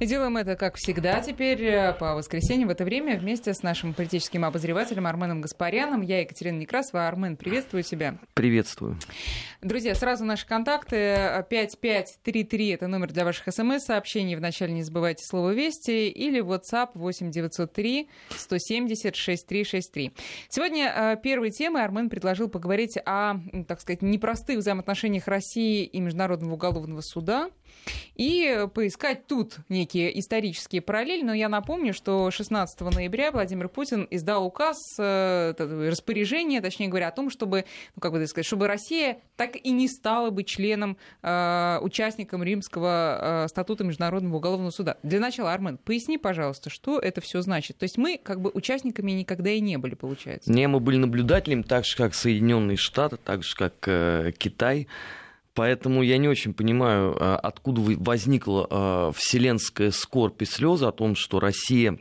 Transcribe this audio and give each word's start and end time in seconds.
И 0.00 0.06
делаем 0.06 0.38
это, 0.38 0.56
как 0.56 0.76
всегда, 0.76 1.20
теперь 1.20 1.62
э, 1.62 1.92
по 1.92 2.14
воскресеньям 2.14 2.68
в 2.68 2.72
это 2.72 2.84
время 2.86 3.18
вместе 3.18 3.52
с 3.52 3.62
нашим 3.62 3.92
политическим 3.92 4.46
обозревателем 4.46 5.06
Арменом 5.06 5.42
Гаспаряном. 5.42 6.00
Я 6.00 6.20
Екатерина 6.22 6.56
Некрасова. 6.56 7.06
Армен, 7.06 7.36
приветствую 7.36 7.82
тебя. 7.82 8.18
Приветствую. 8.32 8.96
Друзья, 9.60 9.94
сразу 9.94 10.24
наши 10.24 10.46
контакты. 10.46 11.44
5533– 11.50 12.68
это 12.70 12.86
номер 12.86 13.12
для 13.12 13.26
ваших 13.26 13.52
смс-сообщений. 13.52 14.36
Вначале 14.36 14.72
не 14.72 14.84
забывайте 14.84 15.22
слово 15.22 15.50
«Вести» 15.50 16.08
или 16.08 16.42
WhatsApp 16.42 16.92
8903 16.94 18.08
170 18.30 19.14
6363. 19.14 20.12
Сегодня 20.48 20.94
э, 20.96 21.16
первой 21.22 21.50
темой 21.50 21.84
Армен 21.84 22.08
предложил 22.08 22.48
поговорить 22.48 22.96
о, 23.04 23.34
так 23.68 23.82
сказать, 23.82 24.00
непростых 24.00 24.60
взаимоотношениях 24.60 25.28
России 25.28 25.84
и 25.84 26.00
Международного 26.00 26.54
уголовного 26.54 27.02
суда 27.02 27.50
и 28.20 28.66
поискать 28.74 29.26
тут 29.26 29.56
некие 29.70 30.18
исторические 30.18 30.82
параллели. 30.82 31.22
Но 31.22 31.32
я 31.32 31.48
напомню, 31.48 31.94
что 31.94 32.30
16 32.30 32.78
ноября 32.80 33.32
Владимир 33.32 33.68
Путин 33.68 34.06
издал 34.10 34.44
указ, 34.44 34.76
э, 34.98 35.54
распоряжение, 35.58 36.60
точнее 36.60 36.88
говоря, 36.88 37.08
о 37.08 37.12
том, 37.12 37.30
чтобы, 37.30 37.64
ну, 37.96 38.00
как 38.00 38.12
бы 38.12 38.26
сказать, 38.26 38.44
чтобы 38.44 38.66
Россия 38.66 39.20
так 39.36 39.56
и 39.56 39.70
не 39.70 39.88
стала 39.88 40.28
бы 40.28 40.44
членом, 40.44 40.98
э, 41.22 41.78
участником 41.80 42.42
Римского 42.42 43.44
э, 43.44 43.48
статута 43.48 43.84
Международного 43.84 44.36
уголовного 44.36 44.70
суда. 44.70 44.98
Для 45.02 45.18
начала, 45.18 45.54
Армен, 45.54 45.78
поясни, 45.78 46.18
пожалуйста, 46.18 46.68
что 46.68 46.98
это 46.98 47.22
все 47.22 47.40
значит. 47.40 47.78
То 47.78 47.84
есть 47.84 47.96
мы 47.96 48.20
как 48.22 48.42
бы 48.42 48.50
участниками 48.52 49.12
никогда 49.12 49.50
и 49.50 49.60
не 49.60 49.78
были, 49.78 49.94
получается. 49.94 50.52
Не, 50.52 50.68
мы 50.68 50.80
были 50.80 50.98
наблюдателями, 50.98 51.62
так 51.62 51.86
же, 51.86 51.96
как 51.96 52.14
Соединенные 52.14 52.76
Штаты, 52.76 53.16
так 53.16 53.44
же, 53.44 53.56
как 53.56 53.74
э, 53.86 54.32
Китай. 54.36 54.88
Поэтому 55.54 56.02
я 56.02 56.16
не 56.18 56.28
очень 56.28 56.54
понимаю, 56.54 57.16
а, 57.18 57.36
откуда 57.36 57.80
возникла 57.98 58.66
а, 58.70 59.12
вселенская 59.12 59.90
скорбь 59.90 60.40
и 60.42 60.44
слезы 60.44 60.86
о 60.86 60.92
том, 60.92 61.14
что 61.14 61.40
Россия 61.40 61.98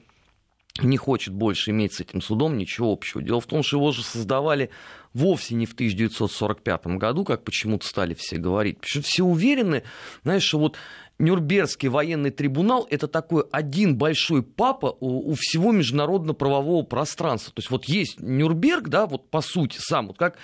не 0.82 0.98
хочет 0.98 1.34
больше 1.34 1.72
иметь 1.72 1.94
с 1.94 2.00
этим 2.00 2.22
судом 2.22 2.58
ничего 2.58 2.92
общего. 2.92 3.22
Дело 3.22 3.42
в 3.42 3.48
том, 3.48 3.64
что 3.64 3.78
его 3.78 3.92
же 3.92 4.04
создавали 4.04 4.70
вовсе 5.14 5.56
не 5.56 5.66
в 5.66 5.74
1945 5.74 6.98
году, 6.98 7.26
как 7.26 7.44
почему-то 7.44 7.86
стали 7.86 8.14
все 8.14 8.38
говорить. 8.38 8.78
Потому 8.78 8.90
что 8.90 9.02
все 9.02 9.24
уверены, 9.24 9.84
знаешь, 10.24 10.44
что 10.44 10.60
вот 10.60 10.78
Нюрнбергский 11.20 11.90
военный 11.90 12.32
трибунал– 12.32 12.88
это 12.90 13.08
такой 13.08 13.44
один 13.52 13.98
большой 13.98 14.42
папа 14.42 14.96
у, 15.02 15.32
у 15.32 15.36
всего 15.36 15.74
международно-правового 15.74 16.84
пространства. 16.84 17.54
То 17.54 17.60
есть 17.60 17.70
вот 17.70 17.86
есть 17.86 18.20
Нюрнберг, 18.22 18.88
да, 18.88 19.06
вот 19.06 19.30
по 19.30 19.42
сути 19.42 19.78
сам, 19.80 20.08
вот 20.08 20.18
как, 20.18 20.38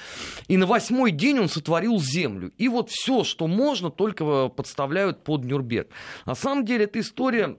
и 0.49 0.57
на 0.57 0.65
восьмой 0.65 1.11
день 1.11 1.39
он 1.39 1.49
сотворил 1.49 1.99
землю. 1.99 2.51
И 2.57 2.67
вот 2.67 2.89
все, 2.89 3.23
что 3.23 3.47
можно, 3.47 3.89
только 3.89 4.49
подставляют 4.49 5.23
под 5.23 5.45
Нюрнберг. 5.45 5.87
На 6.25 6.35
самом 6.35 6.65
деле 6.65 6.83
эта 6.85 6.99
история 6.99 7.57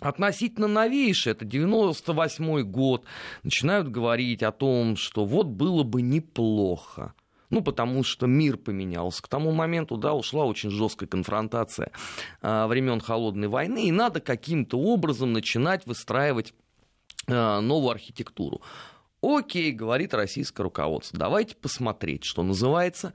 относительно 0.00 0.68
новейшая, 0.68 1.32
это 1.32 1.46
98 1.46 2.62
год, 2.62 3.04
начинают 3.42 3.88
говорить 3.88 4.42
о 4.42 4.52
том, 4.52 4.96
что 4.96 5.24
вот 5.24 5.46
было 5.46 5.84
бы 5.84 6.02
неплохо 6.02 7.14
ну, 7.52 7.62
потому 7.62 8.02
что 8.02 8.26
мир 8.26 8.56
поменялся. 8.56 9.22
К 9.22 9.28
тому 9.28 9.52
моменту, 9.52 9.98
да, 9.98 10.14
ушла 10.14 10.46
очень 10.46 10.70
жесткая 10.70 11.06
конфронтация 11.06 11.92
э, 12.40 12.66
времен 12.66 12.98
Холодной 12.98 13.48
войны, 13.48 13.86
и 13.86 13.92
надо 13.92 14.20
каким-то 14.20 14.78
образом 14.78 15.34
начинать 15.34 15.86
выстраивать 15.86 16.54
э, 17.26 17.60
новую 17.60 17.90
архитектуру. 17.90 18.62
Окей, 19.20 19.70
говорит 19.70 20.14
российское 20.14 20.62
руководство, 20.62 21.18
давайте 21.18 21.54
посмотреть, 21.54 22.24
что 22.24 22.42
называется. 22.42 23.12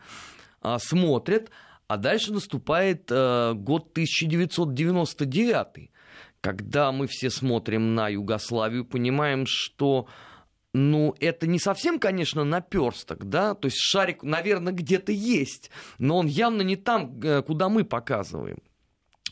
Э, 0.62 0.78
смотрят, 0.80 1.50
а 1.88 1.98
дальше 1.98 2.32
наступает 2.32 3.10
э, 3.10 3.54
год 3.56 3.90
1999, 3.94 5.90
когда 6.42 6.92
мы 6.92 7.08
все 7.08 7.32
смотрим 7.32 7.96
на 7.96 8.08
Югославию, 8.10 8.86
понимаем, 8.86 9.46
что 9.48 10.08
ну, 10.78 11.16
это 11.20 11.48
не 11.48 11.60
совсем, 11.60 12.00
конечно, 12.00 12.44
наперсток, 12.44 13.28
да, 13.28 13.56
то 13.56 13.66
есть 13.66 13.78
шарик, 13.80 14.22
наверное, 14.22 14.74
где-то 14.74 15.12
есть, 15.12 15.72
но 15.98 16.18
он 16.18 16.28
явно 16.28 16.62
не 16.62 16.76
там, 16.76 17.20
э, 17.22 17.42
куда 17.42 17.68
мы 17.68 17.84
показываем. 17.84 18.60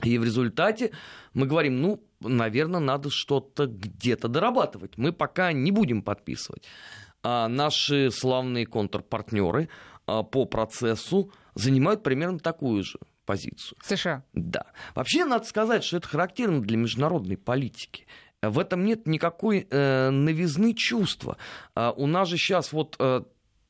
И 0.04 0.18
в 0.18 0.24
результате 0.24 0.92
мы 1.34 1.46
говорим, 1.46 1.82
ну, 1.82 2.04
наверное, 2.20 2.80
надо 2.80 3.10
что-то 3.10 3.68
где-то 3.68 4.28
дорабатывать. 4.28 4.98
Мы 4.98 5.14
пока 5.14 5.54
не 5.54 5.72
будем 5.72 6.02
подписывать. 6.02 6.64
А 7.24 7.48
наши 7.48 8.12
славные 8.12 8.66
контрпартнеры 8.66 9.70
а, 10.06 10.24
по 10.24 10.46
процессу 10.46 11.32
занимают 11.54 12.04
примерно 12.04 12.40
такую 12.40 12.84
же 12.84 13.00
позицию. 13.26 13.78
США. 13.82 14.24
Да. 14.34 14.66
Вообще, 14.96 15.24
надо 15.24 15.46
сказать, 15.46 15.84
что 15.84 15.98
это 15.98 16.08
характерно 16.08 16.62
для 16.62 16.78
международной 16.78 17.38
политики. 17.38 18.06
В 18.50 18.60
этом 18.60 18.86
нет 18.86 19.08
никакой 19.08 19.68
э, 19.70 20.10
новизны 20.10 20.74
чувства. 20.74 21.38
А 21.74 21.92
у 21.92 22.08
нас 22.08 22.30
же 22.30 22.38
сейчас 22.38 22.72
вот 22.72 22.96
э, 23.00 23.22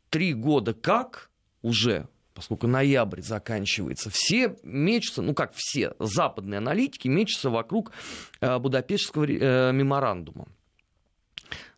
три 0.10 0.34
года 0.34 0.74
как 0.74 1.30
уже 1.62 2.08
поскольку 2.36 2.68
ноябрь 2.68 3.22
заканчивается, 3.22 4.12
все 4.14 4.58
мечутся, 4.62 5.22
ну 5.22 5.34
как 5.34 5.54
все 5.56 5.94
западные 6.00 6.60
аналитики 6.60 7.08
мечутся 7.08 7.50
вокруг 7.50 7.92
э, 8.42 8.60
Будапештского 8.60 9.26
э, 9.26 9.72
меморандума. 9.72 10.48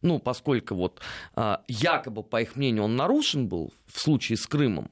Ну, 0.02 0.20
поскольку 0.20 0.76
вот 0.76 1.00
э, 1.36 1.58
якобы, 1.68 2.24
по 2.24 2.42
их 2.42 2.56
мнению, 2.56 2.84
он 2.84 2.96
нарушен 2.96 3.48
был 3.48 3.72
в 3.86 4.00
случае 4.00 4.38
с 4.38 4.48
Крымом, 4.48 4.90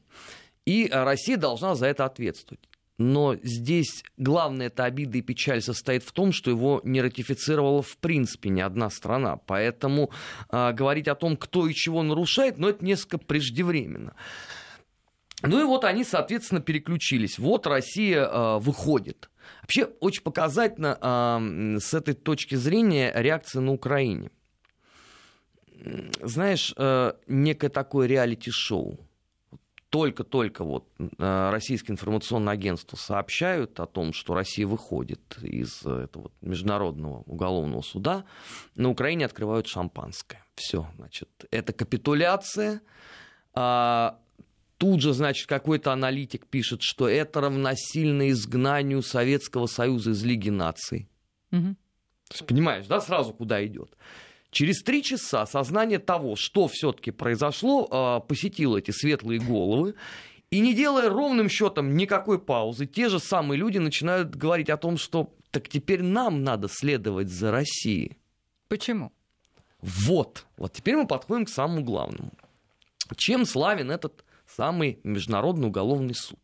и 0.65 0.87
Россия 0.91 1.37
должна 1.37 1.75
за 1.75 1.87
это 1.87 2.05
ответствовать. 2.05 2.61
Но 2.97 3.35
здесь 3.43 4.03
главная 4.17 4.67
эта 4.67 4.85
обида 4.85 5.17
и 5.17 5.21
печаль 5.21 5.61
состоит 5.61 6.03
в 6.03 6.11
том, 6.13 6.31
что 6.31 6.49
его 6.49 6.79
не 6.85 7.01
ратифицировала 7.01 7.81
в 7.81 7.97
принципе 7.97 8.49
ни 8.49 8.61
одна 8.61 8.89
страна. 8.89 9.35
Поэтому 9.35 10.11
э, 10.49 10.71
говорить 10.71 11.09
о 11.09 11.15
том, 11.15 11.35
кто 11.35 11.67
и 11.67 11.73
чего 11.73 12.03
нарушает, 12.03 12.57
ну, 12.57 12.69
это 12.69 12.85
несколько 12.85 13.17
преждевременно. 13.17 14.15
Ну 15.41 15.59
и 15.59 15.63
вот 15.63 15.83
они, 15.83 16.05
соответственно, 16.05 16.61
переключились. 16.61 17.37
Вот 17.37 17.67
Россия 17.67 18.25
э, 18.25 18.59
выходит. 18.59 19.29
Вообще 19.61 19.85
очень 19.99 20.23
показательно 20.23 20.97
э, 21.01 21.79
с 21.79 21.93
этой 21.93 22.13
точки 22.13 22.55
зрения 22.55 23.11
реакция 23.13 23.61
на 23.61 23.73
Украине. 23.73 24.31
Знаешь, 26.21 26.73
э, 26.77 27.11
некое 27.27 27.69
такое 27.69 28.07
реалити-шоу 28.07 29.04
только-только 29.89 30.63
вот 30.63 30.87
э, 30.99 31.49
российские 31.51 31.93
информационные 31.93 32.53
агентства 32.53 32.97
сообщают 32.97 33.79
о 33.79 33.85
том, 33.85 34.13
что 34.13 34.33
Россия 34.33 34.67
выходит 34.67 35.37
из 35.41 35.85
этого 35.85 36.31
международного 36.41 37.23
уголовного 37.25 37.81
суда, 37.81 38.25
на 38.75 38.89
Украине 38.89 39.25
открывают 39.25 39.67
шампанское. 39.67 40.43
Все, 40.55 40.87
значит, 40.97 41.29
это 41.51 41.73
капитуляция. 41.73 42.81
А, 43.53 44.19
тут 44.77 45.01
же, 45.01 45.13
значит, 45.13 45.47
какой-то 45.47 45.93
аналитик 45.93 46.47
пишет, 46.47 46.81
что 46.81 47.07
это 47.07 47.41
равносильно 47.41 48.29
изгнанию 48.29 49.01
Советского 49.01 49.67
Союза 49.67 50.11
из 50.11 50.23
Лиги 50.23 50.49
наций. 50.49 51.09
Угу. 51.51 51.75
То 52.27 52.33
есть, 52.33 52.47
понимаешь, 52.47 52.85
да, 52.87 52.99
сразу 52.99 53.33
куда 53.33 53.65
идет. 53.65 53.95
Через 54.55 54.83
три 54.83 55.03
часа 55.03 55.45
сознание 55.45 55.99
того, 55.99 56.37
что 56.37 56.69
все-таки 56.69 57.11
произошло, 57.11 57.89
а, 57.91 58.21
посетило 58.21 58.77
эти 58.77 58.91
светлые 58.91 59.41
головы. 59.41 59.95
И 60.49 60.61
не 60.61 60.73
делая 60.73 61.09
ровным 61.09 61.49
счетом 61.49 61.97
никакой 61.97 62.39
паузы, 62.39 62.85
те 62.85 63.09
же 63.09 63.19
самые 63.19 63.59
люди 63.59 63.79
начинают 63.79 64.33
говорить 64.33 64.69
о 64.69 64.77
том, 64.77 64.97
что 64.97 65.33
так 65.51 65.67
теперь 65.67 66.03
нам 66.03 66.45
надо 66.45 66.69
следовать 66.71 67.27
за 67.27 67.51
Россией. 67.51 68.17
Почему? 68.69 69.11
Вот. 69.81 70.45
Вот 70.55 70.71
теперь 70.71 70.95
мы 70.95 71.05
подходим 71.05 71.43
к 71.43 71.49
самому 71.49 71.83
главному. 71.83 72.31
Чем 73.17 73.45
славен 73.45 73.91
этот 73.91 74.23
самый 74.47 75.01
Международный 75.03 75.67
уголовный 75.67 76.15
суд? 76.15 76.39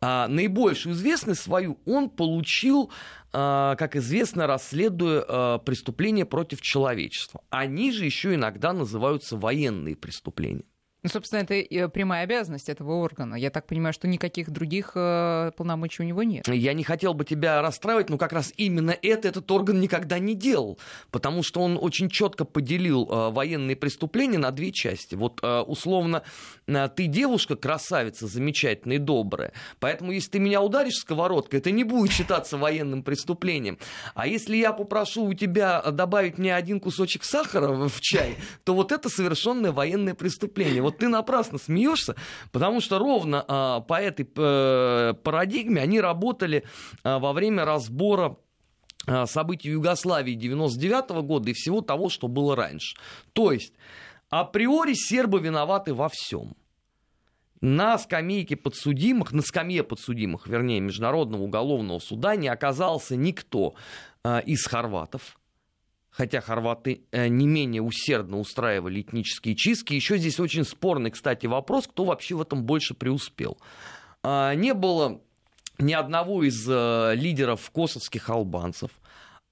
А, 0.00 0.26
наибольшую 0.26 0.94
известность 0.94 1.42
свою 1.42 1.78
он 1.84 2.10
получил, 2.10 2.90
как 3.30 3.96
известно, 3.96 4.46
расследуя 4.46 5.24
а, 5.26 5.58
преступления 5.58 6.24
против 6.24 6.60
человечества. 6.60 7.42
Они 7.50 7.92
же 7.92 8.04
еще 8.04 8.34
иногда 8.34 8.72
называются 8.72 9.36
военные 9.36 9.96
преступления. 9.96 10.64
Ну, 11.08 11.12
собственно, 11.12 11.40
это 11.40 11.88
прямая 11.88 12.24
обязанность 12.24 12.68
этого 12.68 12.96
органа. 12.96 13.34
Я 13.34 13.48
так 13.48 13.66
понимаю, 13.66 13.94
что 13.94 14.06
никаких 14.06 14.50
других 14.50 14.92
э, 14.94 15.52
полномочий 15.56 16.02
у 16.02 16.04
него 16.04 16.22
нет. 16.22 16.46
Я 16.48 16.74
не 16.74 16.84
хотел 16.84 17.14
бы 17.14 17.24
тебя 17.24 17.62
расстраивать, 17.62 18.10
но 18.10 18.18
как 18.18 18.34
раз 18.34 18.52
именно 18.58 18.94
это 19.00 19.28
этот 19.28 19.50
орган 19.50 19.80
никогда 19.80 20.18
не 20.18 20.34
делал, 20.34 20.78
потому 21.10 21.42
что 21.42 21.62
он 21.62 21.78
очень 21.80 22.10
четко 22.10 22.44
поделил 22.44 23.08
э, 23.10 23.30
военные 23.30 23.74
преступления 23.74 24.36
на 24.36 24.50
две 24.50 24.70
части. 24.70 25.14
Вот 25.14 25.40
э, 25.42 25.60
условно, 25.60 26.24
э, 26.66 26.88
ты 26.94 27.06
девушка 27.06 27.56
красавица, 27.56 28.26
замечательная 28.26 28.96
и 28.96 28.98
добрая, 28.98 29.54
поэтому 29.80 30.12
если 30.12 30.32
ты 30.32 30.38
меня 30.40 30.60
ударишь 30.60 30.96
сковородкой, 30.96 31.60
это 31.60 31.70
не 31.70 31.84
будет 31.84 32.12
считаться 32.12 32.58
военным 32.58 33.02
преступлением. 33.02 33.78
А 34.14 34.26
если 34.26 34.58
я 34.58 34.74
попрошу 34.74 35.24
у 35.24 35.32
тебя 35.32 35.80
добавить 35.90 36.36
мне 36.36 36.54
один 36.54 36.80
кусочек 36.80 37.24
сахара 37.24 37.72
в 37.72 37.98
чай, 38.02 38.36
то 38.64 38.74
вот 38.74 38.92
это 38.92 39.08
совершенное 39.08 39.72
военное 39.72 40.12
преступление 40.12 40.82
вот 40.82 40.97
ты 40.98 41.08
напрасно 41.08 41.58
смеешься, 41.58 42.16
потому 42.52 42.80
что 42.80 42.98
ровно 42.98 43.44
а, 43.46 43.80
по 43.80 44.00
этой 44.00 44.28
а, 44.36 45.14
парадигме 45.14 45.80
они 45.80 46.00
работали 46.00 46.64
а, 47.04 47.18
во 47.18 47.32
время 47.32 47.64
разбора 47.64 48.36
а, 49.06 49.26
событий 49.26 49.70
Югославии 49.70 50.34
99 50.34 51.10
года 51.22 51.50
и 51.50 51.54
всего 51.54 51.80
того, 51.80 52.10
что 52.10 52.28
было 52.28 52.54
раньше. 52.54 52.96
То 53.32 53.52
есть, 53.52 53.72
априори 54.28 54.92
сербы 54.94 55.40
виноваты 55.40 55.94
во 55.94 56.08
всем. 56.08 56.54
На 57.60 57.98
скамейке 57.98 58.54
подсудимых, 58.54 59.32
на 59.32 59.42
скамье 59.42 59.82
подсудимых, 59.82 60.46
вернее, 60.46 60.78
Международного 60.80 61.42
уголовного 61.42 61.98
суда 61.98 62.36
не 62.36 62.46
оказался 62.46 63.16
никто 63.16 63.74
э, 64.22 64.42
из 64.42 64.64
хорватов, 64.64 65.37
хотя 66.18 66.40
хорваты 66.40 67.02
э, 67.12 67.28
не 67.28 67.46
менее 67.46 67.80
усердно 67.80 68.40
устраивали 68.40 69.02
этнические 69.02 69.54
чистки. 69.54 69.94
Еще 69.94 70.18
здесь 70.18 70.40
очень 70.40 70.64
спорный, 70.64 71.12
кстати, 71.12 71.46
вопрос, 71.46 71.86
кто 71.86 72.04
вообще 72.04 72.34
в 72.34 72.42
этом 72.42 72.64
больше 72.64 72.94
преуспел. 72.94 73.56
Э, 74.24 74.54
не 74.56 74.74
было 74.74 75.20
ни 75.78 75.92
одного 75.92 76.42
из 76.42 76.66
э, 76.68 77.12
лидеров 77.14 77.70
косовских 77.70 78.28
албанцев. 78.30 78.90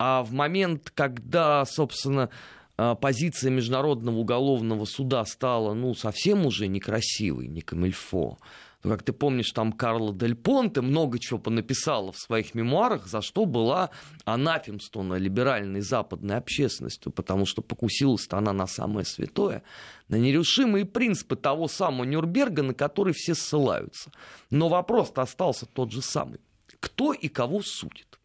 А 0.00 0.24
в 0.24 0.32
момент, 0.32 0.90
когда, 0.90 1.64
собственно, 1.66 2.30
э, 2.76 2.96
позиция 3.00 3.52
Международного 3.52 4.16
уголовного 4.16 4.86
суда 4.86 5.24
стала, 5.24 5.72
ну, 5.72 5.94
совсем 5.94 6.46
уже 6.46 6.66
некрасивой, 6.66 7.46
не 7.46 7.60
камильфо, 7.60 8.38
ну, 8.86 8.92
как 8.92 9.02
ты 9.02 9.12
помнишь, 9.12 9.50
там 9.50 9.72
Карла 9.72 10.14
Дель 10.14 10.36
Понте 10.36 10.80
много 10.80 11.18
чего 11.18 11.40
понаписала 11.40 12.12
в 12.12 12.18
своих 12.18 12.54
мемуарах, 12.54 13.08
за 13.08 13.20
что 13.20 13.44
была 13.44 13.90
анафемствована 14.24 15.14
либеральной 15.14 15.80
западной 15.80 16.36
общественностью, 16.36 17.10
потому 17.10 17.46
что 17.46 17.62
покусилась-то 17.62 18.38
она 18.38 18.52
на 18.52 18.68
самое 18.68 19.04
святое, 19.04 19.64
на 20.06 20.14
нерушимые 20.14 20.84
принципы 20.84 21.34
того 21.34 21.66
самого 21.66 22.04
Нюрнберга, 22.04 22.62
на 22.62 22.74
который 22.74 23.12
все 23.12 23.34
ссылаются. 23.34 24.12
Но 24.50 24.68
вопрос-то 24.68 25.22
остался 25.22 25.66
тот 25.66 25.90
же 25.90 26.00
самый. 26.00 26.38
Кто 26.78 27.12
и 27.12 27.26
кого 27.26 27.62
судит? 27.62 28.20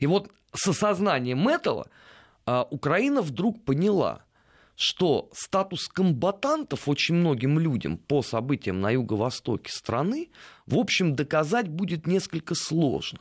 И 0.00 0.06
вот 0.08 0.32
с 0.52 0.66
осознанием 0.66 1.46
этого 1.46 1.86
а, 2.44 2.66
Украина 2.72 3.22
вдруг 3.22 3.64
поняла– 3.64 4.24
что 4.82 5.30
статус 5.32 5.86
комбатантов 5.86 6.88
очень 6.88 7.14
многим 7.14 7.56
людям 7.60 7.96
по 7.96 8.20
событиям 8.20 8.80
на 8.80 8.90
юго-востоке 8.90 9.70
страны, 9.70 10.30
в 10.66 10.76
общем, 10.76 11.14
доказать 11.14 11.68
будет 11.68 12.08
несколько 12.08 12.56
сложно. 12.56 13.20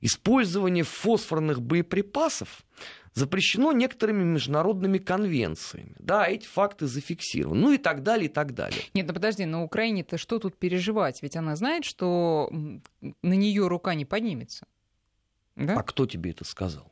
Использование 0.00 0.84
фосфорных 0.84 1.60
боеприпасов 1.60 2.64
запрещено 3.12 3.72
некоторыми 3.72 4.24
международными 4.24 4.96
конвенциями. 4.96 5.94
Да, 5.98 6.26
эти 6.26 6.46
факты 6.46 6.86
зафиксированы. 6.86 7.60
Ну 7.60 7.72
и 7.72 7.78
так 7.78 8.02
далее, 8.02 8.30
и 8.30 8.32
так 8.32 8.54
далее. 8.54 8.80
Нет, 8.94 9.06
ну 9.06 9.12
подожди, 9.12 9.44
на 9.44 9.62
Украине-то 9.62 10.16
что 10.16 10.38
тут 10.38 10.56
переживать? 10.56 11.22
Ведь 11.22 11.36
она 11.36 11.56
знает, 11.56 11.84
что 11.84 12.50
на 13.00 13.34
нее 13.34 13.68
рука 13.68 13.94
не 13.94 14.06
поднимется. 14.06 14.66
Да? 15.56 15.74
А 15.74 15.82
кто 15.82 16.06
тебе 16.06 16.30
это 16.30 16.46
сказал? 16.46 16.91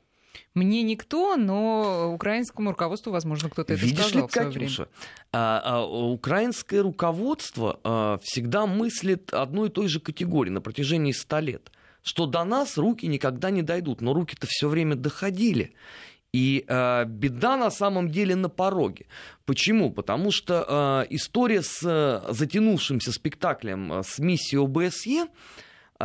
Мне 0.55 0.83
никто, 0.83 1.37
но 1.37 2.13
украинскому 2.13 2.71
руководству, 2.71 3.13
возможно, 3.13 3.49
кто-то 3.49 3.75
это 3.75 3.83
Видишь 3.83 4.07
сказал 4.07 4.23
ли, 4.23 4.29
Катюша, 4.29 4.89
а, 5.33 5.63
а, 5.65 5.87
украинское 5.87 6.83
руководство 6.83 7.79
а, 7.85 8.19
всегда 8.23 8.67
мыслит 8.67 9.33
одной 9.33 9.69
и 9.69 9.73
той 9.73 9.89
же 9.89 10.01
категории 10.01 10.51
на 10.51 10.61
протяжении 10.61 11.13
ста 11.13 11.41
лет, 11.41 11.71
что 12.03 12.27
до 12.27 12.45
нас 12.45 12.79
руки 12.79 13.07
никогда 13.07 13.51
не 13.51 13.63
дойдут, 13.63 14.01
но 14.01 14.13
руки-то 14.13 14.47
все 14.49 14.69
время 14.69 14.97
доходили. 14.97 15.73
И 16.33 16.65
э, 16.69 17.05
беда 17.07 17.57
на 17.57 17.71
самом 17.71 18.09
деле 18.09 18.37
на 18.37 18.49
пороге. 18.49 19.07
Почему? 19.47 19.91
Потому 19.91 20.31
что 20.31 21.05
э, 21.11 21.15
история 21.15 21.61
с 21.61 21.81
э, 21.83 22.33
затянувшимся 22.33 23.11
спектаклем 23.11 23.93
э, 23.93 24.03
с 24.05 24.21
миссией 24.21 24.63
ОБСЕ 24.63 25.27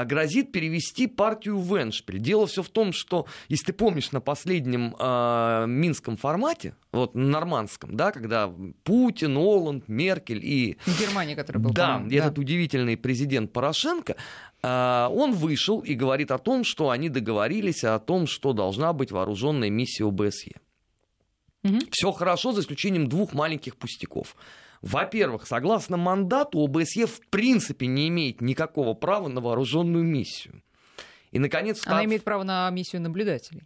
грозит 0.03 0.51
перевести 0.51 1.07
партию 1.07 1.57
в 1.57 1.81
Эншпиль. 1.81 2.19
Дело 2.19 2.47
все 2.47 2.62
в 2.62 2.69
том, 2.69 2.92
что, 2.92 3.25
если 3.47 3.68
ты 3.68 3.74
помнишь, 3.74 4.12
на 4.12 4.19
последнем 4.19 4.95
э, 5.00 5.65
минском 5.68 6.18
формате, 6.18 6.75
вот 6.92 7.15
на 7.15 7.24
нормандском, 7.24 7.95
да, 7.95 8.12
когда 8.12 8.51
Путин, 8.83 9.38
Оланд, 9.38 9.88
Меркель 9.88 10.44
и... 10.44 10.77
Германия, 11.00 11.36
который 11.36 11.59
был. 11.59 11.71
Да, 11.71 12.01
да, 12.06 12.15
этот 12.15 12.38
удивительный 12.38 12.97
президент 12.97 13.53
Порошенко, 13.53 14.15
э, 14.62 15.07
он 15.12 15.33
вышел 15.33 15.80
и 15.80 15.94
говорит 15.94 16.31
о 16.31 16.38
том, 16.38 16.63
что 16.63 16.89
они 16.89 17.09
договорились 17.09 17.83
о 17.83 18.00
том, 18.00 18.27
что 18.27 18.53
должна 18.53 18.91
быть 18.91 19.12
вооруженная 19.12 19.69
миссия 19.69 20.06
ОБСЕ. 20.06 20.56
Угу. 21.63 21.80
Все 21.91 22.12
хорошо, 22.12 22.51
за 22.51 22.62
исключением 22.62 23.07
двух 23.07 23.33
маленьких 23.33 23.75
пустяков. 23.75 24.36
Во-первых, 24.85 25.47
согласно 25.47 25.97
мандату, 25.97 26.63
ОБСЕ 26.63 27.07
в 27.07 27.19
принципе 27.31 27.87
не 27.87 28.07
имеет 28.07 28.39
никакого 28.39 28.93
права 28.93 29.27
на 29.27 29.41
вооруженную 29.41 30.03
миссию. 30.03 30.61
И, 31.31 31.39
наконец, 31.39 31.81
Она 31.87 32.05
имеет 32.05 32.23
право 32.23 32.43
на 32.43 32.69
миссию 32.69 33.01
наблюдателей. 33.01 33.63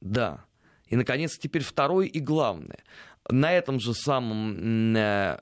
Да. 0.00 0.44
И, 0.86 0.94
наконец, 0.94 1.36
теперь 1.36 1.64
второе 1.64 2.06
и 2.06 2.20
главное. 2.20 2.78
На 3.28 3.52
этом 3.52 3.80
же 3.80 3.94
самом 3.94 4.96
э, 4.96 5.40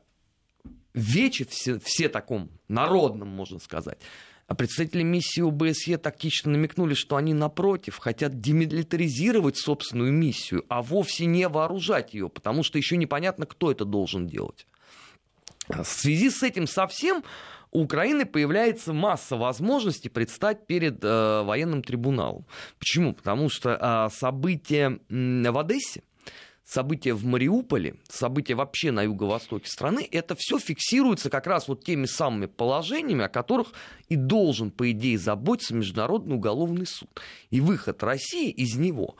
вече, 0.95 1.45
все, 1.45 1.79
все 1.79 2.09
таком 2.09 2.51
народном, 2.69 3.29
можно 3.29 3.59
сказать, 3.59 3.99
а 4.47 4.55
представители 4.55 5.03
миссии 5.03 5.47
ОБСЕ 5.47 5.99
тактично 5.99 6.53
намекнули, 6.53 6.95
что 6.95 7.17
они, 7.17 7.35
напротив, 7.35 7.99
хотят 7.99 8.41
демилитаризировать 8.41 9.59
собственную 9.59 10.11
миссию, 10.11 10.65
а 10.71 10.81
вовсе 10.81 11.27
не 11.27 11.47
вооружать 11.49 12.15
ее, 12.15 12.31
потому 12.31 12.63
что 12.63 12.79
еще 12.79 12.97
непонятно, 12.97 13.45
кто 13.45 13.71
это 13.71 13.85
должен 13.85 14.27
делать. 14.27 14.67
В 15.69 15.85
связи 15.85 16.31
с 16.31 16.43
этим 16.43 16.67
совсем 16.67 17.23
у 17.71 17.83
Украины 17.83 18.25
появляется 18.25 18.93
масса 18.93 19.37
возможностей 19.37 20.09
предстать 20.09 20.67
перед 20.67 21.05
э, 21.05 21.43
военным 21.43 21.83
трибуналом. 21.83 22.47
Почему? 22.79 23.13
Потому 23.13 23.49
что 23.51 23.71
э, 24.11 24.15
события 24.15 24.99
в 25.09 25.59
Одессе, 25.59 26.03
события 26.65 27.13
в 27.13 27.25
Мариуполе, 27.25 27.97
события 28.09 28.55
вообще 28.55 28.91
на 28.91 29.03
юго-востоке 29.03 29.69
страны, 29.69 30.07
это 30.11 30.35
все 30.39 30.59
фиксируется 30.59 31.31
как 31.31 31.47
раз 31.47 31.69
вот 31.69 31.85
теми 31.85 32.07
самыми 32.07 32.47
положениями, 32.47 33.25
о 33.25 33.29
которых 33.29 33.73
и 34.09 34.17
должен, 34.17 34.71
по 34.71 34.91
идее, 34.91 35.19
заботиться 35.19 35.75
Международный 35.75 36.37
уголовный 36.37 36.87
суд. 36.87 37.11
И 37.51 37.61
выход 37.61 38.03
России 38.03 38.51
из 38.51 38.77
него 38.77 39.17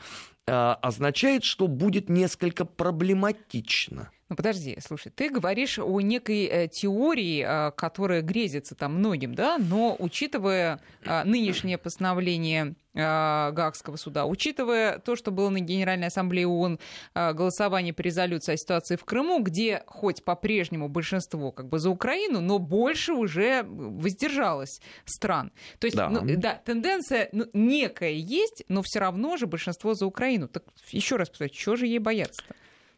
э, 0.47 0.53
означает, 0.53 1.45
что 1.45 1.69
будет 1.69 2.09
несколько 2.09 2.65
проблематично. 2.65 4.11
Ну 4.29 4.37
подожди, 4.37 4.77
слушай, 4.87 5.11
ты 5.11 5.31
говоришь 5.31 5.79
о 5.79 6.01
некой 6.03 6.45
э, 6.45 6.69
теории, 6.69 7.43
э, 7.47 7.71
которая 7.73 8.21
грезится 8.21 8.75
там 8.75 8.97
многим, 8.97 9.35
да, 9.35 9.57
но 9.57 9.97
учитывая 9.99 10.81
э, 11.03 11.25
нынешнее 11.25 11.79
постановление 11.79 12.75
Гаагского 12.95 13.95
суда, 13.95 14.27
учитывая 14.27 14.99
то, 14.99 15.15
что 15.15 15.31
было 15.31 15.51
на 15.51 15.61
Генеральной 15.61 16.09
Ассамблее 16.09 16.49
ООН 16.49 16.81
голосование 17.15 17.95
по 17.95 18.01
резолюции 18.01 18.55
о 18.55 18.57
ситуации 18.57 18.97
в 18.97 19.05
Крыму, 19.05 19.41
где 19.41 19.85
хоть 19.87 20.25
по-прежнему 20.25 20.89
большинство 20.89 21.53
как 21.53 21.69
бы 21.69 21.79
за 21.79 21.91
Украину, 21.91 22.41
но 22.41 22.59
больше 22.59 23.13
уже 23.13 23.63
воздержалось 23.63 24.81
стран. 25.05 25.53
То 25.79 25.87
есть, 25.87 25.97
да, 25.97 26.09
ну, 26.09 26.23
да 26.25 26.61
тенденция 26.65 27.29
ну, 27.31 27.47
некая 27.53 28.15
есть, 28.15 28.65
но 28.67 28.83
все 28.83 28.99
равно 28.99 29.37
же 29.37 29.47
большинство 29.47 29.95
за 29.95 30.05
Украину. 30.05 30.49
Так 30.49 30.65
еще 30.91 31.15
раз 31.17 31.29
повторяю, 31.29 31.55
чего 31.55 31.77
же 31.77 31.87
ей 31.87 32.01
бояться-то? 32.01 32.53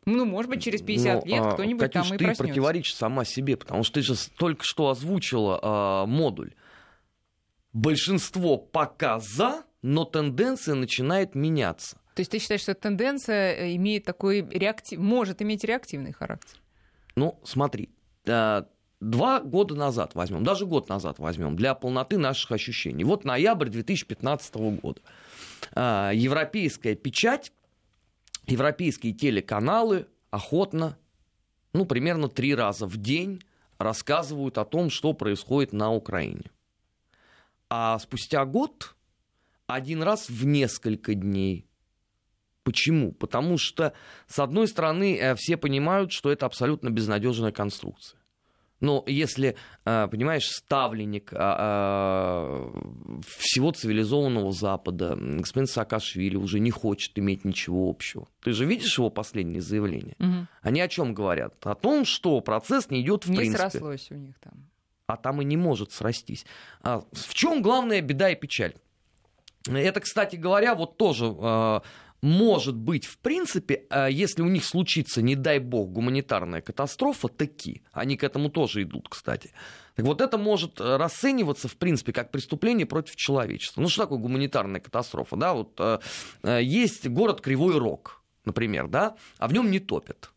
Ну, 0.06 0.24
может 0.24 0.50
быть, 0.50 0.62
через 0.62 0.82
50 0.82 1.24
Но, 1.24 1.30
лет 1.30 1.42
а, 1.44 1.52
кто-нибудь 1.52 1.80
Катюш, 1.80 2.08
там 2.08 2.16
и 2.16 2.18
ты 2.18 2.24
проснется. 2.24 2.44
противоречишь 2.44 2.94
сама 2.94 3.24
себе, 3.24 3.56
потому 3.56 3.84
что 3.84 3.94
ты 3.94 4.02
же 4.02 4.14
только 4.36 4.64
что 4.64 4.88
озвучила 4.88 5.60
а, 5.62 6.06
модуль. 6.06 6.54
Большинство 7.72 8.56
пока 8.56 9.20
за, 9.20 9.62
но 9.82 10.04
тенденция 10.04 10.74
начинает 10.74 11.34
меняться. 11.34 11.96
То 12.14 12.20
есть 12.20 12.30
ты 12.30 12.38
считаешь, 12.38 12.62
что 12.62 12.74
тенденция 12.74 13.54
э, 13.54 13.76
имеет 13.76 14.04
такой 14.04 14.40
реактив... 14.50 14.98
может 14.98 15.40
иметь 15.42 15.64
реактивный 15.64 16.12
характер? 16.12 16.58
Ну, 17.14 17.38
смотри, 17.44 17.90
а, 18.26 18.66
два 19.00 19.40
года 19.40 19.74
назад 19.74 20.14
возьмем, 20.14 20.44
даже 20.44 20.66
год 20.66 20.88
назад 20.88 21.18
возьмем, 21.18 21.56
для 21.56 21.74
полноты 21.74 22.18
наших 22.18 22.52
ощущений. 22.52 23.04
Вот 23.04 23.24
ноябрь 23.24 23.68
2015 23.68 24.54
года. 24.80 25.00
А, 25.72 26.10
европейская 26.12 26.94
печать 26.94 27.52
европейские 28.50 29.12
телеканалы 29.12 30.06
охотно, 30.30 30.96
ну, 31.72 31.86
примерно 31.86 32.28
три 32.28 32.54
раза 32.54 32.86
в 32.86 32.96
день 32.96 33.42
рассказывают 33.78 34.58
о 34.58 34.64
том, 34.64 34.90
что 34.90 35.12
происходит 35.12 35.72
на 35.72 35.92
Украине. 35.92 36.50
А 37.68 37.98
спустя 37.98 38.44
год 38.44 38.94
один 39.66 40.02
раз 40.02 40.28
в 40.28 40.44
несколько 40.44 41.14
дней. 41.14 41.66
Почему? 42.62 43.12
Потому 43.12 43.56
что, 43.56 43.94
с 44.26 44.38
одной 44.38 44.68
стороны, 44.68 45.16
э, 45.16 45.34
все 45.34 45.56
понимают, 45.56 46.12
что 46.12 46.30
это 46.30 46.46
абсолютно 46.46 46.90
безнадежная 46.90 47.52
конструкция. 47.52 48.19
Но 48.80 49.04
если, 49.06 49.56
э, 49.84 50.08
понимаешь, 50.10 50.48
ставленник 50.48 51.32
а, 51.32 51.56
а, 51.58 53.22
всего 53.38 53.72
цивилизованного 53.72 54.52
Запада, 54.52 55.16
господин 55.16 55.66
Саакашвили, 55.66 56.36
уже 56.36 56.60
не 56.60 56.70
хочет 56.70 57.18
иметь 57.18 57.44
ничего 57.44 57.90
общего. 57.90 58.26
Ты 58.42 58.52
же 58.52 58.64
видишь 58.64 58.96
его 58.98 59.10
последние 59.10 59.60
заявления? 59.60 60.16
Угу. 60.18 60.46
Они 60.62 60.80
о 60.80 60.88
чем 60.88 61.12
говорят? 61.12 61.54
О 61.66 61.74
том, 61.74 62.04
что 62.04 62.40
процесс 62.40 62.90
не 62.90 63.02
идет 63.02 63.26
в 63.26 63.30
не 63.30 63.36
принципе. 63.38 63.64
Не 63.64 63.70
срослось 63.70 64.10
у 64.10 64.14
них 64.14 64.38
там. 64.38 64.70
А 65.06 65.16
там 65.16 65.42
и 65.42 65.44
не 65.44 65.56
может 65.56 65.92
срастись. 65.92 66.46
А 66.82 67.02
в 67.12 67.34
чем 67.34 67.62
главная 67.62 68.00
беда 68.00 68.30
и 68.30 68.36
печаль? 68.36 68.74
Это, 69.68 70.00
кстати 70.00 70.36
говоря, 70.36 70.74
вот 70.74 70.96
тоже 70.96 71.26
может 72.22 72.76
быть, 72.76 73.06
в 73.06 73.18
принципе, 73.18 73.86
э, 73.90 74.08
если 74.10 74.42
у 74.42 74.48
них 74.48 74.64
случится, 74.64 75.22
не 75.22 75.36
дай 75.36 75.58
бог, 75.58 75.90
гуманитарная 75.90 76.60
катастрофа, 76.60 77.28
таки, 77.28 77.82
они 77.92 78.16
к 78.16 78.24
этому 78.24 78.50
тоже 78.50 78.82
идут, 78.82 79.08
кстати. 79.08 79.52
Так 79.96 80.04
вот 80.04 80.20
это 80.20 80.36
может 80.36 80.80
э, 80.80 80.96
расцениваться, 80.96 81.68
в 81.68 81.76
принципе, 81.76 82.12
как 82.12 82.30
преступление 82.30 82.86
против 82.86 83.16
человечества. 83.16 83.80
Ну 83.80 83.88
что 83.88 84.02
такое 84.02 84.18
гуманитарная 84.18 84.80
катастрофа? 84.80 85.36
Да, 85.36 85.54
вот 85.54 85.80
э, 85.80 86.62
есть 86.62 87.08
город 87.08 87.40
Кривой 87.40 87.78
Рог, 87.78 88.22
например, 88.44 88.88
да, 88.88 89.16
а 89.38 89.48
в 89.48 89.52
нем 89.52 89.70
не 89.70 89.78
топят. 89.78 90.30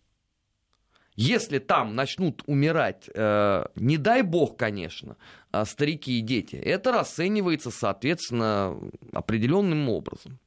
Если 1.15 1.59
там 1.59 1.95
начнут 1.95 2.43
умирать, 2.47 3.09
э, 3.13 3.65
не 3.75 3.97
дай 3.97 4.23
бог, 4.23 4.57
конечно, 4.57 5.17
э, 5.51 5.63
старики 5.65 6.17
и 6.17 6.21
дети, 6.21 6.55
это 6.55 6.91
расценивается, 6.91 7.69
соответственно, 7.69 8.79
определенным 9.11 9.89
образом. 9.89 10.39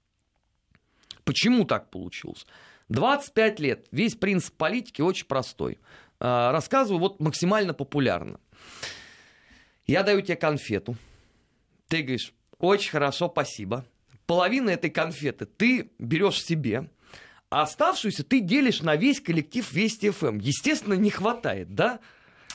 Почему 1.27 1.65
так 1.65 1.91
получилось? 1.91 2.47
25 2.89 3.59
лет. 3.59 3.87
Весь 3.91 4.15
принцип 4.15 4.55
политики 4.55 5.03
очень 5.03 5.27
простой. 5.27 5.81
Э, 6.21 6.53
рассказываю 6.53 7.01
вот 7.01 7.21
максимально 7.21 7.75
популярно. 7.75 8.39
Я 9.87 10.05
даю 10.05 10.23
тебе 10.23 10.37
конфету. 10.37 10.97
Ты 11.89 12.03
говоришь, 12.03 12.33
очень 12.59 12.93
хорошо, 12.93 13.29
спасибо. 13.29 13.85
Половину 14.27 14.71
этой 14.71 14.89
конфеты 14.89 15.47
ты 15.47 15.91
берешь 15.99 16.43
себе, 16.45 16.89
а 17.51 17.63
оставшуюся 17.63 18.23
ты 18.23 18.39
делишь 18.39 18.81
на 18.83 18.95
весь 18.95 19.21
коллектив 19.21 19.71
Вести 19.73 20.11
ФМ. 20.11 20.27
Эм. 20.27 20.39
Естественно, 20.39 20.95
не 20.95 21.11
хватает, 21.11 21.75
да? 21.75 21.99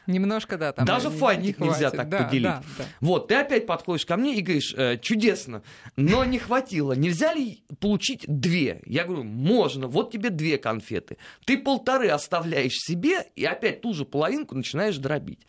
Немножко, 0.07 0.57
да. 0.57 0.73
Там 0.73 0.85
Даже 0.85 1.09
фантик 1.09 1.59
не 1.59 1.67
нельзя 1.67 1.91
так 1.91 2.09
да, 2.09 2.23
поделить. 2.23 2.43
Да, 2.43 2.63
да. 2.77 2.85
Вот, 2.99 3.27
ты 3.27 3.35
опять 3.35 3.65
подходишь 3.65 4.05
ко 4.05 4.17
мне 4.17 4.35
и 4.35 4.41
говоришь, 4.41 4.73
э, 4.75 4.97
чудесно, 4.97 5.61
но 5.95 6.25
не 6.25 6.39
хватило. 6.39 6.93
Нельзя 6.93 7.33
ли 7.33 7.63
получить 7.79 8.23
две? 8.27 8.81
Я 8.85 9.05
говорю, 9.05 9.23
можно, 9.23 9.87
вот 9.87 10.11
тебе 10.11 10.29
две 10.29 10.57
конфеты. 10.57 11.17
Ты 11.45 11.57
полторы 11.57 12.09
оставляешь 12.09 12.77
себе 12.77 13.27
и 13.35 13.45
опять 13.45 13.81
ту 13.81 13.93
же 13.93 14.05
половинку 14.05 14.55
начинаешь 14.55 14.97
дробить. 14.97 15.45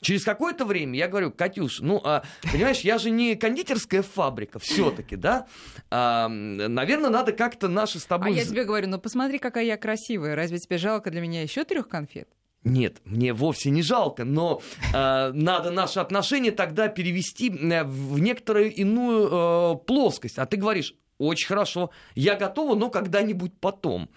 Через 0.00 0.24
какое-то 0.24 0.64
время 0.64 0.98
я 0.98 1.08
говорю, 1.08 1.30
Катюш, 1.30 1.80
ну, 1.80 2.00
а, 2.02 2.22
понимаешь, 2.50 2.80
я 2.80 2.96
же 2.96 3.10
не 3.10 3.34
кондитерская 3.36 4.02
фабрика 4.02 4.58
все-таки, 4.58 5.14
да? 5.14 5.46
А, 5.90 6.26
наверное, 6.28 7.10
надо 7.10 7.32
как-то 7.32 7.68
наши 7.68 7.98
с 7.98 8.06
тобой... 8.06 8.30
А 8.30 8.32
я 8.32 8.44
тебе 8.46 8.64
говорю, 8.64 8.88
ну 8.88 8.98
посмотри, 8.98 9.38
какая 9.38 9.64
я 9.64 9.76
красивая. 9.76 10.34
Разве 10.34 10.58
тебе 10.58 10.78
жалко 10.78 11.10
для 11.10 11.20
меня 11.20 11.42
еще 11.42 11.64
трех 11.64 11.86
конфет? 11.88 12.30
Нет, 12.62 13.00
мне 13.04 13.32
вовсе 13.32 13.70
не 13.70 13.82
жалко, 13.82 14.24
но 14.24 14.60
э, 14.92 15.32
надо 15.32 15.70
наши 15.70 15.98
отношения 15.98 16.50
тогда 16.50 16.88
перевести 16.88 17.50
э, 17.50 17.84
в 17.84 18.18
некоторую 18.18 18.74
иную 18.74 19.28
э, 19.30 19.76
плоскость. 19.86 20.38
А 20.38 20.44
ты 20.44 20.58
говоришь, 20.58 20.94
очень 21.16 21.48
хорошо, 21.48 21.90
я 22.14 22.36
готова, 22.36 22.74
но 22.74 22.90
когда-нибудь 22.90 23.52
потом. 23.60 24.10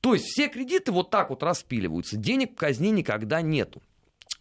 То 0.00 0.12
есть 0.12 0.26
все 0.26 0.48
кредиты 0.48 0.92
вот 0.92 1.10
так 1.10 1.30
вот 1.30 1.42
распиливаются, 1.42 2.18
денег 2.18 2.52
в 2.52 2.56
казне 2.56 2.90
никогда 2.90 3.40
нету. 3.40 3.82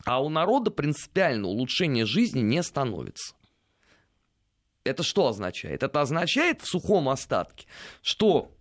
А 0.06 0.22
у 0.22 0.30
народа 0.30 0.70
принципиально 0.70 1.48
улучшение 1.48 2.06
жизни 2.06 2.42
не 2.42 2.62
становится. 2.62 3.36
Это 4.84 5.02
что 5.02 5.28
означает? 5.28 5.82
Это 5.82 6.02
означает 6.02 6.62
в 6.62 6.68
сухом 6.68 7.10
остатке, 7.10 7.68
что 8.02 8.52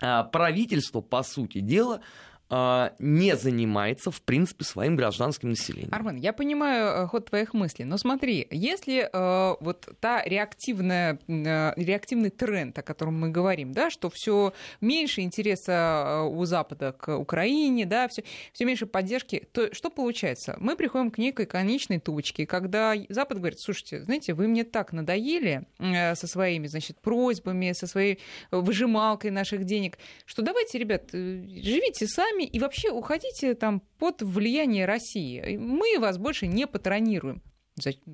а, 0.00 0.24
правительство, 0.24 1.00
по 1.00 1.22
сути 1.22 1.60
дела, 1.60 2.00
не 2.50 3.36
занимается, 3.36 4.10
в 4.10 4.22
принципе, 4.22 4.64
своим 4.64 4.96
гражданским 4.96 5.50
населением. 5.50 5.92
Армен, 5.92 6.16
я 6.16 6.32
понимаю 6.32 7.04
э, 7.04 7.06
ход 7.06 7.26
твоих 7.26 7.54
мыслей, 7.54 7.84
но 7.84 7.96
смотри, 7.96 8.46
если 8.50 9.08
э, 9.12 9.56
вот 9.60 9.88
та 10.00 10.22
реактивная, 10.24 11.18
э, 11.28 11.72
реактивный 11.76 12.30
тренд, 12.30 12.78
о 12.78 12.82
котором 12.82 13.20
мы 13.20 13.30
говорим, 13.30 13.72
да, 13.72 13.90
что 13.90 14.10
все 14.12 14.52
меньше 14.80 15.20
интереса 15.20 15.72
э, 15.72 16.22
у 16.28 16.44
Запада 16.44 16.92
к 16.92 17.16
Украине, 17.16 17.86
да, 17.86 18.08
все, 18.08 18.24
меньше 18.64 18.86
поддержки, 18.86 19.46
то 19.52 19.72
что 19.74 19.90
получается? 19.90 20.56
Мы 20.58 20.76
приходим 20.76 21.10
к 21.10 21.18
некой 21.18 21.46
конечной 21.46 22.00
точке, 22.00 22.46
когда 22.46 22.94
Запад 23.08 23.38
говорит, 23.38 23.60
слушайте, 23.60 24.02
знаете, 24.02 24.34
вы 24.34 24.48
мне 24.48 24.64
так 24.64 24.92
надоели 24.92 25.66
э, 25.78 26.14
со 26.14 26.26
своими, 26.26 26.66
значит, 26.66 27.00
просьбами, 27.00 27.72
со 27.72 27.86
своей 27.86 28.18
выжималкой 28.50 29.30
наших 29.30 29.64
денег, 29.64 29.98
что 30.24 30.42
давайте, 30.42 30.78
ребят, 30.78 31.10
э, 31.12 31.42
живите 31.46 32.06
сами, 32.06 32.39
сами 32.40 32.44
и 32.44 32.58
вообще 32.58 32.90
уходите 32.90 33.54
там 33.54 33.82
под 33.98 34.22
влияние 34.22 34.86
России. 34.86 35.56
Мы 35.56 35.98
вас 35.98 36.18
больше 36.18 36.46
не 36.46 36.66
патронируем. 36.66 37.42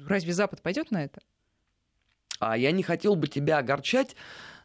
Разве 0.07 0.33
Запад 0.33 0.63
пойдет 0.63 0.91
на 0.91 1.05
это? 1.05 1.21
А 2.39 2.57
я 2.57 2.71
не 2.73 2.83
хотел 2.83 3.17
бы 3.17 3.29
тебя 3.29 3.59
огорчать, 3.59 4.15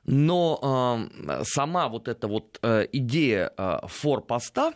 но 0.03 1.08
э, 1.27 1.44
сама 1.46 1.88
вот 1.88 2.08
эта 2.08 2.27
вот 2.27 2.60
э, 2.62 2.88
идея 2.91 3.53
э, 3.58 3.80
форпоста, 3.88 4.74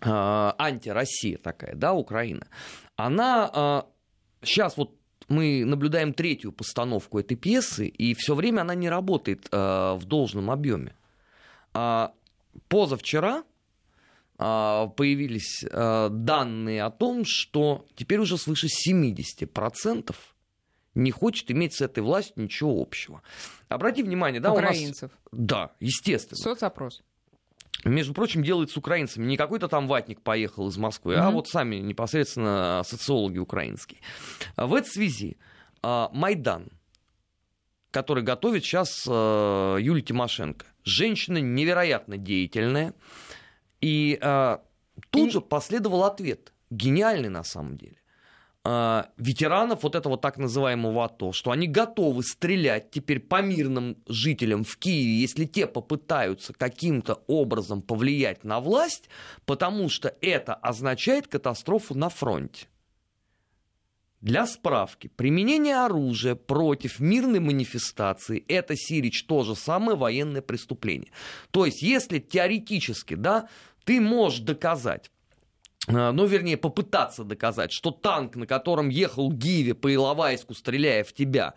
э, 0.00 0.08
анти-Россия 0.58 1.38
такая, 1.38 1.76
да, 1.76 1.92
Украина, 1.92 2.48
она 2.96 3.84
э, 4.42 4.44
сейчас 4.44 4.76
вот 4.76 4.94
мы 5.28 5.64
наблюдаем 5.64 6.14
третью 6.14 6.52
постановку 6.52 7.20
этой 7.20 7.36
пьесы, 7.36 7.86
и 7.86 8.14
все 8.14 8.34
время 8.34 8.62
она 8.62 8.74
не 8.74 8.88
работает 8.88 9.46
э, 9.52 9.56
в 9.94 10.04
должном 10.04 10.50
объеме. 10.50 10.94
А 11.74 12.12
позавчера 12.68 13.44
появились 14.38 15.64
а, 15.70 16.08
данные 16.10 16.84
о 16.84 16.90
том, 16.90 17.24
что 17.24 17.86
теперь 17.96 18.20
уже 18.20 18.38
свыше 18.38 18.68
70% 18.68 20.14
не 20.94 21.10
хочет 21.10 21.50
иметь 21.50 21.74
с 21.74 21.80
этой 21.80 22.00
властью 22.00 22.44
ничего 22.44 22.80
общего. 22.80 23.22
Обрати 23.68 24.02
внимание, 24.02 24.40
да, 24.40 24.52
Украинцев. 24.52 25.10
у 25.32 25.36
нас... 25.36 25.46
Да, 25.46 25.72
естественно. 25.80 26.36
Соцопрос. 26.36 27.02
Между 27.84 28.14
прочим, 28.14 28.42
делает 28.42 28.70
с 28.70 28.76
украинцами. 28.76 29.26
Не 29.26 29.36
какой-то 29.36 29.68
там 29.68 29.86
ватник 29.88 30.20
поехал 30.20 30.68
из 30.68 30.76
Москвы, 30.76 31.14
mm-hmm. 31.14 31.18
а 31.18 31.30
вот 31.30 31.48
сами 31.48 31.76
непосредственно 31.76 32.82
социологи 32.84 33.38
украинские. 33.38 34.00
В 34.56 34.74
этой 34.74 34.88
связи 34.88 35.36
а, 35.82 36.10
Майдан, 36.12 36.68
который 37.90 38.22
готовит 38.22 38.64
сейчас 38.64 39.04
Юлия 39.06 40.02
Тимошенко. 40.02 40.66
Женщина 40.84 41.38
невероятно 41.38 42.16
деятельная, 42.16 42.94
и 43.80 44.18
а, 44.20 44.62
тут 45.10 45.28
и... 45.28 45.30
же 45.30 45.40
последовал 45.40 46.04
ответ, 46.04 46.52
гениальный 46.70 47.28
на 47.28 47.44
самом 47.44 47.76
деле. 47.76 47.96
А, 48.64 49.08
ветеранов 49.16 49.82
вот 49.82 49.94
этого 49.94 50.18
так 50.18 50.36
называемого 50.36 51.04
АТО, 51.04 51.32
что 51.32 51.52
они 51.52 51.66
готовы 51.66 52.22
стрелять 52.22 52.90
теперь 52.90 53.20
по 53.20 53.40
мирным 53.40 53.96
жителям 54.06 54.64
в 54.64 54.76
Киеве, 54.76 55.20
если 55.20 55.44
те 55.46 55.66
попытаются 55.66 56.52
каким-то 56.52 57.22
образом 57.28 57.80
повлиять 57.80 58.44
на 58.44 58.60
власть, 58.60 59.08
потому 59.46 59.88
что 59.88 60.14
это 60.20 60.54
означает 60.54 61.28
катастрофу 61.28 61.94
на 61.94 62.08
фронте. 62.08 62.66
Для 64.20 64.46
справки, 64.46 65.08
применение 65.14 65.76
оружия 65.84 66.34
против 66.34 66.98
мирной 66.98 67.38
манифестации– 67.38 68.44
это, 68.48 68.74
Сирич, 68.74 69.24
то 69.24 69.44
же 69.44 69.54
самое 69.54 69.96
военное 69.96 70.42
преступление. 70.42 71.12
То 71.52 71.66
есть, 71.66 71.82
если 71.82 72.18
теоретически, 72.18 73.14
да, 73.14 73.48
ты 73.84 74.00
можешь 74.00 74.40
доказать, 74.40 75.12
э, 75.86 76.10
ну, 76.10 76.26
вернее, 76.26 76.56
попытаться 76.56 77.22
доказать, 77.22 77.70
что 77.70 77.92
танк, 77.92 78.34
на 78.34 78.48
котором 78.48 78.88
ехал 78.88 79.30
Гиви 79.30 79.72
по 79.72 79.94
Иловайску, 79.94 80.52
стреляя 80.52 81.04
в 81.04 81.12
тебя, 81.12 81.54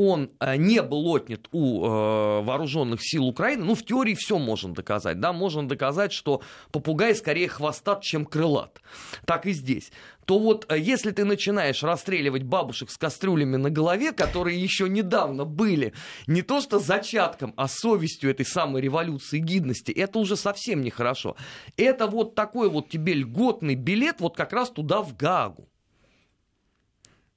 он 0.00 0.30
э, 0.40 0.56
не 0.56 0.80
был 0.80 1.14
отнят 1.14 1.46
у 1.52 1.84
э, 1.84 2.42
вооруженных 2.42 3.00
сил 3.02 3.26
Украины, 3.26 3.64
ну, 3.64 3.74
в 3.74 3.84
теории 3.84 4.14
все 4.14 4.38
можно 4.38 4.72
доказать, 4.72 5.20
да, 5.20 5.34
можно 5.34 5.68
доказать, 5.68 6.10
что 6.10 6.40
попугай 6.72 7.14
скорее 7.14 7.48
хвостат, 7.48 8.02
чем 8.02 8.24
крылат. 8.24 8.80
Так 9.26 9.44
и 9.44 9.52
здесь. 9.52 9.92
То 10.24 10.38
вот, 10.38 10.64
э, 10.72 10.78
если 10.78 11.10
ты 11.10 11.26
начинаешь 11.26 11.82
расстреливать 11.82 12.44
бабушек 12.44 12.90
с 12.90 12.96
кастрюлями 12.96 13.56
на 13.56 13.68
голове, 13.68 14.12
которые 14.12 14.58
еще 14.58 14.88
недавно 14.88 15.44
были 15.44 15.92
не 16.26 16.40
то 16.40 16.62
что 16.62 16.78
зачатком, 16.78 17.52
а 17.56 17.68
совестью 17.68 18.30
этой 18.30 18.46
самой 18.46 18.80
революции 18.80 19.38
гидности, 19.38 19.92
это 19.92 20.18
уже 20.18 20.36
совсем 20.36 20.80
нехорошо. 20.80 21.36
Это 21.76 22.06
вот 22.06 22.34
такой 22.34 22.70
вот 22.70 22.88
тебе 22.88 23.12
льготный 23.12 23.74
билет 23.74 24.20
вот 24.20 24.34
как 24.34 24.54
раз 24.54 24.70
туда, 24.70 25.02
в 25.02 25.14
Гагу. 25.14 25.69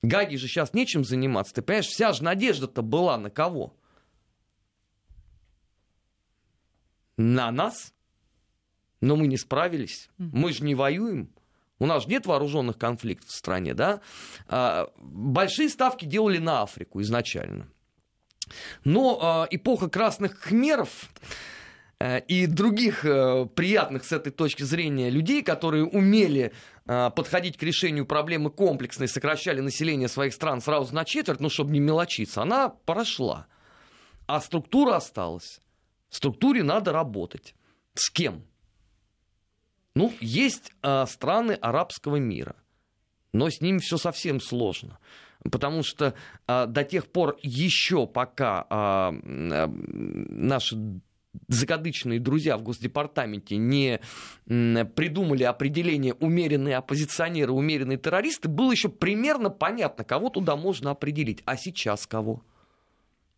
Гаги 0.04 0.36
же 0.36 0.48
сейчас 0.48 0.74
нечем 0.74 1.06
заниматься. 1.06 1.54
Ты 1.54 1.62
понимаешь, 1.62 1.88
вся 1.88 2.12
же 2.12 2.24
надежда-то 2.24 2.82
была 2.82 3.18
на 3.18 3.30
кого? 3.30 3.74
На 7.16 7.50
нас? 7.52 7.94
Но 9.00 9.16
мы 9.16 9.28
не 9.28 9.38
справились. 9.38 10.10
Мы 10.18 10.52
же 10.52 10.66
не 10.66 10.76
воюем. 10.76 11.30
У 11.80 11.86
нас 11.86 12.04
же 12.04 12.10
нет 12.10 12.26
вооруженных 12.26 12.78
конфликтов 12.78 13.30
в 13.30 13.36
стране, 13.36 13.74
да? 13.74 14.02
А, 14.48 14.92
большие 14.98 15.70
ставки 15.70 16.06
делали 16.06 16.38
на 16.38 16.64
Африку 16.64 17.02
изначально. 17.02 17.68
Но 18.84 19.20
а, 19.22 19.48
эпоха 19.50 19.90
красных 19.90 20.38
хмеров 20.38 21.10
э, 22.00 22.20
и 22.28 22.46
других 22.46 23.06
э, 23.06 23.46
приятных 23.56 24.04
с 24.04 24.12
этой 24.12 24.32
точки 24.32 24.64
зрения 24.64 25.10
людей, 25.10 25.44
которые 25.44 25.86
умели 25.86 26.52
подходить 26.86 27.58
к 27.58 27.64
решению 27.64 28.06
проблемы 28.06 28.50
комплексно 28.50 29.06
и 29.06 29.08
сокращали 29.08 29.62
население 29.62 30.10
своих 30.10 30.34
стран 30.34 30.62
сразу 30.62 30.94
на 30.94 31.06
четверть, 31.06 31.40
ну, 31.40 31.50
чтобы 31.50 31.72
не 31.72 31.80
мелочиться, 31.80 32.42
она 32.42 32.70
прошла. 32.70 33.48
А 34.28 34.42
структура 34.42 34.98
осталась. 34.98 35.62
В 36.10 36.16
структуре 36.16 36.62
надо 36.64 36.92
работать. 36.92 37.56
С 37.96 38.10
кем? 38.10 38.44
Ну, 39.96 40.14
есть 40.20 40.72
э, 40.82 41.06
страны 41.08 41.54
арабского 41.54 42.18
мира, 42.18 42.56
но 43.32 43.50
с 43.50 43.62
ними 43.62 43.78
все 43.80 43.98
совсем 43.98 44.40
сложно. 44.40 45.00
Потому 45.52 45.84
что 45.84 46.16
э, 46.48 46.66
до 46.68 46.84
тех 46.84 47.08
пор 47.08 47.38
еще 47.42 48.08
пока 48.08 48.66
э, 48.70 49.22
э, 49.26 49.68
наши 49.68 50.78
закадычные 51.48 52.20
друзья 52.20 52.58
в 52.58 52.64
Госдепартаменте 52.64 53.58
не 53.58 54.00
придумали 54.46 55.44
определение 55.44 56.14
умеренные 56.16 56.78
оппозиционеры, 56.78 57.52
умеренные 57.52 57.98
террористы, 57.98 58.50
было 58.50 58.72
еще 58.72 58.90
примерно 58.90 59.50
понятно, 59.50 60.04
кого 60.04 60.30
туда 60.30 60.56
можно 60.56 60.92
определить. 60.92 61.42
А 61.46 61.58
сейчас 61.58 62.08
кого? 62.08 62.44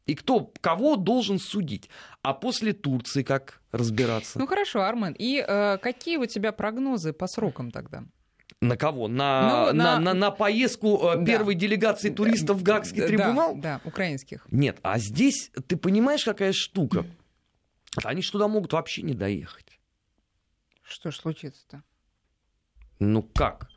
И 0.05 0.13
кто, 0.13 0.51
кого 0.61 0.97
должен 0.97 1.39
судить? 1.39 1.89
А 2.21 2.33
после 2.33 2.73
Турции 2.73 3.23
как 3.23 3.59
разбираться? 3.71 4.37
Ну 4.37 4.45
хорошо, 4.45 4.83
Армен. 4.83 5.15
И 5.17 5.43
э, 5.45 5.77
какие 5.79 6.17
у 6.17 6.25
тебя 6.27 6.51
прогнозы 6.51 7.11
по 7.11 7.27
срокам 7.27 7.71
тогда? 7.71 8.03
На 8.61 8.77
кого? 8.77 9.07
На, 9.07 9.67
ну, 9.67 9.73
на... 9.73 9.73
На, 9.73 9.99
на, 9.99 10.13
на 10.13 10.31
поездку 10.31 10.99
э, 11.07 11.17
да. 11.17 11.25
первой 11.25 11.55
делегации 11.55 12.09
туристов 12.09 12.57
в 12.57 12.63
Гагский 12.63 13.01
да, 13.01 13.07
трибунал? 13.07 13.55
Да, 13.55 13.61
да, 13.61 13.81
украинских. 13.83 14.45
Нет, 14.51 14.77
а 14.83 14.99
здесь 14.99 15.51
ты 15.67 15.75
понимаешь, 15.75 16.23
какая 16.23 16.53
штука? 16.53 17.05
Они 18.03 18.21
ж 18.21 18.29
туда 18.29 18.47
могут 18.47 18.73
вообще 18.73 19.01
не 19.01 19.13
доехать. 19.13 19.79
Что 20.83 21.11
ж 21.11 21.17
случится-то? 21.17 21.83
Ну 22.99 23.23
как? 23.23 23.69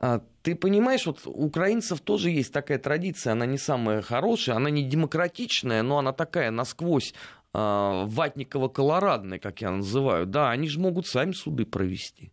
А, 0.00 0.20
ты 0.42 0.56
понимаешь, 0.56 1.06
вот 1.06 1.20
у 1.26 1.30
украинцев 1.30 2.00
тоже 2.00 2.30
есть 2.30 2.52
такая 2.52 2.78
традиция, 2.78 3.32
она 3.32 3.46
не 3.46 3.58
самая 3.58 4.02
хорошая, 4.02 4.56
она 4.56 4.70
не 4.70 4.82
демократичная, 4.82 5.82
но 5.82 5.98
она 5.98 6.12
такая 6.12 6.50
насквозь 6.50 7.14
э, 7.54 7.58
ватниково-колорадная, 7.58 9.38
как 9.38 9.60
я 9.60 9.70
называю. 9.70 10.26
Да, 10.26 10.50
они 10.50 10.68
же 10.68 10.80
могут 10.80 11.06
сами 11.06 11.32
суды 11.32 11.64
провести. 11.64 12.32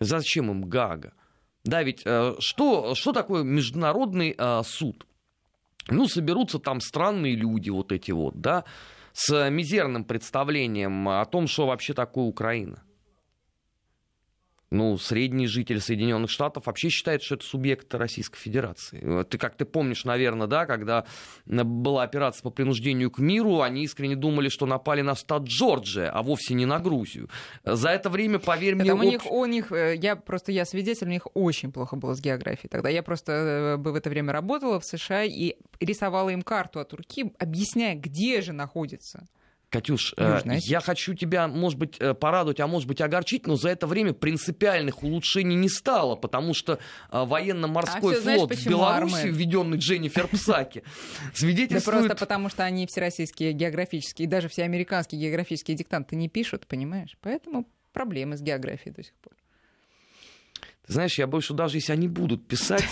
Зачем 0.00 0.50
им 0.50 0.64
Гага? 0.64 1.12
Да, 1.64 1.82
ведь 1.82 2.02
э, 2.06 2.36
что, 2.38 2.94
что 2.94 3.12
такое 3.12 3.42
международный 3.42 4.34
э, 4.36 4.62
суд? 4.64 5.06
Ну, 5.88 6.06
соберутся 6.06 6.58
там 6.58 6.80
странные 6.80 7.34
люди, 7.34 7.68
вот 7.68 7.92
эти 7.92 8.12
вот, 8.12 8.40
да, 8.40 8.64
с 9.12 9.50
мизерным 9.50 10.04
представлением 10.04 11.08
о 11.08 11.24
том, 11.24 11.46
что 11.46 11.66
вообще 11.66 11.94
такое 11.94 12.24
Украина 12.24 12.82
ну, 14.70 14.96
средний 14.98 15.48
житель 15.48 15.80
Соединенных 15.80 16.30
Штатов 16.30 16.66
вообще 16.66 16.90
считает, 16.90 17.22
что 17.22 17.34
это 17.34 17.44
субъект 17.44 17.92
Российской 17.94 18.38
Федерации. 18.38 19.24
Ты, 19.24 19.36
как 19.36 19.56
ты 19.56 19.64
помнишь, 19.64 20.04
наверное, 20.04 20.46
да, 20.46 20.66
когда 20.66 21.06
была 21.46 22.04
операция 22.04 22.42
по 22.42 22.50
принуждению 22.50 23.10
к 23.10 23.18
миру, 23.18 23.62
они 23.62 23.82
искренне 23.82 24.14
думали, 24.14 24.48
что 24.48 24.66
напали 24.66 25.02
на 25.02 25.16
штат 25.16 25.42
Джорджия, 25.42 26.10
а 26.10 26.22
вовсе 26.22 26.54
не 26.54 26.66
на 26.66 26.78
Грузию. 26.78 27.28
За 27.64 27.88
это 27.88 28.10
время, 28.10 28.38
поверь 28.38 28.76
мне... 28.76 28.94
у, 28.94 29.02
них, 29.02 29.30
у 29.30 29.44
них, 29.46 29.72
э, 29.72 29.96
я 29.96 30.14
просто, 30.14 30.52
я 30.52 30.64
свидетель, 30.64 31.08
у 31.08 31.10
них 31.10 31.26
очень 31.34 31.72
плохо 31.72 31.96
было 31.96 32.14
с 32.14 32.20
географией 32.20 32.68
тогда. 32.68 32.88
Я 32.88 33.02
просто 33.02 33.32
э, 33.32 33.76
бы 33.76 33.92
в 33.92 33.96
это 33.96 34.08
время 34.08 34.32
работала 34.32 34.78
в 34.78 34.84
США 34.84 35.24
и 35.24 35.56
рисовала 35.80 36.30
им 36.30 36.42
карту 36.42 36.78
от 36.78 36.92
руки, 36.92 37.32
объясняя, 37.38 37.96
где 37.96 38.40
же 38.40 38.52
находится 38.52 39.26
Катюш, 39.70 40.14
э, 40.16 40.40
я 40.62 40.80
хочу 40.80 41.14
тебя, 41.14 41.46
может 41.46 41.78
быть, 41.78 41.96
э, 42.00 42.12
порадовать, 42.12 42.58
а 42.58 42.66
может 42.66 42.88
быть, 42.88 43.00
огорчить, 43.00 43.46
но 43.46 43.54
за 43.54 43.68
это 43.68 43.86
время 43.86 44.12
принципиальных 44.12 45.04
улучшений 45.04 45.54
не 45.54 45.68
стало, 45.68 46.16
потому 46.16 46.54
что 46.54 46.80
э, 47.10 47.24
военно-морской 47.24 48.16
а 48.16 48.20
флот 48.20 48.22
знаешь, 48.22 48.40
в 48.40 48.68
Беларуси, 48.68 49.28
введенный 49.28 49.78
Дженнифер 49.78 50.26
Псаки, 50.26 50.82
свидетельствует... 51.34 51.84
Да 51.84 52.06
просто 52.08 52.16
потому, 52.16 52.48
что 52.48 52.64
они 52.64 52.84
всероссийские 52.88 53.52
географические, 53.52 54.26
и 54.26 54.28
даже 54.28 54.48
все 54.48 54.64
американские 54.64 55.20
географические 55.20 55.76
диктанты 55.76 56.16
не 56.16 56.28
пишут, 56.28 56.66
понимаешь? 56.66 57.16
Поэтому 57.20 57.68
проблемы 57.92 58.36
с 58.36 58.42
географией 58.42 58.92
до 58.92 59.04
сих 59.04 59.14
пор. 59.14 59.34
Ты 60.84 60.94
знаешь, 60.94 61.16
я 61.16 61.28
больше 61.28 61.54
даже 61.54 61.76
если 61.76 61.92
они 61.92 62.08
будут 62.08 62.44
писать, 62.48 62.88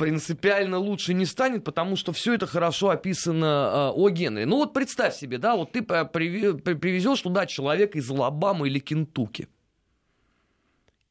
принципиально 0.00 0.78
лучше 0.78 1.12
не 1.12 1.26
станет, 1.26 1.62
потому 1.62 1.94
что 1.94 2.12
все 2.12 2.32
это 2.32 2.46
хорошо 2.46 2.88
описано 2.88 3.92
э, 3.94 3.94
о 3.94 4.08
Генри. 4.08 4.44
Ну 4.44 4.56
вот 4.56 4.72
представь 4.72 5.14
себе, 5.14 5.36
да, 5.36 5.56
вот 5.56 5.72
ты 5.72 5.82
привезешь 5.82 7.20
туда 7.20 7.44
человека 7.44 7.98
из 7.98 8.10
Алабамы 8.10 8.68
или 8.68 8.78
Кентукки. 8.78 9.46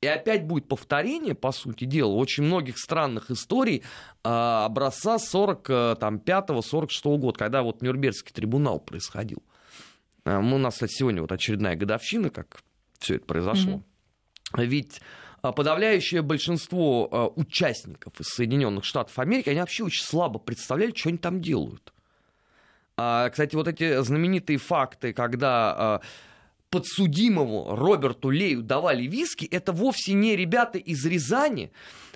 И 0.02 0.08
опять 0.08 0.46
будет 0.46 0.68
повторение, 0.68 1.36
по 1.36 1.52
сути 1.52 1.84
дела, 1.84 2.14
очень 2.14 2.44
многих 2.44 2.80
странных 2.80 3.30
историй 3.30 3.84
э, 4.24 4.24
образца 4.24 5.18
45-46 5.18 7.18
года, 7.18 7.38
когда 7.38 7.62
вот 7.62 7.84
Нюрнбергский 7.84 8.34
трибунал 8.34 8.80
происходил. 8.80 9.44
Э, 10.26 10.40
у 10.40 10.58
нас 10.58 10.74
кстати, 10.74 10.94
сегодня 10.94 11.22
вот 11.22 11.32
очередная 11.32 11.76
годовщина, 11.76 12.32
как 12.32 12.64
все 12.98 13.18
это 13.18 13.26
произошло. 13.28 13.84
Mm-hmm. 14.54 14.66
Ведь 14.66 15.00
а, 15.00 15.04
подавляющее 15.42 16.22
большинство 16.22 17.08
а, 17.12 17.28
участников 17.28 18.20
из 18.20 18.28
Соединенных 18.28 18.86
Штатов 18.86 19.18
Америки, 19.20 19.50
они 19.50 19.60
вообще 19.60 19.84
очень 19.84 20.04
слабо 20.04 20.40
представляли, 20.40 20.94
что 20.96 21.10
они 21.10 21.18
там 21.18 21.42
делают. 21.42 21.94
А, 22.98 23.30
кстати, 23.30 23.56
вот 23.56 23.68
эти 23.68 24.02
знаменитые 24.02 24.58
факты, 24.58 25.14
когда 25.14 26.02
подсудимому 26.70 27.76
Роберту 27.76 28.30
Лею 28.30 28.62
давали 28.62 29.04
виски, 29.04 29.46
это 29.46 29.72
вовсе 29.72 30.14
не 30.14 30.36
ребята 30.36 30.78
из 30.78 31.04
Рязани, 31.06 31.72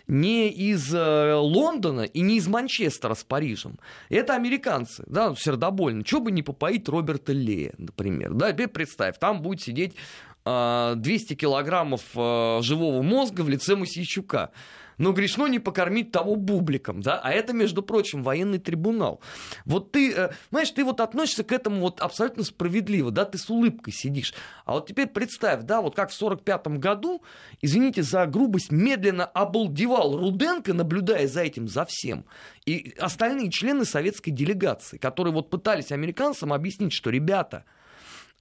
не 0.05 0.49
из 0.49 0.93
Лондона 0.93 2.01
и 2.01 2.21
не 2.21 2.37
из 2.37 2.47
Манчестера 2.47 3.15
с 3.15 3.23
Парижем. 3.23 3.79
Это 4.09 4.35
американцы, 4.35 5.03
да, 5.07 5.33
сердобольно. 5.35 6.03
Чего 6.03 6.21
бы 6.21 6.31
не 6.31 6.43
попоить 6.43 6.87
Роберта 6.89 7.31
Лея, 7.31 7.73
например. 7.77 8.33
Да, 8.33 8.53
представь, 8.53 9.17
там 9.17 9.41
будет 9.41 9.61
сидеть 9.61 9.95
200 10.45 11.35
килограммов 11.35 12.01
э, 12.15 12.59
живого 12.61 13.01
мозга 13.01 13.41
в 13.41 13.49
лице 13.49 13.75
Мосейчука. 13.75 14.51
Но 14.97 15.11
грешно 15.11 15.47
не 15.47 15.59
покормить 15.59 16.11
того 16.11 16.35
бубликом, 16.35 17.01
да, 17.01 17.19
а 17.23 17.31
это, 17.31 17.53
между 17.53 17.81
прочим, 17.81 18.23
военный 18.23 18.59
трибунал. 18.59 19.21
Вот 19.65 19.91
ты, 19.91 20.13
э, 20.13 20.29
знаешь, 20.51 20.69
ты 20.69 20.83
вот 20.83 20.99
относишься 20.99 21.43
к 21.43 21.51
этому 21.51 21.79
вот 21.79 21.99
абсолютно 21.99 22.43
справедливо, 22.43 23.09
да, 23.09 23.25
ты 23.25 23.37
с 23.37 23.49
улыбкой 23.49 23.91
сидишь. 23.93 24.33
А 24.65 24.73
вот 24.73 24.87
теперь 24.87 25.07
представь, 25.07 25.63
да, 25.63 25.81
вот 25.81 25.95
как 25.95 26.09
в 26.09 26.13
45 26.13 26.67
году, 26.77 27.23
извините 27.61 28.03
за 28.03 28.25
грубость, 28.25 28.71
медленно 28.71 29.25
обалдевал 29.25 30.17
Руденко, 30.17 30.73
наблюдая 30.73 31.27
за 31.27 31.41
этим, 31.41 31.67
за 31.67 31.85
всем. 31.85 32.25
И 32.65 32.93
остальные 32.99 33.49
члены 33.49 33.85
советской 33.85 34.31
делегации, 34.31 34.97
которые 34.97 35.33
вот 35.33 35.49
пытались 35.49 35.91
американцам 35.91 36.53
объяснить, 36.53 36.93
что, 36.93 37.09
ребята, 37.09 37.65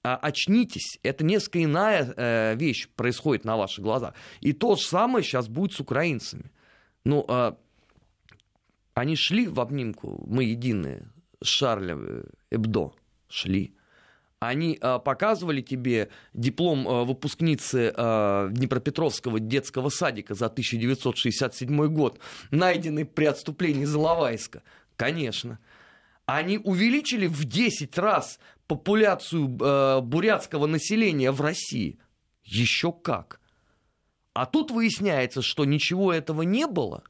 очнитесь, 0.02 0.98
это 1.02 1.24
несколько 1.24 1.62
иная 1.62 2.12
э, 2.16 2.54
вещь 2.56 2.88
происходит 2.88 3.44
на 3.44 3.56
ваших 3.56 3.84
глазах. 3.84 4.14
И 4.40 4.52
то 4.52 4.76
же 4.76 4.82
самое 4.82 5.24
сейчас 5.24 5.48
будет 5.48 5.72
с 5.72 5.80
украинцами. 5.80 6.50
Ну, 7.04 7.24
э, 7.28 7.52
они 8.94 9.16
шли 9.16 9.46
в 9.46 9.60
обнимку, 9.60 10.22
мы 10.26 10.44
единые, 10.44 11.08
с 11.42 11.62
э, 11.62 12.24
Эбдо 12.50 12.92
шли. 13.28 13.74
Они 14.40 14.76
э, 14.80 14.98
показывали 14.98 15.60
тебе 15.62 16.08
диплом 16.34 16.86
э, 16.86 17.04
выпускницы 17.04 17.92
Днепропетровского 18.50 19.40
детского 19.40 19.88
садика 19.88 20.34
за 20.34 20.46
1967 20.46 21.86
год, 21.86 22.18
найденный 22.50 23.04
при 23.04 23.26
отступлении 23.26 23.84
из 23.84 23.94
Иловайска. 23.94 24.62
Конечно. 24.96 25.58
Они 26.26 26.58
увеличили 26.58 27.26
в 27.26 27.44
10 27.44 27.98
раз 27.98 28.38
популяцию 28.66 29.58
э, 29.60 30.00
бурятского 30.00 30.66
населения 30.66 31.30
в 31.30 31.40
России? 31.40 31.98
Еще 32.44 32.92
как. 32.92 33.40
А 34.32 34.46
тут 34.46 34.70
выясняется, 34.70 35.42
что 35.42 35.64
ничего 35.64 36.12
этого 36.12 36.42
не 36.42 36.66
было, 36.66 37.02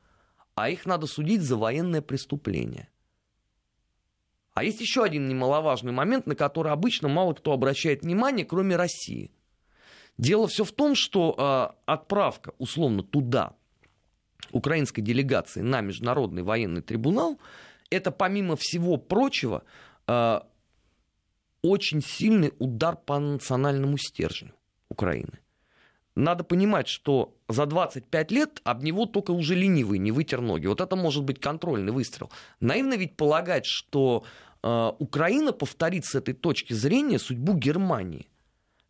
а 0.55 0.70
их 0.70 0.87
надо 0.87 1.07
судить 1.07 1.42
за 1.42 1.57
военное 1.57 2.03
преступление. 2.03 2.88
А 4.55 4.64
есть 4.64 4.81
еще 4.81 5.03
один 5.03 5.29
немаловажный 5.29 5.92
момент, 5.92 6.27
на 6.27 6.35
который 6.35 6.72
обычно 6.72 7.09
мало 7.09 7.33
кто 7.35 7.53
обращает 7.53 8.03
внимание, 8.03 8.44
кроме 8.44 8.77
России. 8.77 9.31
Дело 10.18 10.46
все 10.46 10.64
в 10.64 10.72
том, 10.72 10.94
что 10.94 11.35
э, 11.38 11.75
отправка, 11.87 12.53
условно, 12.59 13.03
туда 13.03 13.55
украинской 14.51 15.01
делегации 15.01 15.62
на 15.62 15.81
Международный 15.81 16.42
военный 16.42 16.83
трибунал, 16.83 17.38
это, 17.92 18.11
помимо 18.11 18.57
всего 18.57 18.96
прочего, 18.96 19.62
э, 20.07 20.40
очень 21.62 22.02
сильный 22.02 22.52
удар 22.59 22.96
по 22.96 23.18
национальному 23.18 23.98
стержню 23.98 24.52
Украины. 24.88 25.38
Надо 26.14 26.44
понимать, 26.44 26.88
что 26.88 27.35
за 27.48 27.64
25 27.66 28.33
лет 28.33 28.61
об 28.64 28.83
него 28.83 29.07
только 29.07 29.31
уже 29.31 29.55
ленивый 29.55 29.98
не 29.98 30.12
вытер 30.12 30.40
ноги. 30.40 30.66
Вот 30.66 30.81
это 30.81 30.94
может 30.96 31.24
быть 31.24 31.40
контрольный 31.40 31.92
выстрел. 31.92 32.31
Наивно 32.61 32.94
ведь 32.94 33.16
полагать, 33.16 33.64
что 33.64 34.24
э, 34.62 34.92
Украина 34.98 35.52
повторит 35.52 36.05
с 36.05 36.14
этой 36.14 36.35
точки 36.35 36.74
зрения 36.74 37.18
судьбу 37.18 37.55
Германии 37.55 38.26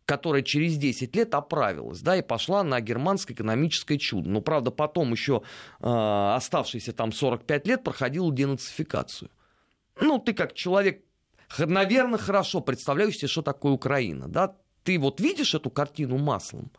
которая 0.05 0.41
через 0.41 0.77
10 0.77 1.15
лет 1.15 1.33
оправилась, 1.33 2.01
да, 2.01 2.17
и 2.17 2.21
пошла 2.21 2.63
на 2.63 2.81
германское 2.81 3.35
экономическое 3.35 3.97
чудо. 3.97 4.29
Но, 4.29 4.41
правда, 4.41 4.71
потом 4.71 5.11
еще 5.11 5.43
э, 5.79 5.85
оставшиеся 5.87 6.93
там 6.93 7.11
45 7.11 7.67
лет 7.67 7.83
проходила 7.83 8.31
денацификацию. 8.33 9.31
Ну, 9.99 10.19
ты 10.19 10.33
как 10.33 10.53
человек 10.53 11.03
наверное, 11.59 12.19
хорошо 12.19 12.61
представляю 12.61 13.11
себе, 13.11 13.27
что 13.27 13.41
такое 13.41 13.73
Украина, 13.73 14.27
да? 14.27 14.55
Ты 14.83 14.99
вот 14.99 15.19
видишь 15.19 15.53
эту 15.53 15.69
картину 15.69 16.17
маслом? 16.17 16.71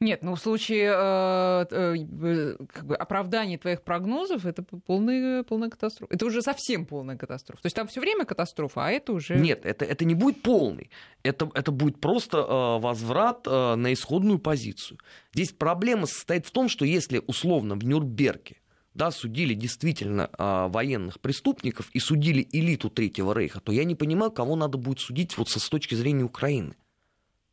Нет, 0.00 0.22
ну 0.22 0.34
в 0.34 0.40
случае 0.40 0.92
э, 0.94 1.66
э, 1.70 2.56
как 2.72 2.86
бы 2.86 2.96
оправдания 2.96 3.58
твоих 3.58 3.82
прогнозов 3.82 4.46
это 4.46 4.62
полная, 4.62 5.42
полная 5.42 5.70
катастрофа. 5.70 6.12
Это 6.12 6.26
уже 6.26 6.42
совсем 6.42 6.86
полная 6.86 7.16
катастрофа. 7.16 7.62
То 7.62 7.66
есть 7.66 7.76
там 7.76 7.86
все 7.86 8.00
время 8.00 8.24
катастрофа, 8.24 8.86
а 8.86 8.90
это 8.90 9.12
уже... 9.12 9.36
Нет, 9.36 9.64
это, 9.64 9.84
это 9.84 10.04
не 10.04 10.14
будет 10.14 10.42
полный. 10.42 10.90
Это, 11.22 11.50
это 11.54 11.70
будет 11.70 12.00
просто 12.00 12.38
э, 12.38 12.80
возврат 12.80 13.46
э, 13.46 13.74
на 13.74 13.92
исходную 13.92 14.38
позицию. 14.38 14.98
Здесь 15.34 15.52
проблема 15.52 16.06
состоит 16.06 16.46
в 16.46 16.50
том, 16.50 16.68
что 16.68 16.84
если 16.84 17.22
условно 17.26 17.74
в 17.74 17.84
Нюрнберге 17.84 18.56
да, 18.94 19.10
судили 19.10 19.54
действительно 19.54 20.30
э, 20.36 20.68
военных 20.68 21.20
преступников 21.20 21.90
и 21.92 22.00
судили 22.00 22.46
элиту 22.52 22.90
Третьего 22.90 23.32
Рейха, 23.32 23.60
то 23.60 23.72
я 23.72 23.84
не 23.84 23.94
понимаю, 23.94 24.32
кого 24.32 24.56
надо 24.56 24.78
будет 24.78 25.00
судить 25.00 25.38
вот 25.38 25.48
со, 25.48 25.60
с 25.60 25.68
точки 25.68 25.94
зрения 25.94 26.24
Украины. 26.24 26.74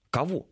Кого? 0.10 0.48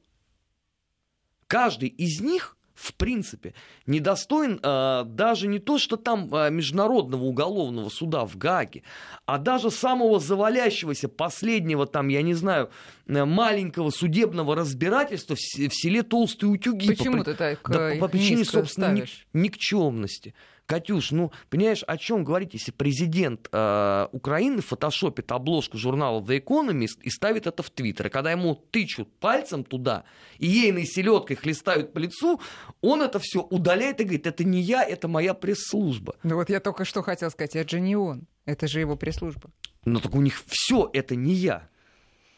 Каждый 1.47 1.89
из 1.89 2.21
них 2.21 2.55
в 2.75 2.93
принципе, 2.93 3.53
недостоин 3.87 4.59
э, 4.61 5.03
даже 5.05 5.47
не 5.47 5.59
то, 5.59 5.77
что 5.77 5.95
там 5.95 6.33
э, 6.33 6.49
Международного 6.51 7.23
уголовного 7.23 7.89
суда 7.89 8.25
в 8.25 8.37
Гааге, 8.37 8.83
а 9.25 9.37
даже 9.37 9.71
самого 9.71 10.19
завалящегося 10.19 11.07
последнего 11.07 11.87
там, 11.87 12.09
я 12.09 12.21
не 12.21 12.33
знаю, 12.33 12.69
э, 13.07 13.23
маленького 13.23 13.91
судебного 13.91 14.55
разбирательства 14.55 15.35
в, 15.35 15.39
в 15.39 15.73
селе 15.73 16.03
Толстые 16.03 16.49
Утюги. 16.49 16.87
Почему 16.87 17.19
по, 17.19 17.23
ты 17.23 17.33
так 17.33 17.59
да, 17.69 17.91
по, 17.91 17.95
по 18.01 18.07
причине, 18.09 18.43
собственно, 18.43 18.91
ник- 18.91 19.25
никчемности. 19.31 20.35
Катюш, 20.65 21.11
ну, 21.11 21.31
понимаешь, 21.49 21.83
о 21.85 21.97
чем 21.97 22.23
говорить, 22.23 22.53
если 22.53 22.71
президент 22.71 23.47
э, 23.51 24.07
Украины 24.11 24.61
фотошопит 24.61 25.31
обложку 25.31 25.77
журнала 25.77 26.21
The 26.21 26.43
Economist 26.43 27.01
и 27.03 27.09
ставит 27.11 27.45
это 27.45 27.61
в 27.61 27.69
Твиттер, 27.69 28.07
и 28.07 28.09
когда 28.09 28.31
ему 28.31 28.55
тычут 28.55 29.13
пальцем 29.19 29.63
туда, 29.63 30.05
и 30.39 30.47
ейной 30.47 30.85
селедкой 30.85 31.35
хлестают 31.35 31.93
по 31.93 31.99
лицу, 31.99 32.41
он 32.81 33.03
это 33.03 33.19
все 33.19 33.41
удаляет 33.41 34.01
и 34.01 34.05
говорит, 34.05 34.25
это 34.25 34.43
не 34.43 34.59
я, 34.61 34.83
это 34.83 35.07
моя 35.07 35.35
пресс-служба. 35.35 36.15
Ну 36.23 36.35
вот 36.35 36.49
я 36.49 36.59
только 36.59 36.83
что 36.83 37.03
хотел 37.03 37.29
сказать, 37.29 37.55
это 37.55 37.69
же 37.69 37.79
не 37.79 37.95
он, 37.95 38.25
это 38.45 38.67
же 38.67 38.79
его 38.79 38.95
пресс-служба. 38.95 39.51
Но 39.85 39.99
так 39.99 40.15
у 40.15 40.21
них 40.21 40.41
все 40.47 40.89
это 40.93 41.15
не 41.15 41.33
я. 41.33 41.69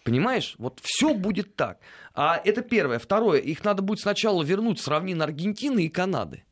Понимаешь? 0.03 0.55
Вот 0.57 0.79
все 0.83 1.13
будет 1.13 1.55
так. 1.55 1.79
А 2.13 2.41
это 2.43 2.61
первое. 2.61 2.99
Второе, 2.99 3.39
их 3.39 3.63
надо 3.65 3.81
будет 3.81 3.99
сначала 3.99 4.41
вернуть 4.43 4.79
с 4.79 4.87
равнин 4.87 5.21
Аргентины 5.21 5.85
и 5.85 5.89
Канады. 5.89 6.43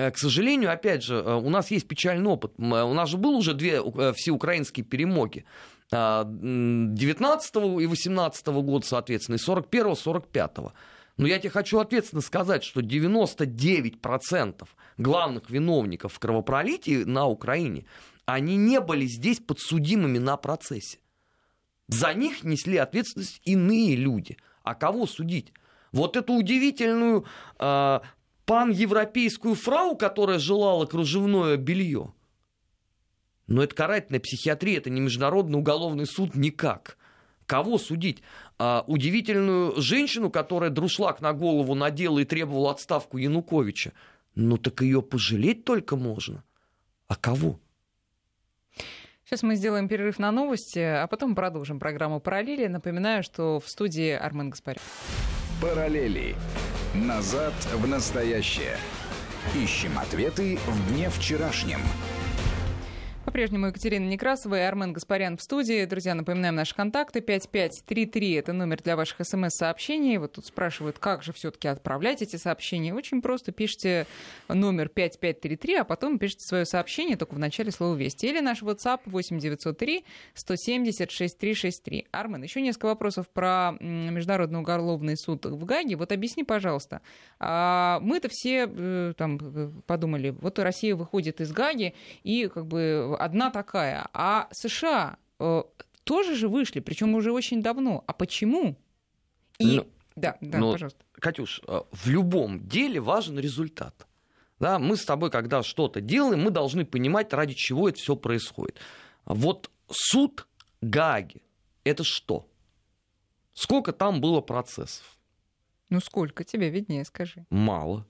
Э, 0.00 0.10
к 0.10 0.18
сожалению, 0.18 0.72
опять 0.72 1.02
же, 1.02 1.14
э, 1.14 1.34
у 1.34 1.50
нас 1.50 1.70
есть 1.70 1.86
печальный 1.86 2.30
опыт. 2.30 2.52
Э, 2.58 2.82
у 2.82 2.94
нас 2.94 3.10
же 3.10 3.18
был 3.18 3.36
уже 3.36 3.54
две 3.54 3.82
всеукраинские 4.14 4.84
перемоги. 4.84 5.44
19 5.92 7.80
и 7.80 7.86
18 7.86 8.46
года, 8.62 8.86
соответственно, 8.86 9.36
и 9.36 9.38
41 9.38 9.96
45 9.96 10.58
-го. 10.58 10.72
Но 11.16 11.26
я 11.26 11.38
тебе 11.40 11.50
хочу 11.50 11.80
ответственно 11.80 12.22
сказать, 12.22 12.62
что 12.62 12.80
99% 12.80 14.68
главных 14.98 15.50
виновников 15.50 16.12
в 16.12 16.18
кровопролитии 16.20 17.02
на 17.02 17.26
Украине, 17.26 17.86
они 18.24 18.56
не 18.56 18.80
были 18.80 19.06
здесь 19.06 19.40
подсудимыми 19.40 20.18
на 20.18 20.36
процессе. 20.36 20.98
За 21.88 22.14
них 22.14 22.44
несли 22.44 22.76
ответственность 22.76 23.40
иные 23.44 23.96
люди. 23.96 24.36
А 24.62 24.76
кого 24.76 25.06
судить? 25.06 25.52
Вот 25.90 26.16
эту 26.16 26.34
удивительную 26.34 27.24
паневропейскую 28.50 29.54
фрау, 29.54 29.96
которая 29.96 30.40
желала 30.40 30.84
кружевное 30.84 31.56
белье. 31.56 32.12
Но 33.46 33.62
это 33.62 33.76
карательная 33.76 34.18
психиатрия, 34.18 34.78
это 34.78 34.90
не 34.90 35.00
международный 35.00 35.56
уголовный 35.56 36.04
суд 36.04 36.34
никак. 36.34 36.98
Кого 37.46 37.78
судить? 37.78 38.24
А, 38.58 38.82
удивительную 38.88 39.80
женщину, 39.80 40.30
которая 40.30 40.70
друшлак 40.70 41.20
на 41.20 41.32
голову 41.32 41.76
надела 41.76 42.18
и 42.18 42.24
требовала 42.24 42.72
отставку 42.72 43.18
Януковича. 43.18 43.92
Ну 44.34 44.58
так 44.58 44.80
ее 44.82 45.00
пожалеть 45.00 45.64
только 45.64 45.94
можно. 45.94 46.42
А 47.06 47.14
кого? 47.14 47.60
Сейчас 49.24 49.44
мы 49.44 49.54
сделаем 49.54 49.86
перерыв 49.86 50.18
на 50.18 50.32
новости, 50.32 50.80
а 50.80 51.06
потом 51.06 51.36
продолжим 51.36 51.78
программу 51.78 52.18
«Параллели». 52.18 52.66
Напоминаю, 52.66 53.22
что 53.22 53.60
в 53.60 53.68
студии 53.68 54.10
Армен 54.10 54.50
Гаспарян. 54.50 54.82
«Параллели. 55.62 56.34
Назад 56.94 57.54
в 57.72 57.86
настоящее. 57.86 58.76
Ищем 59.54 59.96
ответы 59.96 60.58
в 60.66 60.88
дне 60.88 61.08
вчерашнем. 61.08 61.80
По-прежнему 63.30 63.68
Екатерина 63.68 64.08
Некрасова 64.08 64.56
и 64.56 64.62
Армен 64.62 64.92
Гаспарян 64.92 65.36
в 65.36 65.42
студии. 65.42 65.84
Друзья, 65.84 66.16
напоминаем 66.16 66.56
наши 66.56 66.74
контакты. 66.74 67.20
5533— 67.20 68.32
это 68.34 68.52
номер 68.52 68.82
для 68.82 68.96
ваших 68.96 69.24
смс-сообщений. 69.24 70.16
Вот 70.16 70.32
тут 70.32 70.46
спрашивают, 70.46 70.98
как 70.98 71.22
же 71.22 71.32
все 71.32 71.52
таки 71.52 71.68
отправлять 71.68 72.22
эти 72.22 72.34
сообщения. 72.34 72.92
Очень 72.92 73.22
просто. 73.22 73.52
Пишите 73.52 74.08
номер 74.48 74.88
5533, 74.88 75.76
а 75.76 75.84
потом 75.84 76.18
пишите 76.18 76.44
свое 76.44 76.64
сообщение 76.64 77.16
только 77.16 77.34
в 77.34 77.38
начале 77.38 77.70
слова 77.70 77.94
«Вести». 77.94 78.26
Или 78.26 78.40
наш 78.40 78.62
WhatsApp 78.62 79.02
8903 79.04 80.04
170 80.34 81.08
6363. 81.12 82.08
Армен, 82.10 82.42
еще 82.42 82.60
несколько 82.60 82.86
вопросов 82.86 83.28
про 83.28 83.76
Международный 83.78 84.58
уголовный 84.58 85.16
суд 85.16 85.46
в 85.46 85.64
Гаге. 85.66 85.94
Вот 85.94 86.10
объясни, 86.10 86.42
пожалуйста. 86.42 87.00
А 87.38 88.00
мы-то 88.00 88.28
все 88.28 88.68
э, 88.68 89.12
там 89.16 89.38
э, 89.40 89.70
подумали, 89.86 90.30
вот 90.30 90.58
Россия 90.58 90.96
выходит 90.96 91.40
из 91.40 91.52
Гаги 91.52 91.94
и 92.24 92.50
как 92.52 92.66
бы 92.66 93.16
одна 93.24 93.50
такая. 93.50 94.08
А 94.12 94.48
США 94.52 95.18
э, 95.38 95.62
тоже 96.04 96.34
же 96.34 96.48
вышли, 96.48 96.80
причем 96.80 97.14
уже 97.14 97.32
очень 97.32 97.62
давно. 97.62 98.04
А 98.06 98.12
почему? 98.12 98.76
И... 99.58 99.76
Ну, 99.76 99.86
да, 100.16 100.36
да, 100.40 100.58
ну, 100.58 100.72
пожалуйста. 100.72 101.04
Катюш, 101.12 101.60
э, 101.66 101.80
в 101.90 102.08
любом 102.08 102.66
деле 102.66 103.00
важен 103.00 103.38
результат. 103.38 104.06
Да, 104.58 104.78
мы 104.78 104.96
с 104.96 105.04
тобой, 105.04 105.30
когда 105.30 105.62
что-то 105.62 106.00
делаем, 106.00 106.42
мы 106.42 106.50
должны 106.50 106.84
понимать, 106.84 107.32
ради 107.32 107.54
чего 107.54 107.88
это 107.88 107.98
все 107.98 108.16
происходит. 108.16 108.78
Вот 109.24 109.70
суд 109.90 110.46
Гаги– 110.80 111.42
это 111.84 112.04
что? 112.04 112.46
Сколько 113.54 113.92
там 113.92 114.20
было 114.20 114.40
процессов? 114.40 115.18
Ну 115.88 116.00
сколько? 116.00 116.44
Тебе 116.44 116.70
виднее, 116.70 117.04
скажи. 117.04 117.46
Мало. 117.50 118.06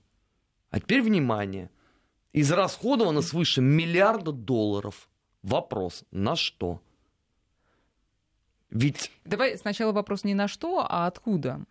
А 0.69 0.79
теперь 0.79 1.01
внимание– 1.01 1.69
Израсходовано 2.33 3.21
свыше 3.21 3.61
миллиарда 3.61 4.31
долларов. 4.31 5.09
Вопрос, 5.43 6.03
на 6.11 6.35
что? 6.35 6.81
Ведь... 8.69 9.11
Давай 9.25 9.57
сначала 9.57 9.91
вопрос 9.91 10.23
не 10.23 10.33
на 10.33 10.47
что, 10.47 10.85
а 10.87 11.07
откуда? 11.07 11.61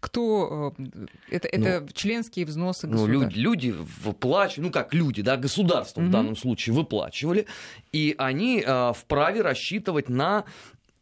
Кто 0.00 0.74
э, 0.78 1.06
это, 1.30 1.48
это 1.48 1.80
ну, 1.80 1.88
членские 1.92 2.46
взносы 2.46 2.86
государства? 2.86 3.12
Ну, 3.12 3.24
люди, 3.24 3.38
люди 3.38 3.74
выплачивают, 4.04 4.66
ну 4.66 4.72
как 4.72 4.94
люди, 4.94 5.22
да, 5.22 5.36
государство 5.36 6.00
угу. 6.00 6.08
в 6.08 6.12
данном 6.12 6.36
случае 6.36 6.74
выплачивали, 6.74 7.46
и 7.92 8.14
они 8.18 8.62
э, 8.64 8.92
вправе 8.94 9.42
рассчитывать 9.42 10.08
на 10.08 10.44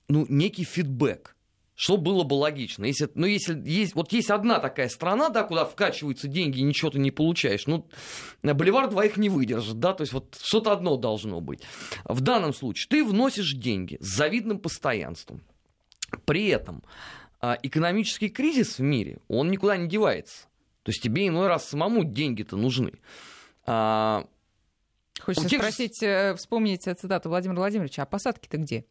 ну, 0.08 0.26
некий 0.28 0.64
фидбэк 0.64 1.35
что 1.76 1.98
было 1.98 2.24
бы 2.24 2.34
логично. 2.34 2.86
Если, 2.86 3.08
ну, 3.14 3.26
если 3.26 3.56
есть, 3.68 3.94
вот 3.94 4.10
есть 4.10 4.30
одна 4.30 4.58
такая 4.58 4.88
страна, 4.88 5.28
да, 5.28 5.44
куда 5.44 5.66
вкачиваются 5.66 6.26
деньги 6.26 6.58
и 6.58 6.62
ничего 6.62 6.90
ты 6.90 6.98
не 6.98 7.10
получаешь, 7.10 7.66
ну, 7.66 7.86
боливар 8.42 8.88
двоих 8.88 9.18
не 9.18 9.28
выдержит, 9.28 9.78
да, 9.78 9.92
то 9.92 10.00
есть 10.00 10.14
вот 10.14 10.38
что-то 10.42 10.72
одно 10.72 10.96
должно 10.96 11.40
быть. 11.42 11.60
В 12.04 12.22
данном 12.22 12.54
случае 12.54 12.88
ты 12.88 13.04
вносишь 13.04 13.52
деньги 13.52 13.98
с 14.00 14.06
завидным 14.06 14.58
постоянством. 14.58 15.42
При 16.24 16.48
этом 16.48 16.82
а, 17.40 17.58
экономический 17.62 18.30
кризис 18.30 18.78
в 18.78 18.82
мире, 18.82 19.18
он 19.28 19.50
никуда 19.50 19.76
не 19.76 19.86
девается. 19.86 20.46
То 20.82 20.90
есть 20.90 21.02
тебе 21.02 21.28
иной 21.28 21.46
раз 21.48 21.68
самому 21.68 22.04
деньги-то 22.04 22.56
нужны. 22.56 22.94
А, 23.66 24.26
Хочется 25.20 25.48
тех... 25.48 25.60
спросить, 25.60 26.02
э, 26.02 26.34
вспомнить 26.36 26.84
цитату 26.84 27.28
Владимира 27.28 27.58
Владимировича, 27.58 28.02
а 28.02 28.06
посадки-то 28.06 28.56
где? 28.58 28.86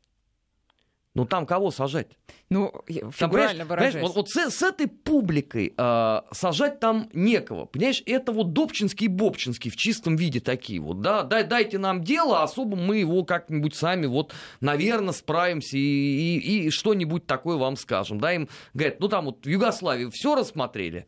Ну 1.15 1.25
там 1.25 1.45
кого 1.45 1.71
сажать? 1.71 2.08
Ну, 2.49 2.73
фигурально 2.88 3.63
выражаясь. 3.63 4.06
Вот, 4.06 4.15
вот 4.15 4.30
с, 4.30 4.51
с 4.51 4.62
этой 4.62 4.88
публикой 4.88 5.73
э, 5.75 6.21
сажать 6.32 6.82
там 6.82 7.10
некого. 7.13 7.65
Понимаешь, 7.65 8.04
это 8.06 8.34
вот 8.34 8.51
Добчинский 8.51 9.06
и 9.06 9.08
Бобчинский 9.08 9.71
в 9.71 9.78
чистом 9.78 10.17
виде 10.17 10.41
такие 10.41 10.82
вот. 10.82 10.99
Да? 10.99 11.23
Дай, 11.23 11.45
дайте 11.45 11.78
нам 11.78 12.04
дело, 12.04 12.43
особо 12.43 12.75
мы 12.75 12.97
его 12.97 13.23
как-нибудь 13.23 13.75
сами 13.75 14.08
вот, 14.08 14.34
наверное, 14.60 15.13
справимся 15.13 15.78
и, 15.78 15.80
и, 15.80 16.65
и 16.65 16.69
что-нибудь 16.69 17.25
такое 17.25 17.56
вам 17.56 17.78
скажем. 17.78 18.19
Да, 18.19 18.34
им 18.34 18.49
говорят, 18.73 18.99
ну 18.99 19.08
там 19.08 19.25
вот 19.25 19.45
в 19.45 19.49
Югославии 19.49 20.10
все 20.12 20.36
рассмотрели, 20.36 21.08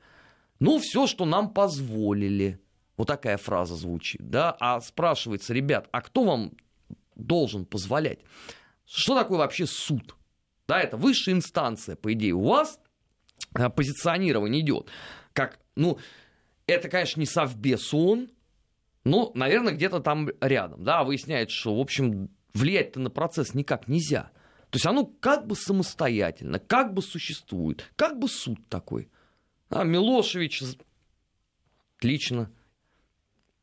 ну 0.60 0.80
все, 0.80 1.06
что 1.06 1.26
нам 1.26 1.50
позволили. 1.50 2.62
Вот 2.96 3.08
такая 3.08 3.38
фраза 3.38 3.76
звучит, 3.76 4.28
да, 4.28 4.56
а 4.60 4.80
спрашивается, 4.80 5.54
ребят, 5.54 5.88
а 5.92 6.02
кто 6.02 6.24
вам 6.24 6.54
должен 7.16 7.66
позволять? 7.66 8.20
Что 8.88 9.16
такое 9.16 9.38
вообще 9.38 9.68
суд? 9.68 10.16
Да, 10.68 10.80
это 10.80 10.98
высшая 10.98 11.34
инстанция, 11.34 11.96
по 11.96 12.12
идее. 12.14 12.34
У 12.34 12.44
вас 12.44 12.80
э, 13.56 13.70
позиционирование 13.70 14.62
идет 14.62 14.90
как, 15.34 15.60
ну, 15.76 16.00
это, 16.66 16.90
конечно, 16.90 17.20
не 17.20 17.28
совбез 17.28 17.94
он, 17.94 18.32
но, 19.04 19.32
наверное, 19.36 19.74
где-то 19.74 20.00
там 20.00 20.30
рядом, 20.42 20.84
да, 20.84 21.04
выясняется, 21.04 21.56
что, 21.56 21.76
в 21.76 21.80
общем, 21.80 22.30
влиять-то 22.56 23.00
на 23.00 23.12
процесс 23.12 23.54
никак 23.54 23.88
нельзя. 23.88 24.32
То 24.72 24.78
есть 24.78 24.86
оно 24.88 25.06
как 25.06 25.46
бы 25.46 25.56
самостоятельно, 25.56 26.58
как 26.58 26.94
бы 26.96 27.04
существует, 27.04 27.90
как 27.96 28.18
бы 28.18 28.28
суд 28.28 28.58
такой. 28.68 29.12
А 29.70 29.84
Милошевич, 29.84 30.64
отлично, 31.98 32.52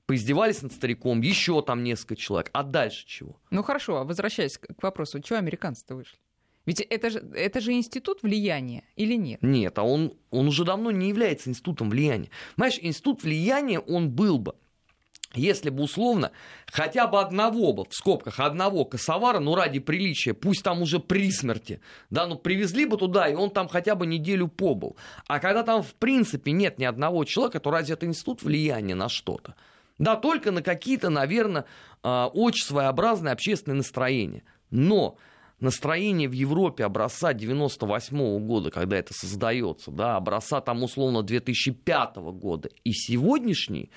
поиздевались 0.06 0.62
над 0.62 0.72
стариком, 0.72 1.20
еще 1.20 1.62
там 1.62 1.82
несколько 1.82 2.16
человек. 2.16 2.50
А 2.52 2.62
дальше 2.62 3.06
чего? 3.06 3.40
Ну 3.50 3.62
хорошо, 3.62 3.98
а 3.98 4.04
возвращаясь 4.04 4.58
к 4.58 4.82
вопросу, 4.82 5.20
чего 5.20 5.38
американцы-то 5.38 5.94
вышли? 5.94 6.18
Ведь 6.66 6.80
это 6.80 7.10
же, 7.10 7.18
это 7.34 7.60
же 7.60 7.72
институт 7.72 8.22
влияния 8.22 8.84
или 8.96 9.14
нет? 9.14 9.42
Нет, 9.42 9.78
а 9.78 9.82
он, 9.82 10.14
он 10.30 10.48
уже 10.48 10.64
давно 10.64 10.90
не 10.90 11.08
является 11.08 11.50
институтом 11.50 11.90
влияния. 11.90 12.30
Понимаешь, 12.56 12.78
институт 12.80 13.22
влияния 13.22 13.80
он 13.80 14.10
был 14.10 14.38
бы, 14.38 14.54
если 15.34 15.68
бы 15.68 15.82
условно 15.82 16.30
хотя 16.66 17.06
бы 17.06 17.20
одного 17.20 17.72
бы, 17.72 17.84
в 17.84 17.94
скобках 17.94 18.40
одного 18.40 18.84
косовара, 18.84 19.40
ну 19.40 19.54
ради 19.54 19.78
приличия, 19.78 20.32
пусть 20.32 20.62
там 20.62 20.80
уже 20.80 21.00
при 21.00 21.30
смерти, 21.30 21.80
да, 22.08 22.26
ну 22.26 22.36
привезли 22.36 22.86
бы 22.86 22.96
туда, 22.96 23.28
и 23.28 23.34
он 23.34 23.50
там 23.50 23.68
хотя 23.68 23.94
бы 23.94 24.06
неделю 24.06 24.48
побыл. 24.48 24.96
А 25.26 25.40
когда 25.40 25.64
там 25.64 25.82
в 25.82 25.94
принципе 25.94 26.52
нет 26.52 26.78
ни 26.78 26.84
одного 26.84 27.24
человека, 27.24 27.60
то 27.60 27.70
разве 27.70 27.94
это 27.94 28.06
институт 28.06 28.42
влияния 28.42 28.94
на 28.94 29.08
что-то? 29.08 29.54
Да, 29.98 30.16
только 30.16 30.50
на 30.50 30.62
какие-то, 30.62 31.08
наверное, 31.10 31.66
а, 32.02 32.28
очень 32.28 32.64
своеобразные 32.64 33.32
общественные 33.32 33.76
настроения. 33.76 34.42
Но 34.70 35.16
настроение 35.60 36.28
в 36.28 36.32
Европе 36.32 36.84
образца 36.84 37.32
98 37.32 38.38
года, 38.40 38.70
когда 38.70 38.96
это 38.96 39.14
создается, 39.14 39.90
да, 39.90 40.16
образца 40.16 40.60
там 40.60 40.82
условно 40.82 41.22
2005 41.22 42.16
года 42.32 42.70
и 42.82 42.92
сегодняшний, 42.92 43.90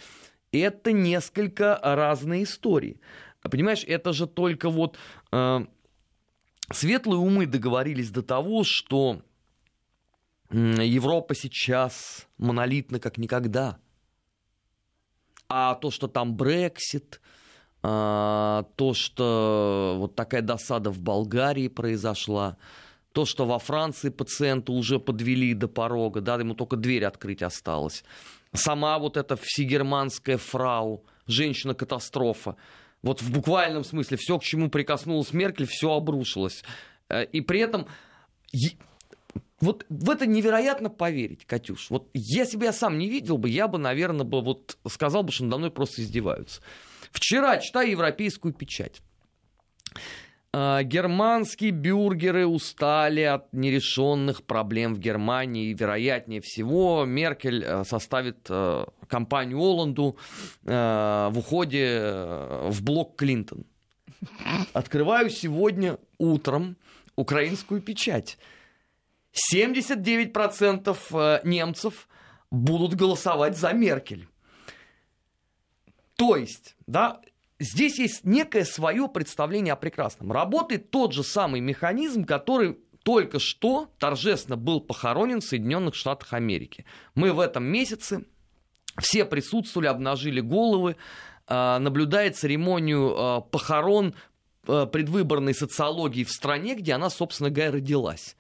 это 0.52 0.92
несколько 0.92 1.80
разные 1.82 2.44
истории. 2.44 3.02
Понимаешь, 3.42 3.84
это 3.86 4.14
же 4.14 4.28
только 4.28 4.70
вот 4.70 4.98
э, 5.32 5.60
светлые 6.72 7.20
умы 7.20 7.48
договорились 7.48 8.12
до 8.12 8.22
того, 8.22 8.64
что 8.64 9.22
Европа 10.52 11.36
сейчас 11.36 12.28
монолитна 12.38 13.00
как 13.00 13.18
никогда– 13.18 13.80
а 15.50 15.76
то, 15.76 15.92
что 15.92 16.08
там 16.08 16.36
Брексит, 16.36 17.22
а, 17.84 18.66
то, 18.76 18.94
что 18.94 19.96
вот 19.98 20.16
такая 20.16 20.42
досада 20.42 20.90
в 20.92 21.00
Болгарии 21.00 21.68
произошла, 21.68 22.58
то, 23.14 23.26
что 23.26 23.46
во 23.46 23.60
Франции 23.60 24.10
пациента 24.10 24.72
уже 24.72 25.00
подвели 25.00 25.54
до 25.54 25.68
порога, 25.68 26.22
да, 26.22 26.36
ему 26.36 26.54
только 26.54 26.76
дверь 26.76 27.06
открыть 27.06 27.42
осталось. 27.42 28.04
Сама 28.54 29.00
вот 29.00 29.18
эта 29.18 29.36
всегерманская 29.36 30.38
фрау, 30.38 31.04
женщина-катастрофа. 31.28 32.56
Вот 33.02 33.22
в 33.22 33.32
буквальном 33.32 33.84
смысле 33.84 34.18
все, 34.18 34.38
к 34.40 34.44
чему 34.44 34.70
прикоснулась 34.70 35.34
Меркель, 35.34 35.68
все 35.68 35.94
обрушилось. 35.94 36.64
Э, 37.10 37.26
и 37.26 37.42
при 37.42 37.60
этом 37.60 37.88
вот 39.60 39.86
в 39.90 40.10
это 40.10 40.28
невероятно 40.28 40.90
поверить, 40.90 41.46
Катюш. 41.46 41.90
Вот 41.90 42.10
если 42.14 42.58
бы 42.58 42.66
я 42.66 42.74
сам 42.74 42.98
не 42.98 43.10
видел 43.10 43.38
бы, 43.38 43.50
я 43.50 43.68
бы, 43.68 43.78
наверное, 43.78 44.26
бы 44.26 44.42
вот 44.42 44.78
сказал 44.88 45.24
бы, 45.24 45.32
что 45.32 45.46
надо 45.46 45.58
мной 45.58 45.72
просто 45.72 46.02
издеваются. 46.02 46.62
Вчера 47.12 47.58
читаю 47.58 47.90
европейскую 47.90 48.54
печать. 48.54 49.02
А, 50.54 50.84
германские 50.84 51.72
бюргеры 51.72 52.46
устали 52.46 53.22
от 53.22 53.52
нерешенных 53.54 54.44
проблем 54.44 54.96
в 54.96 55.00
Германии. 55.00 55.70
И, 55.70 55.74
вероятнее 55.74 56.42
всего, 56.42 57.06
Меркель 57.06 57.64
э, 57.64 57.84
составит 57.84 58.48
э, 58.50 58.86
компанию 59.08 59.60
Оланду 59.60 60.18
э, 60.66 61.30
в 61.32 61.38
уходе 61.38 62.00
в 62.70 62.82
блок 62.82 63.16
Клинтон. 63.18 63.66
Открываю 64.74 65.30
сегодня 65.30 65.98
утром 66.18 66.76
украинскую 67.16 67.82
печать. 67.82 68.38
79% 69.54 70.98
э, 71.12 71.40
немцев 71.44 72.08
будут 72.52 72.96
голосовать 72.96 73.58
за 73.58 73.74
Меркель. 73.74 74.28
То 76.16 76.36
есть, 76.36 76.76
да, 76.88 77.22
здесь 77.60 78.00
есть 78.00 78.24
некое 78.24 78.66
свое 78.66 79.08
представление 79.08 79.74
о 79.74 79.78
прекрасном. 79.78 80.32
Работает 80.32 80.90
тот 80.90 81.14
же 81.14 81.24
самый 81.24 81.62
механизм, 81.62 82.26
который 82.26 82.78
только 83.04 83.40
что 83.40 83.90
торжественно 84.00 84.58
был 84.58 84.82
похоронен 84.82 85.40
в 85.40 85.46
Соединенных 85.46 85.96
Штатах 85.96 86.34
Америки. 86.34 86.86
Мы 87.16 87.32
в 87.32 87.40
этом 87.40 87.64
месяце 87.64 88.26
все 89.00 89.24
присутствовали, 89.26 89.88
обнажили 89.88 90.42
головы, 90.42 90.98
э, 91.48 91.78
наблюдая 91.78 92.32
церемонию 92.32 93.16
э, 93.16 93.42
похорон 93.50 94.16
предвыборной 94.68 95.54
социологии 95.54 96.24
в 96.24 96.32
стране, 96.32 96.76
где 96.76 96.94
она, 96.94 97.10
собственно 97.10 97.50
говоря, 97.50 97.72
родилась. 97.74 98.36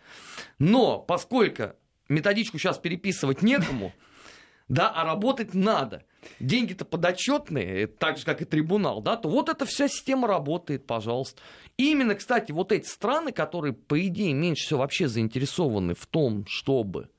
Но 0.60 1.00
поскольку 1.00 1.74
методичку 2.10 2.60
сейчас 2.60 2.78
переписывать 2.78 3.42
некому, 3.42 3.94
да, 4.68 4.90
а 4.90 5.04
работать 5.06 5.54
надо. 5.54 6.04
Деньги-то 6.40 6.84
подотчетные, 6.84 7.88
так 7.88 8.18
же, 8.18 8.26
как 8.26 8.42
и 8.42 8.46
трибунал, 8.46 9.02
да, 9.02 9.16
то 9.16 9.30
вот 9.30 9.48
эта 9.48 9.66
вся 9.66 9.88
система 9.88 10.28
работает, 10.28 10.86
пожалуйста. 10.86 11.42
И 11.78 11.92
именно, 11.92 12.16
кстати, 12.16 12.52
вот 12.52 12.72
эти 12.72 12.86
страны, 12.86 13.32
которые, 13.32 13.74
по 13.74 14.06
идее, 14.06 14.34
меньше 14.34 14.66
всего 14.66 14.80
вообще 14.80 15.08
заинтересованы 15.08 15.94
в 15.94 16.06
том, 16.06 16.46
чтобы 16.48 17.10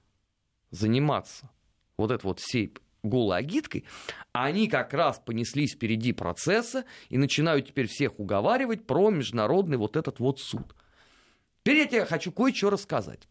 заниматься 0.71 1.49
вот 1.97 2.11
этой 2.11 2.27
вот 2.27 2.41
всей 2.41 2.75
голой 3.03 3.39
агиткой, 3.39 3.85
они 4.33 4.69
как 4.69 4.93
раз 4.95 5.21
понеслись 5.25 5.75
впереди 5.75 6.13
процесса 6.13 6.85
и 7.09 7.19
начинают 7.19 7.69
теперь 7.69 7.87
всех 7.87 8.19
уговаривать 8.19 8.87
про 8.87 9.11
международный 9.11 9.77
вот 9.77 9.97
этот 9.97 10.19
вот 10.19 10.41
суд. 10.41 10.75
Теперь 11.63 11.79
я 11.79 11.87
тебе 11.87 12.05
хочу 12.05 12.33
кое-что 12.33 12.71
рассказать. 12.71 13.29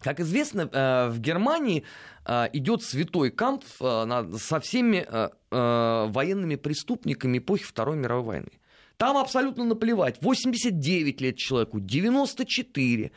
Как 0.00 0.18
известно, 0.18 0.62
э, 0.62 1.08
в 1.10 1.20
Германии 1.20 1.84
э, 2.24 2.46
идет 2.54 2.82
святой 2.82 3.30
камп 3.30 3.64
э, 3.80 4.32
со 4.38 4.60
всеми 4.60 5.06
военными 5.52 6.54
преступниками 6.54 7.38
эпохи 7.38 7.64
Второй 7.64 7.96
мировой 7.96 8.24
войны. 8.24 8.52
Там 8.96 9.16
абсолютно 9.16 9.64
наплевать. 9.64 10.22
89 10.22 11.20
лет 11.20 11.36
человеку, 11.36 11.80
94. 11.80 13.10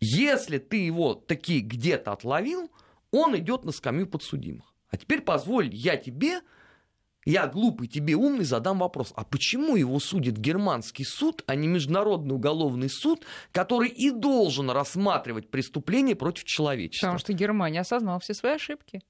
Если 0.00 0.58
ты 0.58 0.76
его 0.76 1.14
таки 1.14 1.60
где-то 1.60 2.12
отловил, 2.12 2.70
он 3.10 3.36
идет 3.36 3.64
на 3.64 3.72
скамью 3.72 4.06
подсудимых. 4.06 4.71
А 4.92 4.96
теперь 4.96 5.22
позволь 5.22 5.74
я 5.74 5.96
тебе 5.96 6.42
я 7.24 7.46
глупый, 7.46 7.86
тебе 7.86 8.14
умный, 8.14 8.44
задам 8.44 8.80
вопрос. 8.80 9.12
А 9.14 9.24
почему 9.24 9.76
его 9.76 10.00
судит 10.00 10.38
германский 10.38 11.04
суд, 11.04 11.44
а 11.46 11.54
не 11.54 11.68
международный 11.68 12.34
уголовный 12.34 12.88
суд, 12.90 13.24
который 13.52 13.88
и 13.88 14.10
должен 14.10 14.70
рассматривать 14.70 15.48
преступления 15.48 16.16
против 16.16 16.44
человечества? 16.44 17.06
Потому 17.06 17.18
что 17.20 17.32
Германия 17.32 17.80
осознала 17.80 18.18
все 18.18 18.34
свои 18.34 18.54
ошибки. 18.54 19.02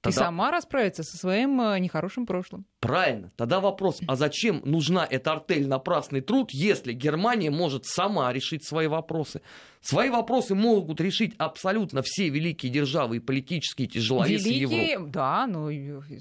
Тогда... 0.00 0.20
И 0.20 0.24
сама 0.24 0.50
расправится 0.52 1.02
со 1.02 1.16
своим 1.16 1.60
э, 1.60 1.78
нехорошим 1.80 2.24
прошлым. 2.24 2.66
Правильно. 2.78 3.32
Тогда 3.36 3.58
вопрос, 3.58 3.98
а 4.06 4.14
зачем 4.14 4.62
нужна 4.64 5.04
эта 5.04 5.32
артель 5.32 5.66
напрасный 5.66 6.20
труд, 6.20 6.50
если 6.52 6.92
Германия 6.92 7.50
может 7.50 7.84
сама 7.84 8.32
решить 8.32 8.64
свои 8.64 8.86
вопросы? 8.86 9.42
Свои 9.80 10.10
вопросы 10.10 10.54
могут 10.54 11.00
решить 11.00 11.34
абсолютно 11.38 12.02
все 12.02 12.28
великие 12.28 12.70
державы 12.70 13.16
и 13.16 13.20
политические 13.20 13.88
тяжеловесы 13.88 14.48
великие, 14.48 14.92
Европы. 14.92 15.10
Да, 15.10 15.46
ну, 15.48 15.68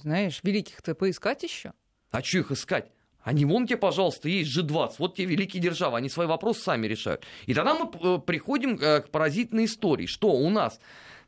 знаешь, 0.01 0.39
великих-то 0.41 0.95
поискать 0.95 1.43
еще. 1.43 1.73
А 2.09 2.23
что 2.23 2.39
их 2.39 2.51
искать? 2.51 2.91
Они 3.21 3.45
вон 3.45 3.67
тебе, 3.67 3.77
пожалуйста, 3.77 4.27
есть 4.27 4.57
G20, 4.57 4.93
вот 4.97 5.15
те 5.15 5.25
великие 5.25 5.61
державы, 5.61 5.97
они 5.97 6.09
свои 6.09 6.25
вопросы 6.25 6.61
сами 6.61 6.87
решают. 6.87 7.23
И 7.45 7.53
тогда 7.53 7.75
мы 7.75 7.91
э, 7.91 8.19
приходим 8.25 8.79
э, 8.79 9.01
к 9.01 9.09
поразительной 9.11 9.65
истории, 9.65 10.07
что 10.07 10.31
у 10.31 10.49
нас 10.49 10.79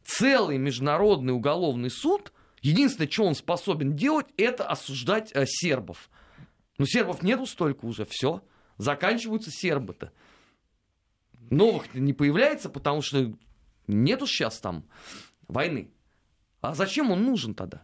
целый 0.03 0.57
международный 0.57 1.33
уголовный 1.33 1.91
суд– 1.91 2.33
Единственное, 2.61 3.09
что 3.09 3.23
он 3.23 3.35
способен 3.35 3.95
делать, 3.95 4.27
это 4.37 4.65
осуждать 4.67 5.31
э, 5.33 5.45
сербов. 5.45 6.09
Но 6.77 6.85
сербов 6.85 7.23
нету 7.23 7.45
столько 7.45 7.85
уже, 7.85 8.05
все. 8.05 8.43
Заканчиваются 8.77 9.51
сербы-то. 9.51 10.11
Новых 11.49 11.93
не 11.93 12.13
появляется, 12.13 12.69
потому 12.69 13.01
что 13.01 13.33
нету 13.87 14.27
сейчас 14.27 14.59
там 14.59 14.85
войны. 15.47 15.91
А 16.61 16.75
зачем 16.75 17.11
он 17.11 17.23
нужен 17.23 17.55
тогда? 17.55 17.83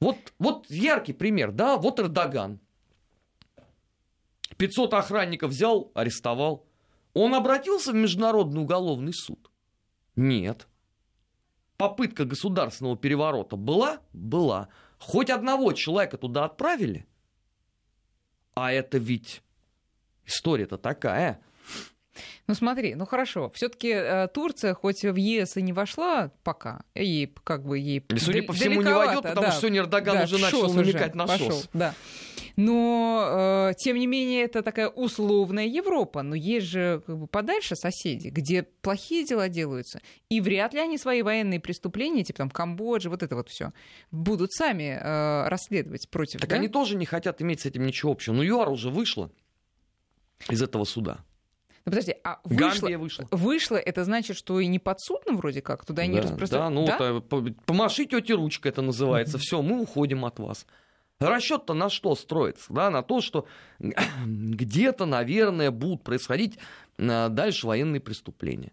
Вот, 0.00 0.16
вот 0.38 0.70
яркий 0.70 1.12
пример, 1.12 1.52
да, 1.52 1.76
вот 1.76 1.98
Эрдоган. 1.98 2.60
500 4.56 4.94
охранников 4.94 5.50
взял, 5.50 5.90
арестовал. 5.94 6.66
Он 7.14 7.34
обратился 7.34 7.92
в 7.92 7.96
Международный 7.96 8.60
уголовный 8.60 9.12
суд? 9.12 9.50
Нет 10.14 10.68
попытка 11.78 12.26
государственного 12.26 12.98
переворота 12.98 13.56
была? 13.56 14.00
Была. 14.12 14.68
Хоть 14.98 15.30
одного 15.30 15.72
человека 15.72 16.18
туда 16.18 16.44
отправили? 16.44 17.06
А 18.54 18.72
это 18.72 18.98
ведь 18.98 19.40
история-то 20.26 20.76
такая. 20.76 21.40
Ну 22.48 22.54
смотри, 22.54 22.96
ну 22.96 23.06
хорошо, 23.06 23.50
все-таки 23.54 23.90
э, 23.90 24.28
Турция 24.34 24.74
хоть 24.74 25.02
в 25.02 25.14
ЕС 25.14 25.56
и 25.56 25.62
не 25.62 25.72
вошла 25.72 26.32
пока, 26.42 26.82
ей 26.94 27.32
как 27.44 27.64
бы 27.64 27.78
ей 27.78 28.00
и, 28.00 28.18
судя 28.18 28.42
по 28.42 28.52
всему 28.52 28.82
не 28.82 28.92
войдет, 28.92 29.22
потому 29.22 29.42
да, 29.42 29.52
что 29.52 29.60
сегодня 29.60 29.80
Эрдоган 29.80 30.16
да, 30.16 30.24
уже 30.24 30.38
начал 30.38 30.72
намекать 30.74 31.14
на 31.14 31.26
пошел, 31.26 31.50
ШОС. 31.50 31.68
Да. 31.72 31.94
Но, 32.58 33.68
э, 33.70 33.74
тем 33.78 33.96
не 33.96 34.08
менее, 34.08 34.42
это 34.42 34.62
такая 34.62 34.88
условная 34.88 35.66
Европа. 35.66 36.24
Но 36.24 36.34
есть 36.34 36.66
же 36.66 37.04
как 37.06 37.16
бы, 37.16 37.26
подальше 37.28 37.76
соседи, 37.76 38.30
где 38.30 38.64
плохие 38.64 39.24
дела 39.24 39.48
делаются. 39.48 40.00
И 40.28 40.40
вряд 40.40 40.74
ли 40.74 40.80
они 40.80 40.98
свои 40.98 41.22
военные 41.22 41.60
преступления, 41.60 42.24
типа 42.24 42.38
там 42.38 42.50
Камбоджа, 42.50 43.10
вот 43.10 43.22
это 43.22 43.36
вот 43.36 43.48
все, 43.48 43.72
будут 44.10 44.52
сами 44.52 44.98
э, 45.00 45.48
расследовать 45.48 46.10
против. 46.10 46.40
Так 46.40 46.50
да? 46.50 46.56
они 46.56 46.66
тоже 46.66 46.96
не 46.96 47.06
хотят 47.06 47.40
иметь 47.40 47.60
с 47.60 47.66
этим 47.66 47.86
ничего 47.86 48.10
общего. 48.10 48.34
Ну, 48.34 48.42
ЮАР 48.42 48.70
уже 48.70 48.90
вышла 48.90 49.30
из 50.48 50.60
этого 50.60 50.82
суда. 50.82 51.18
Ну, 51.84 51.92
подожди, 51.92 52.16
а 52.24 52.40
вышло, 52.42 52.88
вышло, 52.88 53.28
вышло, 53.30 53.76
это 53.76 54.02
значит, 54.02 54.36
что 54.36 54.58
и 54.58 54.66
не 54.66 54.80
подсудно 54.80 55.34
вроде 55.34 55.62
как? 55.62 55.84
Туда 55.84 56.02
да, 56.02 56.06
не 56.08 56.18
распространяют? 56.18 56.74
Да, 56.74 56.80
ну, 56.80 57.20
да? 57.30 57.36
Вот, 57.38 57.54
помаши 57.66 58.04
тете 58.04 58.34
ручка 58.34 58.68
это 58.68 58.82
называется. 58.82 59.38
Все, 59.38 59.62
мы 59.62 59.80
уходим 59.80 60.24
от 60.24 60.40
вас. 60.40 60.66
Расчет-то 61.20 61.74
на 61.74 61.88
что 61.88 62.14
строится? 62.14 62.72
Да, 62.72 62.90
на 62.90 63.02
то, 63.02 63.20
что 63.20 63.46
где-то, 64.24 65.04
наверное, 65.04 65.70
будут 65.70 66.04
происходить 66.04 66.58
а, 66.98 67.28
дальше 67.28 67.66
военные 67.66 68.00
преступления. 68.00 68.72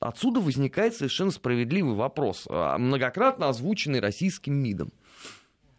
Отсюда 0.00 0.40
возникает 0.40 0.94
совершенно 0.94 1.30
справедливый 1.30 1.94
вопрос, 1.94 2.46
а, 2.48 2.78
многократно 2.78 3.48
озвученный 3.48 4.00
российским 4.00 4.54
МИДом. 4.54 4.92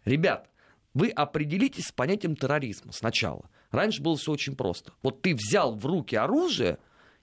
Ребят, 0.04 0.48
вы 0.94 1.10
определитесь 1.10 1.88
с 1.88 1.92
понятием 1.92 2.34
терроризма 2.34 2.92
сначала. 2.92 3.50
Раньше 3.70 4.02
было 4.02 4.16
все 4.16 4.32
очень 4.32 4.56
просто. 4.56 4.92
Вот 5.02 5.20
ты 5.20 5.34
взял 5.34 5.76
в 5.76 5.84
руки 5.84 6.16
оружие, 6.16 6.78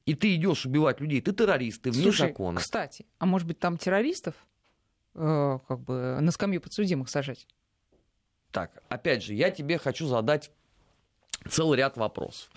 и 0.06 0.14
ты 0.14 0.36
идешь 0.36 0.66
убивать 0.66 1.02
людей, 1.02 1.22
ты 1.22 1.32
террорист, 1.32 1.82
ты 1.82 1.92
вне 1.92 2.04
Слушай, 2.04 2.28
закона. 2.28 2.60
Кстати, 2.60 3.08
а 3.18 3.26
может 3.26 3.48
быть 3.48 3.58
там 3.58 3.78
террористов 3.78 4.36
э, 5.16 5.60
как 5.68 5.80
бы 5.80 6.20
на 6.22 6.32
скамью 6.32 6.62
подсудимых 6.62 7.10
сажать? 7.10 7.48
Так, 8.54 8.84
опять 8.88 9.24
же, 9.24 9.34
я 9.34 9.50
тебе 9.50 9.80
хочу 9.80 10.06
задать 10.06 10.52
целый 11.50 11.78
ряд 11.80 11.98
вопросов. 11.98 12.50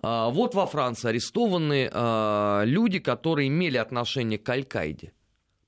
А, 0.00 0.30
вот 0.30 0.54
во 0.54 0.64
Франции 0.66 1.08
арестованы 1.08 1.90
а, 1.92 2.62
люди, 2.64 3.00
которые 3.00 3.48
имели 3.48 3.76
отношение 3.76 4.38
к 4.38 4.48
Аль-Каиде. 4.48 5.12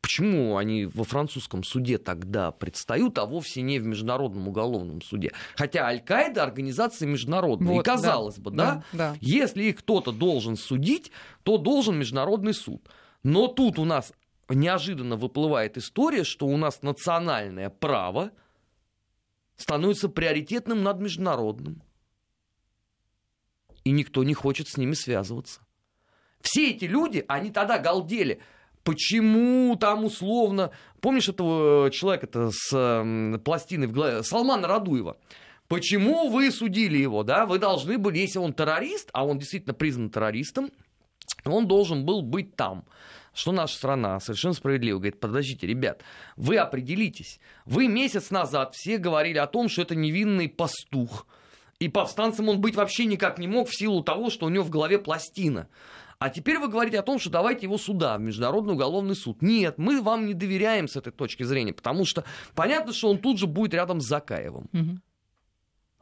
Почему 0.00 0.56
они 0.56 0.86
во 0.86 1.02
французском 1.02 1.64
суде 1.64 1.98
тогда 1.98 2.52
предстают, 2.52 3.18
а 3.18 3.26
вовсе 3.26 3.62
не 3.62 3.80
в 3.80 3.86
Международном 3.86 4.46
уголовном 4.46 5.02
суде? 5.02 5.32
Хотя 5.56 5.86
Аль-Каида 5.86 6.44
организация 6.44 7.08
международная. 7.08 7.74
Вот, 7.74 7.80
и 7.80 7.84
казалось 7.84 8.36
да, 8.36 8.42
бы, 8.42 8.50
да, 8.52 8.84
да, 8.92 9.10
да. 9.12 9.16
если 9.20 9.64
их 9.64 9.78
кто-то 9.78 10.12
должен 10.12 10.56
судить, 10.56 11.10
то 11.42 11.58
должен 11.58 11.98
Международный 11.98 12.54
суд. 12.54 12.88
Но 13.24 13.48
тут 13.48 13.80
у 13.80 13.84
нас 13.84 14.12
неожиданно 14.48 15.16
выплывает 15.16 15.76
история, 15.76 16.22
что 16.22 16.46
у 16.46 16.56
нас 16.56 16.82
национальное 16.82 17.68
право 17.68 18.30
становится 19.56 20.08
приоритетным 20.08 20.82
над 20.82 21.00
международным. 21.00 21.82
И 23.84 23.90
никто 23.90 24.24
не 24.24 24.34
хочет 24.34 24.68
с 24.68 24.76
ними 24.76 24.94
связываться. 24.94 25.60
Все 26.40 26.70
эти 26.70 26.84
люди, 26.84 27.24
они 27.28 27.50
тогда 27.50 27.78
галдели. 27.78 28.40
Почему 28.84 29.76
там 29.76 30.04
условно... 30.04 30.70
Помнишь 31.00 31.28
этого 31.28 31.90
человека 31.90 32.26
-то 32.26 32.50
с 32.52 32.72
э, 32.72 33.38
пластиной 33.38 33.86
в 33.86 33.92
голове? 33.92 34.22
Салмана 34.22 34.68
Радуева. 34.68 35.16
Почему 35.68 36.28
вы 36.28 36.50
судили 36.50 36.98
его, 36.98 37.22
да? 37.22 37.46
Вы 37.46 37.58
должны 37.58 37.96
были, 37.96 38.18
если 38.18 38.38
он 38.38 38.52
террорист, 38.52 39.08
а 39.12 39.24
он 39.24 39.38
действительно 39.38 39.74
признан 39.74 40.10
террористом, 40.10 40.70
он 41.44 41.66
должен 41.66 42.04
был 42.04 42.22
быть 42.22 42.56
там. 42.56 42.84
Что 43.34 43.52
наша 43.52 43.76
страна 43.76 44.20
совершенно 44.20 44.54
справедливо 44.54 44.98
говорит, 44.98 45.18
подождите, 45.18 45.66
ребят, 45.66 46.02
вы 46.36 46.58
определитесь. 46.58 47.40
Вы 47.64 47.88
месяц 47.88 48.30
назад 48.30 48.74
все 48.74 48.98
говорили 48.98 49.38
о 49.38 49.46
том, 49.46 49.68
что 49.68 49.82
это 49.82 49.94
невинный 49.94 50.48
пастух. 50.48 51.26
И 51.78 51.88
повстанцем 51.88 52.48
он 52.48 52.60
быть 52.60 52.76
вообще 52.76 53.06
никак 53.06 53.38
не 53.38 53.48
мог 53.48 53.68
в 53.68 53.76
силу 53.76 54.02
того, 54.02 54.30
что 54.30 54.46
у 54.46 54.48
него 54.50 54.64
в 54.64 54.70
голове 54.70 54.98
пластина. 54.98 55.68
А 56.18 56.30
теперь 56.30 56.58
вы 56.58 56.68
говорите 56.68 57.00
о 57.00 57.02
том, 57.02 57.18
что 57.18 57.30
давайте 57.30 57.66
его 57.66 57.78
сюда, 57.78 58.16
в 58.16 58.20
Международный 58.20 58.74
уголовный 58.74 59.16
суд. 59.16 59.42
Нет, 59.42 59.78
мы 59.78 60.00
вам 60.00 60.26
не 60.26 60.34
доверяем 60.34 60.86
с 60.86 60.94
этой 60.94 61.12
точки 61.12 61.42
зрения, 61.42 61.72
потому 61.72 62.04
что 62.04 62.24
понятно, 62.54 62.92
что 62.92 63.10
он 63.10 63.18
тут 63.18 63.38
же 63.38 63.48
будет 63.48 63.74
рядом 63.74 64.00
с 64.00 64.06
Закаевым. 64.06 64.68
Угу. 64.72 64.98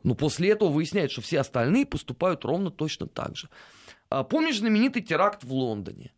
Но 0.02 0.14
после 0.14 0.50
этого 0.50 0.68
выясняется, 0.68 1.14
что 1.14 1.22
все 1.22 1.40
остальные 1.40 1.86
поступают 1.86 2.44
ровно 2.44 2.70
точно 2.70 3.06
так 3.06 3.36
же. 3.36 3.48
А 4.10 4.24
помнишь 4.24 4.58
знаменитый 4.58 5.00
теракт 5.00 5.44
в 5.44 5.52
Лондоне 5.54 6.12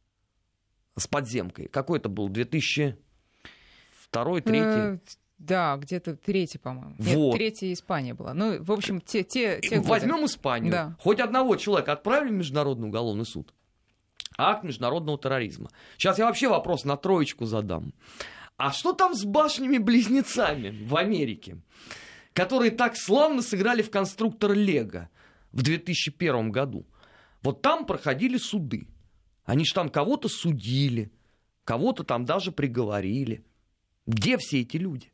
с 0.96 1.07
подземкой? 1.07 1.68
Какой 1.68 1.98
это 1.98 2.09
был? 2.09 2.28
2002 2.28 4.40
2003 4.40 5.00
да, 5.42 5.76
где-то 5.76 6.14
третий, 6.14 6.59
по-моему. 6.59 6.94
Вот. 6.98 7.33
Нет, 7.33 7.35
третья 7.35 7.72
Испания 7.72 8.14
была. 8.14 8.33
Ну, 8.33 8.62
в 8.62 8.70
общем, 8.70 9.00
те, 9.00 9.24
те, 9.24 9.59
те 9.61 9.81
Возьмем 9.81 10.20
годы. 10.20 10.26
Испанию. 10.26 10.70
Да. 10.70 10.96
Хоть 11.00 11.18
одного 11.18 11.57
человека 11.57 11.92
отправили 11.92 12.31
в 12.31 12.35
Международный 12.35 12.87
уголовный 12.87 13.26
суд. 13.26 13.52
Акт 14.38 14.62
международного 14.62 15.18
терроризма. 15.18 15.68
Сейчас 15.98 16.18
я 16.18 16.26
вообще 16.26 16.48
вопрос 16.48 16.85
на 16.85 16.96
троечку 16.96 17.44
задам. 17.44 17.92
А 18.57 18.70
что 18.70 18.92
там 18.92 19.14
с 19.14 19.24
башнями-близнецами 19.24 20.87
в 20.87 20.96
Америке, 20.96 21.59
которые 22.33 22.70
так 22.70 22.96
славно 22.96 23.42
сыграли 23.42 23.83
в 23.83 23.90
конструктор 23.90 24.52
Лего 24.52 25.09
в 25.50 25.62
2001 25.62 26.52
году? 26.52 26.87
Вот 27.42 27.62
там 27.62 27.85
проходили 27.85 28.37
суды. 28.37 28.87
Они 29.44 29.64
же 29.64 29.74
там 29.74 29.88
кого-то 29.88 30.28
судили, 30.28 31.11
кого-то 31.64 32.05
там 32.05 32.24
даже 32.24 32.52
приговорили. 32.52 33.44
Где 34.07 34.37
все 34.38 34.61
эти 34.61 34.76
люди? 34.76 35.12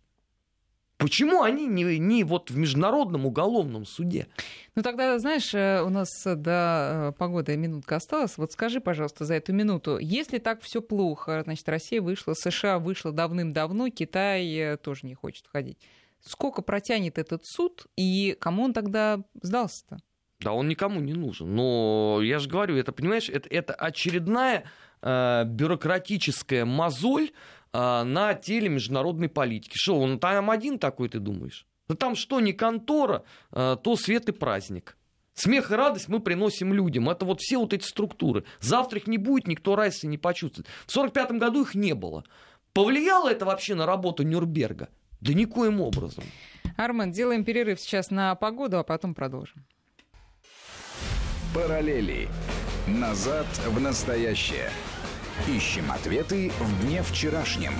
Почему 0.99 1.43
они 1.43 1.67
не, 1.67 1.99
не 1.99 2.25
вот 2.25 2.51
в 2.51 2.57
Международном 2.57 3.25
уголовном 3.25 3.87
суде? 3.87 4.27
Ну 4.75 4.83
тогда, 4.83 5.17
знаешь, 5.21 5.55
э, 5.55 5.81
у 5.81 5.91
нас 5.91 6.09
до 6.25 7.13
э, 7.13 7.13
погоды 7.17 7.57
минутка 7.57 7.97
осталась. 7.97 8.37
Вот 8.37 8.51
скажи, 8.51 8.81
пожалуйста, 8.81 9.25
за 9.25 9.35
эту 9.35 9.53
минуту, 9.53 9.99
если 9.99 10.39
так 10.39 10.61
все 10.61 10.83
плохо, 10.83 11.43
значит, 11.45 11.69
Россия 11.69 12.03
вышла, 12.03 12.35
США 12.35 12.81
вышла 12.81 13.13
давным-давно, 13.13 13.91
Китай 13.91 14.53
э, 14.53 14.77
тоже 14.77 15.07
не 15.07 15.15
хочет 15.15 15.47
входить. 15.47 15.79
Сколько 16.21 16.63
протянет 16.63 17.17
этот 17.17 17.47
суд 17.47 17.87
и 17.95 18.37
кому 18.41 18.65
он 18.65 18.73
тогда 18.73 19.23
сдался-то? 19.41 20.01
Да 20.41 20.53
он 20.53 20.69
никому 20.69 21.01
не 21.01 21.15
нужен. 21.15 21.55
Но 21.55 22.21
я 22.23 22.39
же 22.39 22.49
говорю, 22.49 22.77
это, 22.77 22.93
понимаешь, 22.93 23.29
это, 23.29 23.49
это 23.49 23.75
очередная 23.75 24.65
э, 25.03 25.45
бюрократическая 25.45 26.65
мозоль, 26.65 27.31
а, 27.73 28.05
на 28.05 28.35
теле 28.35 28.69
международной 28.69 29.29
политики. 29.29 29.75
Что, 29.75 29.99
он 29.99 30.19
там 30.19 30.51
один 30.51 30.79
такой, 30.79 31.09
ты 31.09 31.19
думаешь? 31.19 31.67
Да 31.89 31.95
там 31.95 32.17
что, 32.17 32.41
не 32.41 32.53
контора, 32.53 33.25
а, 33.51 33.77
то 33.77 33.97
свет 33.97 34.29
и 34.29 34.33
праздник. 34.33 34.97
Смех 35.35 35.71
и 35.71 35.75
радость 35.75 36.09
мы 36.09 36.21
приносим 36.21 36.73
людям. 36.73 37.09
Это 37.09 37.25
вот 37.25 37.41
все 37.41 37.59
вот 37.59 37.73
эти 37.73 37.85
структуры. 37.85 38.45
Завтра 38.61 38.99
их 38.99 39.07
не 39.07 39.19
будет, 39.19 39.47
никто 39.47 39.77
разницы 39.77 40.09
не 40.09 40.19
почувствует. 40.19 40.67
В 40.87 40.97
1945 40.97 41.39
году 41.39 41.63
их 41.63 41.75
не 41.75 41.95
было. 41.95 42.25
Повлияло 42.73 43.29
это 43.29 43.45
вообще 43.45 43.75
на 43.75 43.87
работу 43.87 44.25
Нюрнберга? 44.25 44.89
Да 45.21 45.33
никоим 45.33 45.81
образом. 45.81 46.25
Армен, 46.77 47.13
делаем 47.13 47.45
перерыв 47.45 47.81
сейчас 47.81 48.11
на 48.11 48.35
погоду, 48.35 48.79
а 48.79 48.85
потом 48.85 49.15
продолжим. 49.15 49.65
Параллели. 51.55 52.29
Назад 52.87 53.47
в 53.67 53.81
настоящее. 53.81 54.71
Ищем 55.49 55.91
ответы 55.91 56.53
в 56.61 56.83
дне 56.83 57.03
вчерашнем. 57.03 57.73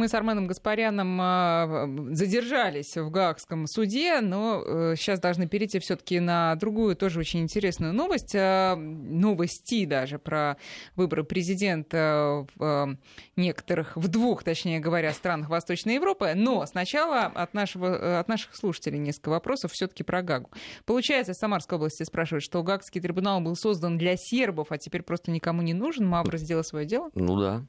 Мы 0.00 0.08
с 0.08 0.14
Арменом 0.14 0.46
Гаспаряном 0.46 1.18
а, 1.20 1.86
задержались 2.12 2.96
в 2.96 3.10
Гаагском 3.10 3.66
суде, 3.66 4.22
но 4.22 4.94
сейчас 4.96 5.18
э, 5.18 5.20
должны 5.20 5.46
перейти 5.46 5.78
все-таки 5.78 6.20
на 6.20 6.54
другую, 6.54 6.96
тоже 6.96 7.20
очень 7.20 7.40
интересную 7.40 7.92
новость. 7.92 8.34
А, 8.34 8.76
новости 8.76 9.84
даже 9.84 10.18
про 10.18 10.56
выборы 10.96 11.22
президента 11.22 12.46
в 12.54 12.64
а, 12.64 12.88
некоторых, 13.36 13.94
в 13.94 14.08
двух, 14.08 14.42
точнее 14.42 14.80
говоря, 14.80 15.12
странах 15.12 15.50
Восточной 15.50 15.96
Европы. 15.96 16.32
Но 16.34 16.64
сначала 16.64 17.26
от, 17.26 17.52
нашего, 17.52 18.20
от 18.20 18.26
наших 18.26 18.56
слушателей 18.56 18.98
несколько 18.98 19.28
вопросов 19.28 19.72
все-таки 19.72 20.02
про 20.02 20.22
Гагу. 20.22 20.48
Получается, 20.86 21.34
Самарской 21.34 21.76
области 21.76 22.04
спрашивают, 22.04 22.42
что 22.42 22.62
Гаагский 22.62 23.02
трибунал 23.02 23.42
был 23.42 23.54
создан 23.54 23.98
для 23.98 24.16
сербов, 24.16 24.68
а 24.70 24.78
теперь 24.78 25.02
просто 25.02 25.30
никому 25.30 25.60
не 25.60 25.74
нужен. 25.74 26.06
Мавра 26.06 26.38
сделал 26.38 26.64
свое 26.64 26.86
дело? 26.86 27.10
Ну 27.14 27.38
да. 27.38 27.66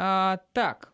А, 0.00 0.38
так. 0.52 0.92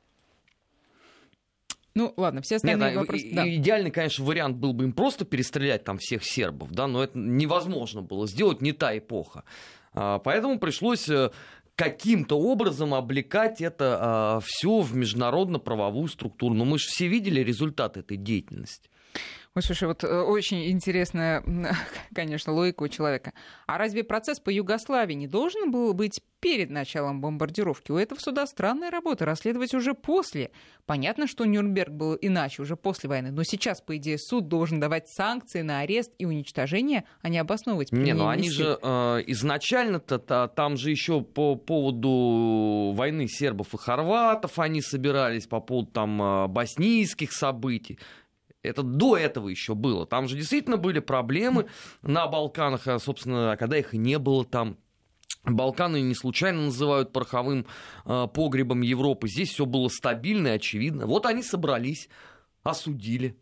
Ну, 1.95 2.15
ладно, 2.17 2.41
все 2.41 2.57
остальные 2.57 2.89
Нет, 2.89 2.99
вопросы... 2.99 3.23
И, 3.23 3.35
да. 3.35 3.47
Идеальный, 3.47 3.91
конечно, 3.91 4.25
вариант 4.25 4.57
был 4.57 4.73
бы 4.73 4.85
им 4.85 4.95
просто 4.95 5.27
перестрелять 5.27 5.85
там 5.85 5.99
всех 5.99 6.25
сербов, 6.25 6.71
да, 6.71 6.87
но 6.87 7.05
это 7.05 7.19
невозможно 7.19 8.01
было 8.01 8.27
сделать, 8.27 8.63
не 8.63 8.73
та 8.73 8.97
эпоха. 8.97 9.45
А, 9.93 10.21
поэтому 10.21 10.59
пришлось 10.59 11.07
э, 11.11 11.31
каким-то 11.77 12.39
образом 12.39 12.95
облекать 12.95 13.61
это 13.61 13.99
а, 14.01 14.41
все 14.43 14.81
в 14.81 14.97
международно-правовую 14.97 16.09
структуру. 16.09 16.55
Но 16.55 16.65
мы 16.65 16.79
же 16.79 16.87
все 16.87 17.07
видели 17.07 17.41
результат 17.41 17.99
этой 17.99 18.17
деятельности. 18.17 18.89
Ой, 19.57 19.63
слушай, 19.63 19.87
вот 19.87 20.03
э, 20.03 20.09
очень 20.09 20.69
интересная, 20.69 21.41
конечно, 22.15 22.53
логика 22.53 22.83
у 22.83 22.89
человека. 22.89 23.33
А 23.69 23.79
разве 23.79 24.03
процесс 24.03 24.41
по 24.41 24.51
Югославии 24.51 25.15
не 25.15 25.29
должен 25.29 25.71
был 25.71 25.95
быть 25.95 26.21
перед 26.41 26.71
началом 26.71 27.21
бомбардировки? 27.21 27.93
У 27.93 27.97
этого 27.97 28.19
суда 28.19 28.49
странная 28.49 28.91
работа, 28.91 29.25
расследовать 29.25 29.73
уже 29.73 29.95
после. 29.95 30.51
Понятно, 30.87 31.29
что 31.29 31.45
Нюрнберг 31.45 31.93
был 31.93 32.19
иначе, 32.21 32.63
уже 32.63 32.75
после 32.75 33.09
войны, 33.09 33.31
но 33.31 33.45
сейчас, 33.45 33.81
по 33.81 33.97
идее, 33.97 34.19
суд 34.19 34.49
должен 34.49 34.81
давать 34.81 35.09
санкции 35.09 35.63
на 35.63 35.81
арест 35.81 36.11
и 36.19 36.25
уничтожение, 36.27 37.05
а 37.23 37.29
не 37.29 37.39
обосновывать 37.39 37.93
Не, 37.93 38.13
ну 38.13 38.27
они 38.27 38.51
же 38.51 38.77
э, 38.83 39.23
изначально-то 39.29 40.49
там 40.49 40.77
же 40.77 40.91
еще 40.91 41.21
по 41.23 41.55
поводу 41.55 42.93
войны 42.97 43.29
сербов 43.29 43.73
и 43.73 43.79
хорватов 43.79 44.59
они 44.59 44.83
собирались, 44.83 45.47
по 45.47 45.61
поводу 45.61 45.93
там 45.93 46.21
э, 46.21 46.49
боснийских 46.49 47.33
событий. 47.33 48.01
Это 48.65 48.83
до 48.83 49.17
этого 49.17 49.49
еще 49.49 49.75
было. 49.75 50.07
Там 50.07 50.29
же 50.29 50.37
действительно 50.37 50.77
были 50.77 51.01
проблемы 51.01 51.67
на 52.03 52.27
Балканах, 52.27 52.87
а, 52.87 52.99
собственно, 52.99 53.57
когда 53.59 53.79
их 53.79 53.93
не 53.93 54.19
было 54.19 54.45
там. 54.45 54.79
Балканы 55.45 56.01
не 56.01 56.15
случайно 56.15 56.63
называют 56.63 57.13
пороховым 57.13 57.67
э, 58.07 58.27
погребом 58.33 58.81
Европы. 58.81 59.29
Здесь 59.29 59.51
все 59.51 59.67
было 59.67 59.89
стабильно 59.89 60.49
и 60.49 60.53
очевидно. 60.53 61.07
Вот 61.07 61.27
они 61.27 61.43
собрались, 61.43 62.09
осудили. 62.63 63.37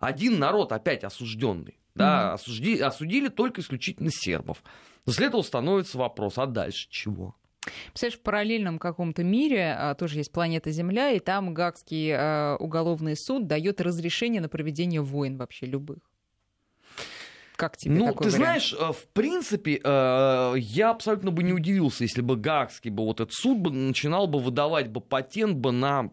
Один 0.00 0.40
народ 0.40 0.72
опять 0.72 1.04
осужденный. 1.04 1.78
Да, 1.94 2.30
mm-hmm. 2.30 2.34
осужди, 2.34 2.80
осудили 2.80 3.28
только 3.28 3.60
исключительно 3.60 4.10
сербов. 4.10 4.62
После 5.04 5.26
этого 5.26 5.42
становится 5.42 5.96
вопрос, 5.98 6.38
а 6.38 6.46
дальше 6.46 6.88
чего? 6.90 7.34
Представляешь, 7.88 8.18
в 8.18 8.22
параллельном 8.22 8.78
каком-то 8.78 9.24
мире 9.24 9.74
а, 9.76 9.94
тоже 9.94 10.18
есть 10.18 10.32
планета 10.32 10.70
Земля, 10.70 11.10
и 11.10 11.18
там 11.18 11.52
Гагский 11.54 12.12
а, 12.12 12.56
уголовный 12.56 13.16
суд 13.16 13.46
дает 13.46 13.80
разрешение 13.80 14.40
на 14.40 14.48
проведение 14.48 15.00
войн 15.00 15.36
вообще 15.36 15.66
любых. 15.66 15.98
Как 17.56 17.76
тебе 17.76 17.96
ну, 17.96 18.06
такой 18.06 18.30
ты 18.30 18.36
вариант? 18.36 18.36
знаешь, 18.36 18.72
э, 18.72 18.92
в 18.92 19.08
принципе, 19.08 19.80
я 19.82 20.90
абсолютно 20.90 21.32
бы 21.32 21.42
не 21.42 21.52
удивился, 21.52 22.04
если 22.04 22.20
бы 22.20 22.36
Гагский 22.36 22.90
бы 22.90 23.04
вот 23.04 23.20
этот 23.20 23.34
суд 23.34 23.58
бы 23.58 23.72
начинал 23.72 24.28
бы 24.28 24.38
выдавать 24.38 24.88
бы 24.88 25.00
патент 25.00 25.56
бы 25.56 25.72
на 25.72 26.12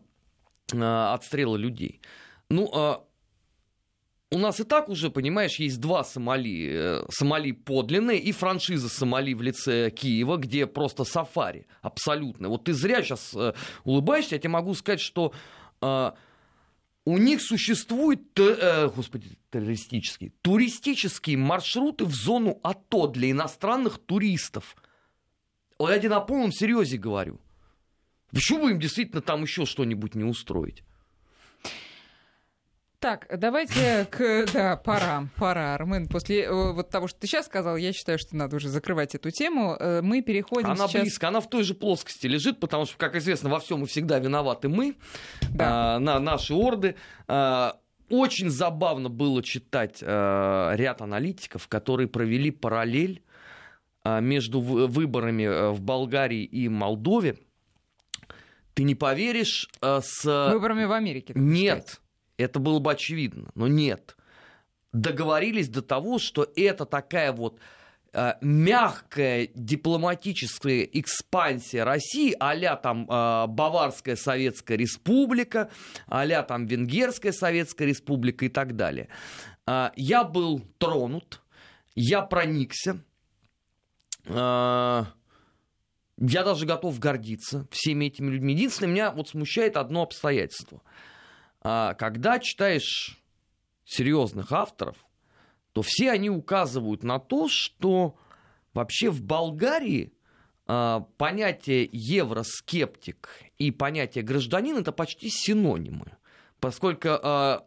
отстрелы 1.14 1.60
людей. 1.60 2.02
Ну, 2.50 3.05
у 4.36 4.38
нас 4.38 4.60
и 4.60 4.66
так 4.66 4.90
уже, 4.90 5.10
понимаешь, 5.10 5.60
есть 5.60 5.80
два 5.80 6.04
Сомали. 6.04 6.70
Э, 6.70 7.06
Сомали 7.10 7.54
подлинные 7.54 8.20
и 8.20 8.34
франшиза 8.34 8.90
Сомали 8.90 9.34
в 9.34 9.42
лице 9.42 9.90
Киева, 9.90 10.36
где 10.36 10.68
просто 10.68 11.06
сафари 11.06 11.68
абсолютно. 11.82 12.50
Вот 12.50 12.66
ты 12.66 12.74
зря 12.74 13.02
сейчас 13.02 13.34
э, 13.34 13.54
улыбаешься, 13.86 14.36
я 14.36 14.40
тебе 14.40 14.50
могу 14.50 14.74
сказать, 14.74 15.00
что 15.00 15.32
э, 15.82 16.12
у 17.06 17.18
них 17.18 17.42
существуют, 17.42 18.38
э, 18.38 18.90
господи, 18.94 19.38
террористические, 19.52 20.34
туристические 20.42 21.38
маршруты 21.38 22.04
в 22.04 22.14
зону 22.14 22.60
АТО 22.62 23.08
для 23.08 23.32
иностранных 23.32 24.00
туристов. 24.00 24.76
Я 25.80 25.98
тебе 25.98 26.10
на 26.10 26.20
полном 26.20 26.52
серьезе 26.52 26.98
говорю. 26.98 27.40
Почему 28.32 28.64
бы 28.64 28.72
им 28.72 28.80
действительно 28.82 29.22
там 29.22 29.44
еще 29.44 29.66
что-нибудь 29.66 30.14
не 30.14 30.26
устроить? 30.26 30.84
Так, 33.06 33.28
давайте 33.38 34.08
к... 34.10 34.48
Да, 34.52 34.78
пора, 34.78 35.28
пора, 35.38 35.76
Армен. 35.76 36.08
После 36.08 36.46
э, 36.46 36.72
вот 36.72 36.90
того, 36.90 37.08
что 37.08 37.20
ты 37.20 37.28
сейчас 37.28 37.46
сказал, 37.46 37.78
я 37.78 37.94
считаю, 37.94 38.18
что 38.18 38.36
надо 38.36 38.56
уже 38.56 38.68
закрывать 38.68 39.14
эту 39.14 39.30
тему. 39.30 39.78
Э, 39.80 40.02
мы 40.02 40.24
переходим 40.24 40.72
Она 40.72 40.88
сейчас... 40.88 41.04
близко, 41.04 41.28
она 41.28 41.40
в 41.40 41.48
той 41.48 41.62
же 41.62 41.76
плоскости 41.76 42.26
лежит, 42.26 42.60
потому 42.60 42.88
что, 42.88 42.98
как 42.98 43.16
известно, 43.16 43.48
во 43.52 43.60
всем 43.60 43.84
и 43.84 43.86
всегда 43.86 44.18
виноваты 44.18 44.70
мы, 44.70 44.96
да. 45.52 45.98
а, 45.98 46.00
на 46.00 46.20
наши 46.20 46.56
орды. 46.56 46.96
А, 47.28 47.80
очень 48.10 48.50
забавно 48.50 49.10
было 49.10 49.44
читать 49.44 50.00
а, 50.02 50.74
ряд 50.74 51.04
аналитиков, 51.04 51.68
которые 51.68 52.08
провели 52.08 52.50
параллель 52.50 53.22
а, 54.04 54.20
между 54.20 54.62
выборами 54.62 55.74
в 55.76 55.80
Болгарии 55.80 56.44
и 56.44 56.68
Молдове. 56.70 57.38
Ты 58.74 58.82
не 58.82 58.96
поверишь, 58.96 59.70
а, 59.80 60.02
с... 60.02 60.26
Выборами 60.52 60.86
в 60.86 60.92
Америке. 60.92 61.34
Нет. 61.36 61.84
Сказать 61.84 62.05
это 62.38 62.60
было 62.60 62.80
бы 62.80 62.92
очевидно, 62.92 63.50
но 63.56 63.68
нет. 63.68 64.16
Договорились 64.92 65.70
до 65.70 65.82
того, 65.82 66.20
что 66.20 66.48
это 66.56 66.86
такая 66.86 67.32
вот 67.34 67.60
э, 68.14 68.34
мягкая 68.42 69.50
дипломатическая 69.54 70.84
экспансия 70.84 71.84
России, 71.84 72.36
а 72.40 72.76
там 72.76 73.04
э, 73.04 73.48
Баварская 73.48 74.16
Советская 74.16 74.78
Республика, 74.78 75.70
а 76.08 76.26
там 76.44 76.66
Венгерская 76.66 77.32
Советская 77.32 77.88
Республика 77.88 78.46
и 78.46 78.50
так 78.50 78.76
далее. 78.76 79.10
Э, 79.68 79.92
я 79.96 80.24
был 80.24 80.62
тронут, 80.78 81.42
я 81.96 82.22
проникся, 82.22 83.00
я 84.28 85.06
даже 86.18 86.66
готов 86.66 86.98
гордиться 86.98 87.68
всеми 87.70 88.06
этими 88.06 88.32
людьми. 88.32 88.56
Единственное, 88.56 88.92
меня 88.92 89.12
вот 89.12 89.30
смущает 89.30 89.78
одно 89.78 90.02
обстоятельство– 90.02 90.82
когда 91.66 92.38
читаешь 92.40 93.18
серьезных 93.86 94.52
авторов, 94.52 94.98
то 95.74 95.82
все 95.82 96.12
они 96.12 96.30
указывают 96.30 97.04
на 97.04 97.20
то, 97.20 97.48
что 97.50 98.16
вообще 98.74 99.10
в 99.10 99.24
Болгарии 99.24 100.14
а, 100.68 101.02
понятие 101.18 101.90
евроскептик 101.92 103.30
и 103.58 103.72
понятие 103.72 104.24
гражданин 104.24 104.78
это 104.78 104.92
почти 104.92 105.30
синонимы, 105.30 106.18
поскольку 106.60 107.10
а, 107.12 107.66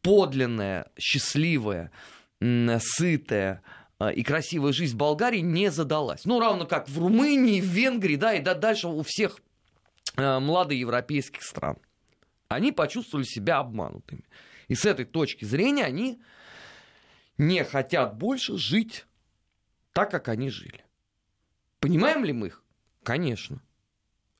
подлинная, 0.00 0.90
счастливая, 0.98 1.90
сытая 2.40 3.62
и 4.14 4.22
красивая 4.22 4.72
жизнь 4.72 4.94
в 4.94 4.98
Болгарии 4.98 5.40
не 5.40 5.70
задалась. 5.70 6.24
Ну, 6.24 6.40
равно 6.40 6.66
как 6.66 6.88
в 6.88 6.98
Румынии, 6.98 7.60
в 7.60 7.64
Венгрии, 7.64 8.16
да, 8.16 8.34
и 8.34 8.42
да, 8.42 8.54
дальше 8.54 8.88
у 8.88 9.02
всех 9.02 9.40
младоевропейских 10.16 11.42
стран 11.42 11.78
они 12.48 12.72
почувствовали 12.72 13.24
себя 13.24 13.58
обманутыми. 13.58 14.24
И 14.68 14.74
с 14.74 14.84
этой 14.84 15.04
точки 15.04 15.44
зрения 15.44 15.84
они 15.84 16.20
не 17.38 17.64
хотят 17.64 18.16
больше 18.16 18.56
жить 18.56 19.06
так, 19.92 20.10
как 20.10 20.28
они 20.28 20.50
жили. 20.50 20.84
Понимаем 21.80 22.24
ли 22.24 22.32
мы 22.32 22.48
их? 22.48 22.62
Конечно. 23.02 23.62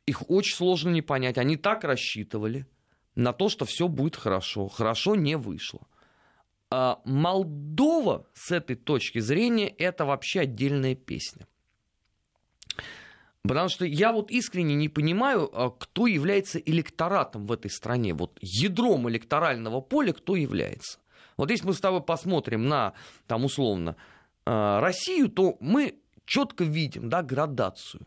Их 0.06 0.28
очень 0.30 0.54
сложно 0.54 0.90
не 0.90 1.02
понять. 1.02 1.38
Они 1.38 1.56
так 1.56 1.84
рассчитывали 1.84 2.66
на 3.14 3.32
то, 3.32 3.48
что 3.48 3.64
все 3.64 3.88
будет 3.88 4.16
хорошо. 4.16 4.68
Хорошо 4.68 5.14
не 5.14 5.36
вышло. 5.36 5.86
А 6.70 7.00
Молдова 7.04 8.26
с 8.34 8.50
этой 8.50 8.76
точки 8.76 9.18
зрения 9.20 9.68
это 9.68 10.04
вообще 10.04 10.40
отдельная 10.40 10.94
песня. 10.94 11.46
Потому 13.46 13.68
что 13.68 13.84
я 13.84 14.12
вот 14.12 14.30
искренне 14.30 14.74
не 14.74 14.88
понимаю, 14.88 15.50
а, 15.52 15.70
кто 15.70 16.06
является 16.06 16.58
электоратом 16.58 17.46
в 17.46 17.52
этой 17.52 17.70
стране. 17.70 18.14
Вот 18.14 18.38
ядром 18.40 19.08
электорального 19.08 19.82
поля 19.82 20.12
кто 20.12 20.34
является. 20.34 20.98
Вот 21.36 21.50
если 21.50 21.66
мы 21.66 21.74
с 21.74 21.80
тобой 21.80 22.02
посмотрим 22.02 22.68
на, 22.68 22.94
там 23.26 23.44
условно, 23.44 23.96
а, 24.46 24.80
Россию, 24.80 25.28
то 25.28 25.58
мы 25.60 25.98
четко 26.24 26.64
видим 26.64 27.10
да, 27.10 27.22
градацию 27.22 28.06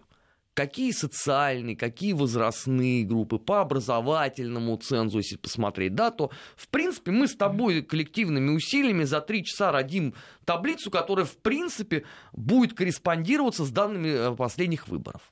какие 0.58 0.92
социальные, 0.92 1.76
какие 1.76 2.14
возрастные 2.14 3.06
группы, 3.06 3.38
по 3.38 3.62
образовательному 3.62 4.76
цензу, 4.78 5.20
если 5.20 5.38
посмотреть, 5.38 5.94
да, 5.94 6.10
то, 6.10 6.32
в 6.56 6.68
принципе, 6.70 7.12
мы 7.12 7.28
с 7.28 7.36
тобой 7.36 7.84
коллективными 7.84 8.50
усилиями 8.50 9.04
за 9.04 9.22
три 9.22 9.46
часа 9.46 9.72
родим 9.72 10.16
таблицу, 10.46 10.90
которая, 10.90 11.28
в 11.28 11.38
принципе, 11.38 12.06
будет 12.34 12.74
корреспондироваться 12.74 13.66
с 13.66 13.70
данными 13.70 14.08
э, 14.08 14.36
последних 14.36 14.88
выборов. 14.88 15.32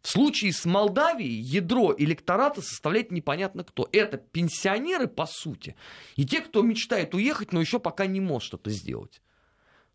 В 0.00 0.08
случае 0.08 0.54
с 0.54 0.64
Молдавией 0.64 1.38
ядро 1.38 1.94
электората 1.98 2.62
составляет 2.62 3.12
непонятно 3.12 3.62
кто. 3.62 3.90
Это 3.92 4.16
пенсионеры, 4.16 5.06
по 5.06 5.26
сути, 5.26 5.76
и 6.16 6.24
те, 6.24 6.40
кто 6.40 6.62
мечтает 6.62 7.14
уехать, 7.14 7.52
но 7.52 7.60
еще 7.60 7.78
пока 7.78 8.06
не 8.06 8.20
может 8.20 8.54
это 8.54 8.70
сделать. 8.70 9.20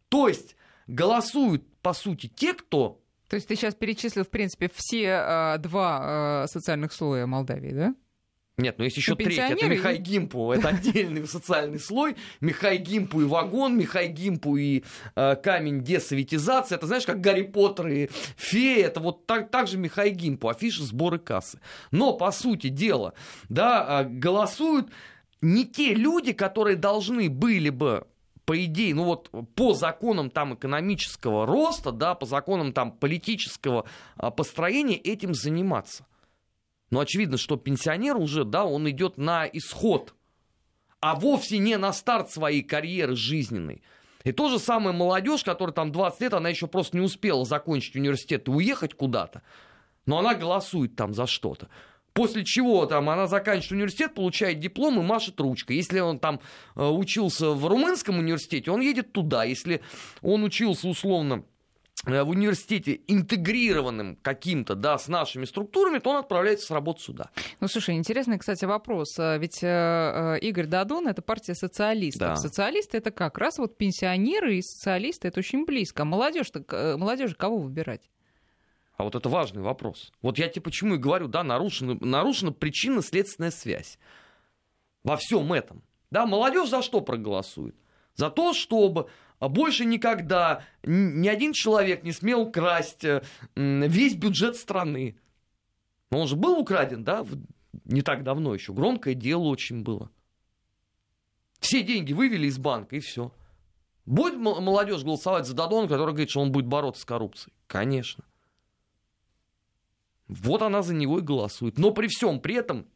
То 0.08 0.28
есть 0.28 0.56
голосуют, 0.86 1.66
по 1.82 1.94
сути, 1.94 2.28
те, 2.28 2.54
кто 2.54 3.02
то 3.30 3.36
есть 3.36 3.48
ты 3.48 3.56
сейчас 3.56 3.76
перечислил, 3.76 4.24
в 4.24 4.30
принципе, 4.30 4.70
все 4.74 5.22
э, 5.24 5.58
два 5.60 6.44
э, 6.44 6.48
социальных 6.48 6.94
слоя 6.94 7.26
Молдавии, 7.26 7.72
да? 7.72 7.96
Нет, 8.58 8.80
ну 8.80 8.86
есть 8.86 8.98
еще 8.98 9.12
ну, 9.12 9.18
третий, 9.18 9.40
это 9.40 9.68
Михай 9.68 9.98
Гимпу, 9.98 10.52
это 10.52 10.70
отдельный 10.70 11.28
социальный 11.28 11.80
слой. 11.80 12.16
Михай 12.42 12.78
Гимпу 12.78 13.22
и 13.22 13.26
вагон, 13.26 13.78
Михай 13.78 14.08
Гимпу 14.08 14.58
и 14.58 14.84
э, 15.16 15.36
камень 15.36 15.84
десоветизации. 15.84 16.74
Это 16.74 16.88
знаешь, 16.88 17.06
как 17.06 17.22
Гарри 17.22 17.44
Поттер 17.44 17.88
и 17.88 18.10
феи, 18.36 18.82
это 18.82 19.00
вот 19.00 19.28
так, 19.28 19.52
так 19.52 19.68
же 19.68 19.78
Михай 19.78 20.10
Гимпу, 20.10 20.50
афиши, 20.50 20.82
сборы 20.82 21.20
кассы. 21.20 21.60
Но, 21.92 22.14
по 22.14 22.32
сути 22.32 22.70
дела, 22.70 23.14
да, 23.48 24.02
э, 24.02 24.10
голосуют 24.10 24.90
не 25.42 25.64
те 25.66 25.94
люди, 25.94 26.34
которые 26.34 26.78
должны 26.78 27.30
были 27.30 27.70
бы 27.70 28.08
по 28.48 28.64
идее, 28.64 28.96
ну 28.96 29.04
вот 29.04 29.30
по 29.56 29.74
законам 29.74 30.30
там 30.30 30.56
экономического 30.56 31.46
роста, 31.46 31.92
да, 31.92 32.16
по 32.16 32.26
законам 32.26 32.72
там 32.72 32.94
политического 32.94 33.84
а, 34.16 34.32
построения 34.32 34.96
этим 34.96 35.34
заниматься. 35.34 36.08
Но 36.90 37.02
очевидно, 37.02 37.38
что 37.38 37.58
пенсионер 37.58 38.16
уже, 38.16 38.46
да, 38.46 38.64
он 38.64 38.90
идет 38.90 39.18
на 39.18 39.46
исход. 39.48 40.16
а 41.02 41.16
вовсе 41.16 41.58
не 41.58 41.78
на 41.78 41.92
старт 41.92 42.32
своей 42.32 42.64
карьеры 42.64 43.18
жизненной. 43.18 43.84
И 44.24 44.32
то 44.32 44.50
же 44.50 44.60
самое 44.60 44.96
молодежь, 44.96 45.44
которая 45.44 45.74
там 45.74 45.92
20 45.92 46.22
лет, 46.22 46.34
она 46.34 46.48
еще 46.48 46.68
просто 46.68 46.96
не 46.96 47.04
успела 47.04 47.44
закончить 47.44 47.98
университет 47.98 48.48
и 48.48 48.52
уехать 48.52 48.94
куда-то, 48.94 49.42
но 50.06 50.20
она 50.20 50.34
голосует 50.34 50.96
там 50.96 51.14
за 51.14 51.28
что-то. 51.28 51.68
После 52.18 52.44
чего 52.44 52.88
там 52.88 53.12
она 53.12 53.28
заканчивает 53.28 53.74
университет, 53.74 54.16
получает 54.16 54.60
диплом 54.60 55.00
и 55.00 55.04
машет 55.04 55.40
ручкой. 55.40 55.76
Если 55.76 56.00
он 56.00 56.18
там 56.18 56.40
э, 56.76 56.84
учился 56.84 57.52
в 57.52 57.68
румынском 57.68 58.18
университете, 58.18 58.72
он 58.72 58.82
едет 58.82 59.14
туда. 59.14 59.44
Если 59.44 59.82
он 60.24 60.44
учился 60.44 60.88
условно 60.88 61.44
э, 62.08 62.24
в 62.24 62.30
университете 62.30 63.02
интегрированным 63.06 64.16
каким-то, 64.16 64.74
да, 64.74 64.98
с 64.98 65.08
нашими 65.08 65.46
структурами, 65.46 66.00
то 66.00 66.10
он 66.10 66.16
отправляется 66.16 66.66
с 66.66 66.72
работы 66.72 67.04
сюда. 67.04 67.30
Ну, 67.60 67.68
слушай, 67.68 67.94
интересный, 67.94 68.40
кстати, 68.40 68.66
вопрос. 68.66 69.20
А 69.20 69.38
ведь 69.38 69.62
э, 69.62 69.68
э, 69.68 70.40
Игорь 70.40 70.66
Дадон— 70.66 71.08
это 71.10 71.22
партия 71.22 71.54
социалистов. 71.54 72.30
Да. 72.30 72.36
Социалисты— 72.36 72.98
это 73.00 73.12
как 73.12 73.38
раз 73.38 73.60
вот 73.60 73.78
пенсионеры 73.78 74.56
и 74.56 74.64
социалисты— 74.64 75.28
это 75.30 75.40
очень 75.42 75.66
близко. 75.66 76.02
А 76.02 76.06
молодежь 76.06 77.36
кого 77.38 77.60
выбирать? 77.60 78.10
А 78.98 79.04
вот 79.04 79.16
это 79.16 79.30
важный 79.30 79.62
вопрос. 79.62 80.12
Вот 80.24 80.40
я 80.40 80.50
тебе 80.50 80.64
почему 80.64 80.96
и 80.96 80.98
говорю, 80.98 81.28
да, 81.28 81.44
нарушена, 81.44 81.98
нарушена 82.02 82.52
причинно-следственная 82.52 83.52
связь 83.52 84.00
во 85.04 85.18
всем 85.18 85.54
этом. 85.54 85.84
Да, 86.10 86.26
молодежь 86.26 86.70
за 86.70 86.82
что 86.82 87.02
проголосует? 87.02 87.76
За 88.16 88.32
то, 88.32 88.54
чтобы 88.54 89.08
больше 89.40 89.86
никогда 89.86 90.64
ни 90.84 91.28
один 91.28 91.54
человек 91.54 92.04
не 92.04 92.12
смел 92.12 92.52
красть 92.52 93.06
э, 93.06 93.22
весь 93.56 94.16
бюджет 94.16 94.56
страны. 94.56 95.20
Но 96.10 96.22
он 96.22 96.28
же 96.28 96.36
был 96.36 96.58
украден, 96.58 97.04
да, 97.04 97.24
не 97.86 98.02
так 98.02 98.24
давно 98.24 98.56
еще. 98.56 98.74
Громкое 98.74 99.14
дело 99.14 99.44
очень 99.44 99.84
было. 99.84 100.10
Все 101.60 101.84
деньги 101.84 102.14
вывели 102.14 102.48
из 102.48 102.58
банка, 102.58 102.96
и 102.96 103.00
все. 103.00 103.32
Будет 104.06 104.38
молодежь 104.38 105.04
голосовать 105.04 105.46
за 105.46 105.54
Дадона, 105.54 105.88
который 105.88 106.12
говорит, 106.12 106.30
что 106.32 106.40
он 106.40 106.52
будет 106.52 106.66
бороться 106.66 107.02
с 107.02 107.06
коррупцией? 107.06 107.54
Конечно. 107.68 108.24
Вот 110.28 110.62
она 110.62 110.82
за 110.82 110.94
него 110.94 111.20
и 111.20 111.22
голосует. 111.22 111.78
Но 111.78 111.92
при 111.92 112.08
всем 112.08 112.40
при 112.40 112.56
этом 112.56 112.88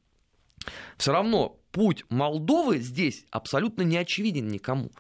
все 0.97 1.11
равно 1.11 1.59
путь 1.71 2.03
Молдовы 2.09 2.79
здесь 2.79 3.25
абсолютно 3.31 3.83
не 3.83 3.97
очевиден 3.97 4.47
никому. 4.47 4.91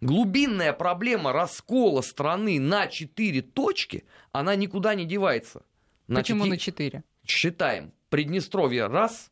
Глубинная 0.00 0.72
проблема 0.72 1.32
раскола 1.32 2.02
страны 2.02 2.60
на 2.60 2.86
четыре 2.86 3.42
точки, 3.42 4.04
она 4.30 4.54
никуда 4.54 4.94
не 4.94 5.04
девается. 5.04 5.64
На 6.06 6.20
Почему 6.20 6.44
на 6.44 6.56
четыре? 6.56 7.02
Считаем. 7.26 7.92
Приднестровье 8.08 8.86
раз, 8.86 9.30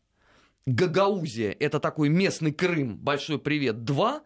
Гагаузия, 0.67 1.57
это 1.61 1.79
такой 1.79 2.09
местный 2.09 2.53
Крым, 2.53 2.97
большой 2.97 3.39
привет, 3.39 3.85
два. 3.85 4.23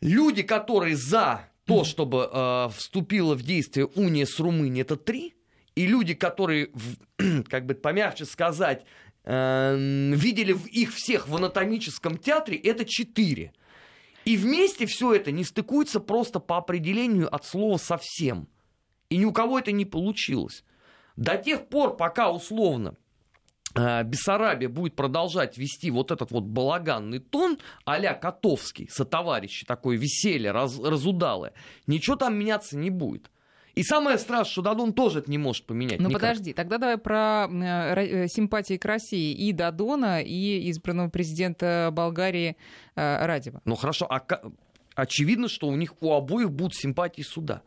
Люди, 0.00 0.42
которые 0.42 0.96
за 0.96 1.48
то, 1.64 1.84
чтобы 1.84 2.28
э, 2.30 2.68
вступила 2.76 3.34
в 3.34 3.42
действие 3.42 3.86
уния 3.86 4.26
с 4.26 4.38
Румынией, 4.40 4.82
это 4.82 4.96
три. 4.96 5.34
И 5.74 5.86
люди, 5.86 6.14
которые, 6.14 6.70
как 7.48 7.66
бы 7.66 7.74
помягче 7.74 8.24
сказать, 8.24 8.84
э, 9.24 9.76
видели 10.14 10.56
их 10.70 10.94
всех 10.94 11.28
в 11.28 11.36
анатомическом 11.36 12.18
театре, 12.18 12.58
это 12.58 12.84
четыре. 12.84 13.52
И 14.24 14.36
вместе 14.36 14.86
все 14.86 15.14
это 15.14 15.32
не 15.32 15.44
стыкуется 15.44 15.98
просто 15.98 16.38
по 16.38 16.56
определению 16.56 17.34
от 17.34 17.44
слова 17.44 17.78
совсем. 17.78 18.48
И 19.08 19.16
ни 19.16 19.24
у 19.24 19.32
кого 19.32 19.58
это 19.58 19.72
не 19.72 19.84
получилось. 19.84 20.64
До 21.16 21.36
тех 21.36 21.68
пор, 21.68 21.96
пока 21.96 22.30
условно 22.30 22.94
э, 23.74 24.04
Бессарабия 24.04 24.68
будет 24.68 24.94
продолжать 24.94 25.58
вести 25.58 25.90
вот 25.90 26.10
этот 26.10 26.30
вот 26.30 26.44
балаганный 26.44 27.18
тон 27.18 27.58
а-ля 27.84 28.14
Котовский, 28.14 28.88
сотоварищи, 28.90 29.66
такое 29.66 29.96
веселье, 29.96 30.52
раз, 30.52 30.78
разудалое, 30.78 31.52
ничего 31.86 32.16
там 32.16 32.36
меняться 32.36 32.76
не 32.76 32.90
будет. 32.90 33.30
И 33.74 33.82
самое 33.82 34.18
страшное, 34.18 34.52
что 34.52 34.62
Дадон 34.62 34.92
тоже 34.92 35.20
это 35.20 35.30
не 35.30 35.38
может 35.38 35.64
поменять. 35.66 35.98
Ну 35.98 36.08
никак. 36.08 36.20
подожди, 36.20 36.52
тогда 36.52 36.78
давай 36.78 36.98
про 36.98 37.48
э, 37.50 38.24
э, 38.24 38.28
симпатии 38.28 38.76
к 38.76 38.84
России 38.84 39.32
и 39.32 39.52
Дадона, 39.52 40.22
и 40.22 40.70
избранного 40.70 41.08
президента 41.08 41.90
Болгарии 41.92 42.56
э, 42.94 43.26
Радева. 43.26 43.62
Ну 43.64 43.74
хорошо, 43.76 44.06
а 44.10 44.22
очевидно, 44.94 45.48
что 45.48 45.68
у 45.68 45.76
них 45.76 45.94
у 46.02 46.12
обоих 46.12 46.50
будут 46.50 46.74
симпатии 46.74 47.22
сюда. 47.22 47.62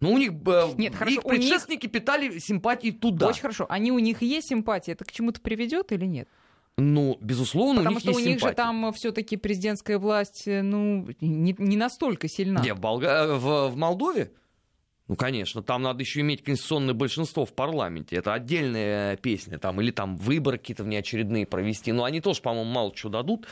Но 0.00 0.10
у 0.10 0.18
них 0.18 0.32
Нет, 0.78 0.96
хорошо, 0.96 1.16
их 1.16 1.22
предшественники 1.22 1.84
них... 1.86 1.92
питали 1.92 2.38
симпатии 2.38 2.90
туда. 2.90 3.28
Очень 3.28 3.42
хорошо. 3.42 3.66
Они 3.68 3.92
у 3.92 4.00
них 4.00 4.20
есть 4.20 4.48
симпатии. 4.48 4.90
Это 4.92 5.04
к 5.04 5.12
чему-то 5.12 5.40
приведет 5.40 5.92
или 5.92 6.06
нет? 6.06 6.28
Ну, 6.76 7.18
безусловно, 7.20 7.82
Потому 7.82 7.90
у 7.90 7.98
них 7.98 8.00
что 8.00 8.10
есть 8.10 8.20
у 8.20 8.28
них 8.28 8.38
симпатии. 8.40 8.52
же 8.52 8.56
там 8.56 8.92
все-таки 8.94 9.36
президентская 9.36 9.98
власть, 9.98 10.44
ну, 10.46 11.06
не, 11.20 11.54
не 11.56 11.76
настолько 11.76 12.26
сильна. 12.28 12.60
Где, 12.60 12.74
в, 12.74 12.80
Болга... 12.80 13.36
в, 13.36 13.68
в 13.68 13.76
Молдове? 13.76 14.32
Ну, 15.12 15.16
конечно, 15.16 15.62
там 15.62 15.82
надо 15.82 16.00
еще 16.00 16.20
иметь 16.20 16.42
конституционное 16.42 16.94
большинство 16.94 17.44
в 17.44 17.52
парламенте. 17.52 18.16
Это 18.16 18.32
отдельная 18.32 19.18
песня. 19.18 19.58
Там, 19.58 19.78
или 19.82 19.90
там 19.90 20.16
выборы 20.16 20.56
какие-то 20.56 20.84
внеочередные 20.84 21.44
провести. 21.44 21.92
Но 21.92 22.04
они 22.04 22.22
тоже, 22.22 22.40
по-моему, 22.40 22.70
мало 22.70 22.96
что 22.96 23.10
дадут. 23.10 23.46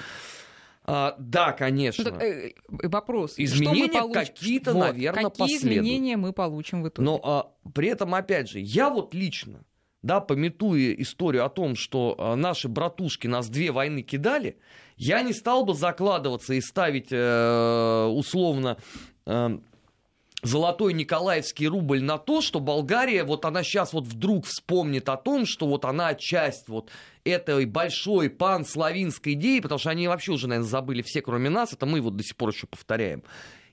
А, 0.85 1.15
да, 1.19 1.53
конечно. 1.53 2.03
Ну, 2.03 2.11
так, 2.13 2.23
э, 2.23 2.55
вопрос. 2.69 3.35
Изменения 3.37 4.11
какие-то, 4.11 4.73
вот, 4.73 4.81
наверное, 4.81 5.25
Какие 5.25 5.39
последуют. 5.39 5.87
изменения 5.87 6.17
мы 6.17 6.33
получим 6.33 6.83
в 6.83 6.89
итоге? 6.89 7.05
Но 7.05 7.21
а, 7.23 7.53
при 7.75 7.89
этом, 7.89 8.15
опять 8.15 8.49
же, 8.49 8.59
я 8.59 8.89
вот 8.89 9.13
лично, 9.13 9.63
да, 10.01 10.21
пометуя 10.21 10.95
историю 10.95 11.45
о 11.45 11.51
том, 11.51 11.77
что 11.77 12.15
а, 12.17 12.37
наши 12.37 12.69
братушки 12.69 13.27
нас 13.27 13.51
две 13.51 13.71
войны 13.71 14.01
кидали, 14.01 14.57
я 14.97 15.21
не 15.21 15.35
стал 15.35 15.67
бы 15.67 15.75
закладываться 15.75 16.55
и 16.55 16.63
ставить 16.63 17.09
э, 17.11 18.07
условно... 18.07 18.79
Э, 19.27 19.59
золотой 20.43 20.93
николаевский 20.93 21.67
рубль 21.67 22.03
на 22.03 22.19
то, 22.19 22.41
что 22.41 22.61
Болгария, 22.61 23.25
вот 23.25 23.45
она 23.45 23.63
сейчас 23.63 23.93
вот 23.93 24.05
вдруг 24.05 24.47
вспомнит 24.47 25.09
о 25.09 25.17
том, 25.17 25.47
что 25.47 25.67
вот 25.67 25.85
она 25.85 26.15
часть 26.15 26.69
вот 26.69 26.91
этой 27.25 27.67
большой 27.67 28.31
панславинской 28.31 29.35
идеи, 29.35 29.61
потому 29.61 29.79
что 29.79 29.91
они 29.91 30.09
вообще 30.09 30.33
уже, 30.33 30.49
наверное, 30.49 30.69
забыли 30.69 31.03
все, 31.03 31.23
кроме 31.23 31.51
нас, 31.51 31.73
это 31.73 31.87
мы 31.87 32.01
вот 32.01 32.17
до 32.17 32.23
сих 32.23 32.37
пор 32.37 32.51
еще 32.51 32.67
повторяем. 32.67 33.23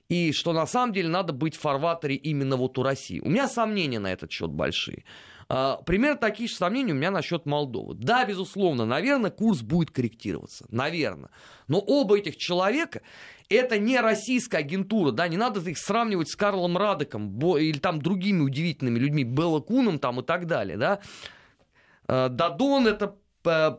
И 0.08 0.32
что 0.32 0.52
на 0.52 0.66
самом 0.66 0.94
деле 0.94 1.08
надо 1.08 1.32
быть 1.32 1.54
в 1.54 1.60
фарватере 1.60 2.16
именно 2.16 2.56
вот 2.56 2.78
у 2.78 2.82
России. 2.82 3.20
У 3.20 3.28
меня 3.28 3.46
сомнения 3.46 3.98
на 3.98 4.10
этот 4.10 4.30
счет 4.30 4.50
большие. 4.50 5.04
А, 5.50 5.76
примерно 5.76 6.18
такие 6.18 6.48
же 6.48 6.54
сомнения 6.54 6.92
у 6.92 6.96
меня 6.96 7.10
насчет 7.10 7.46
Молдовы. 7.46 7.94
Да, 7.94 8.24
безусловно, 8.24 8.84
наверное, 8.84 9.30
курс 9.30 9.62
будет 9.62 9.90
корректироваться. 9.90 10.66
Наверное. 10.68 11.30
Но 11.68 11.78
оба 11.78 12.18
этих 12.18 12.36
человека 12.36 13.00
это 13.48 13.78
не 13.78 13.98
российская 13.98 14.58
агентура, 14.58 15.10
да, 15.10 15.26
не 15.26 15.38
надо 15.38 15.60
их 15.68 15.78
сравнивать 15.78 16.28
с 16.28 16.36
Карлом 16.36 16.76
Радеком 16.76 17.38
или 17.56 17.78
там 17.78 18.02
другими 18.02 18.42
удивительными 18.42 18.98
людьми, 18.98 19.24
Белла 19.24 19.60
Куном 19.60 19.98
там 19.98 20.20
и 20.20 20.22
так 20.22 20.46
далее, 20.46 20.76
да. 20.76 21.00
А, 22.06 22.28
Дадон 22.28 22.86
это 22.86 23.16
э, 23.46 23.70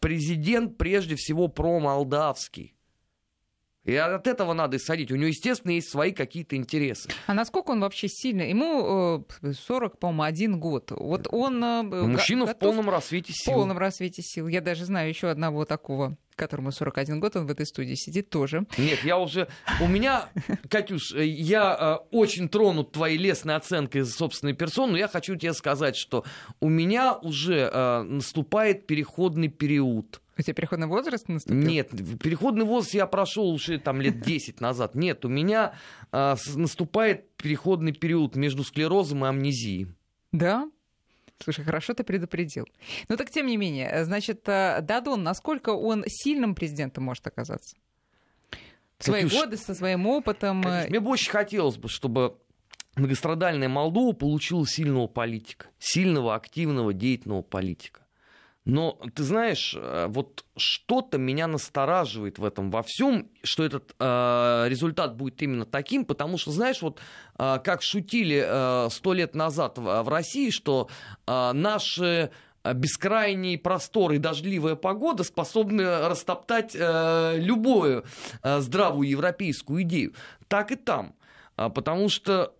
президент 0.00 0.76
прежде 0.76 1.16
всего 1.16 1.48
промолдавский. 1.48 2.75
И 3.86 3.94
от 3.94 4.26
этого 4.26 4.52
надо 4.52 4.76
исходить. 4.76 5.12
У 5.12 5.16
него, 5.16 5.28
естественно, 5.28 5.72
есть 5.72 5.90
свои 5.90 6.12
какие-то 6.12 6.56
интересы. 6.56 7.08
А 7.26 7.34
насколько 7.34 7.70
он 7.70 7.80
вообще 7.80 8.08
сильный? 8.08 8.50
Ему 8.50 9.24
40, 9.42 9.94
э, 9.94 9.96
по-моему, 9.96 10.22
один 10.22 10.58
год. 10.58 10.90
Вот 10.90 11.28
он... 11.30 11.62
Э, 11.62 11.82
ну, 11.82 12.08
мужчина 12.08 12.46
в 12.46 12.58
полном 12.58 12.90
рассвете 12.90 13.32
сил. 13.32 13.52
В 13.52 13.56
полном 13.56 13.78
рассвете 13.78 14.22
сил. 14.22 14.48
Я 14.48 14.60
даже 14.60 14.84
знаю 14.84 15.08
еще 15.08 15.28
одного 15.28 15.64
такого 15.64 16.16
которому 16.34 16.70
41 16.70 17.18
год, 17.18 17.34
он 17.36 17.46
в 17.46 17.50
этой 17.50 17.64
студии 17.64 17.94
сидит 17.94 18.28
тоже. 18.28 18.66
Нет, 18.76 19.02
я 19.04 19.16
уже... 19.16 19.48
У 19.80 19.86
меня, 19.86 20.28
Катюш, 20.68 21.14
э, 21.14 21.24
я 21.24 21.96
очень 22.10 22.50
тронут 22.50 22.92
твоей 22.92 23.16
лестной 23.16 23.56
оценкой 23.56 24.04
собственной 24.04 24.52
персоны, 24.52 24.92
но 24.92 24.98
я 24.98 25.08
хочу 25.08 25.34
тебе 25.36 25.54
сказать, 25.54 25.96
что 25.96 26.26
у 26.60 26.68
меня 26.68 27.14
уже 27.14 27.70
наступает 28.04 28.86
переходный 28.86 29.48
период 29.48 30.20
у 30.38 30.42
тебя 30.42 30.54
переходный 30.54 30.86
возраст 30.86 31.28
наступил? 31.28 31.58
Нет, 31.58 31.90
переходный 32.20 32.64
возраст 32.64 32.94
я 32.94 33.06
прошел 33.06 33.48
уже 33.50 33.78
там 33.78 34.00
лет 34.00 34.20
10 34.20 34.60
назад. 34.60 34.94
Нет, 34.94 35.24
у 35.24 35.28
меня 35.28 35.74
а, 36.12 36.36
наступает 36.54 37.30
переходный 37.36 37.92
период 37.92 38.36
между 38.36 38.62
склерозом 38.64 39.24
и 39.24 39.28
амнезией. 39.28 39.88
Да? 40.32 40.70
Слушай, 41.42 41.64
хорошо 41.64 41.94
ты 41.94 42.04
предупредил. 42.04 42.66
Но 43.08 43.16
так 43.16 43.30
тем 43.30 43.46
не 43.46 43.56
менее, 43.56 44.04
значит, 44.04 44.48
э, 44.48 44.80
Дадон, 44.82 45.22
насколько 45.22 45.70
он 45.70 46.04
сильным 46.06 46.54
президентом 46.54 47.04
может 47.04 47.26
оказаться? 47.26 47.76
В 48.98 49.04
свои 49.04 49.24
Катюш, 49.24 49.40
годы, 49.40 49.56
со 49.58 49.74
своим 49.74 50.06
опытом. 50.06 50.62
Катюш, 50.62 50.86
э, 50.86 50.88
мне 50.88 51.00
бы 51.00 51.10
очень 51.10 51.30
хотелось 51.30 51.76
бы, 51.76 51.88
чтобы 51.88 52.38
многострадальная 52.96 53.68
Молдова 53.68 54.12
получила 54.12 54.66
сильного 54.66 55.06
политика, 55.08 55.66
сильного, 55.78 56.34
активного, 56.34 56.94
деятельного 56.94 57.42
политика. 57.42 58.05
Но 58.66 58.98
ты 59.14 59.22
знаешь, 59.22 59.76
э, 59.78 60.06
вот 60.08 60.44
что-то 60.56 61.18
меня 61.18 61.46
настораживает 61.46 62.40
в 62.40 62.44
этом 62.44 62.72
во 62.72 62.82
всем, 62.82 63.28
что 63.44 63.64
этот 63.64 63.94
э, 64.00 64.66
результат 64.68 65.14
будет 65.14 65.40
именно 65.40 65.64
таким, 65.64 66.04
потому 66.04 66.36
что, 66.36 66.50
знаешь, 66.50 66.82
вот 66.82 66.98
э, 67.38 67.58
как 67.62 67.82
шутили 67.82 68.44
э, 68.44 68.88
сто 68.90 69.14
э, 69.14 69.18
лет 69.18 69.36
назад 69.36 69.78
в, 69.78 70.02
в 70.02 70.08
России, 70.08 70.50
что 70.50 70.88
э, 71.28 71.52
наши 71.52 72.32
бескрайний 72.74 73.56
простор 73.56 74.10
и 74.10 74.18
дождливая 74.18 74.74
погода 74.74 75.22
способны 75.22 76.08
растоптать 76.08 76.74
э, 76.74 77.36
любую 77.38 78.04
э, 78.42 78.58
здравую 78.58 79.08
европейскую 79.08 79.82
идею. 79.82 80.12
Так 80.48 80.72
и 80.72 80.74
там. 80.74 81.14
А, 81.56 81.70
потому 81.70 82.08
что 82.08 82.52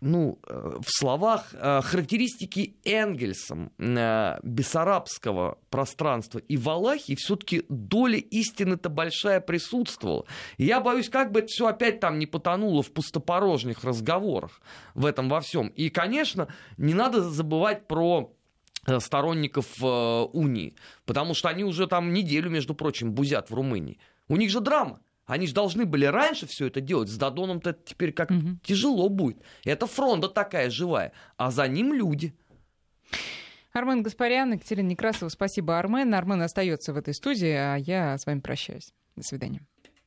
ну, 0.00 0.38
э, 0.46 0.78
в 0.80 0.88
словах 0.88 1.54
э, 1.54 1.80
характеристики 1.82 2.76
Энгельсом 2.84 3.72
э, 3.78 4.38
бессарабского 4.42 5.58
пространства 5.70 6.38
и 6.38 6.56
Валахии 6.56 7.14
все-таки 7.14 7.64
доля 7.68 8.18
истины-то 8.18 8.90
большая 8.90 9.40
присутствовала. 9.40 10.26
Я 10.58 10.80
боюсь, 10.80 11.08
как 11.08 11.32
бы 11.32 11.40
это 11.40 11.48
все 11.48 11.66
опять 11.66 12.00
там 12.00 12.18
не 12.18 12.26
потонуло 12.26 12.82
в 12.82 12.92
пустопорожних 12.92 13.84
разговорах 13.84 14.60
в 14.94 15.06
этом 15.06 15.28
во 15.28 15.40
всем. 15.40 15.68
И, 15.68 15.88
конечно, 15.88 16.48
не 16.76 16.92
надо 16.92 17.22
забывать 17.22 17.86
про 17.86 18.32
сторонников 18.98 19.82
унии, 19.82 20.76
потому 21.06 21.34
что 21.34 21.48
они 21.48 21.64
уже 21.64 21.88
там 21.88 22.12
неделю, 22.12 22.50
между 22.50 22.74
прочим, 22.74 23.12
бузят 23.12 23.50
в 23.50 23.54
Румынии. 23.54 23.98
У 24.28 24.36
них 24.36 24.50
же 24.50 24.60
драма. 24.60 25.00
Они 25.26 25.46
же 25.46 25.54
должны 25.54 25.84
были 25.86 26.04
раньше 26.04 26.46
все 26.46 26.66
это 26.66 26.80
делать. 26.80 27.08
С 27.08 27.16
Дадоном-то 27.16 27.72
теперь 27.72 28.12
как 28.12 28.30
угу. 28.30 28.58
тяжело 28.62 29.08
будет. 29.08 29.42
Это 29.64 29.86
фронта 29.86 30.28
такая 30.28 30.70
живая, 30.70 31.12
а 31.36 31.50
за 31.50 31.66
ним 31.66 31.92
люди. 31.92 32.34
Армен 33.72 34.02
Гаспарян, 34.02 34.54
Екатерина 34.54 34.88
Некрасова, 34.88 35.28
спасибо, 35.28 35.78
Армен. 35.78 36.14
Армен 36.14 36.40
остается 36.40 36.94
в 36.94 36.96
этой 36.96 37.12
студии, 37.12 37.50
а 37.50 37.76
я 37.76 38.16
с 38.16 38.24
вами 38.24 38.40
прощаюсь. 38.40 38.94
До 39.16 39.22
свидания. 39.22 39.60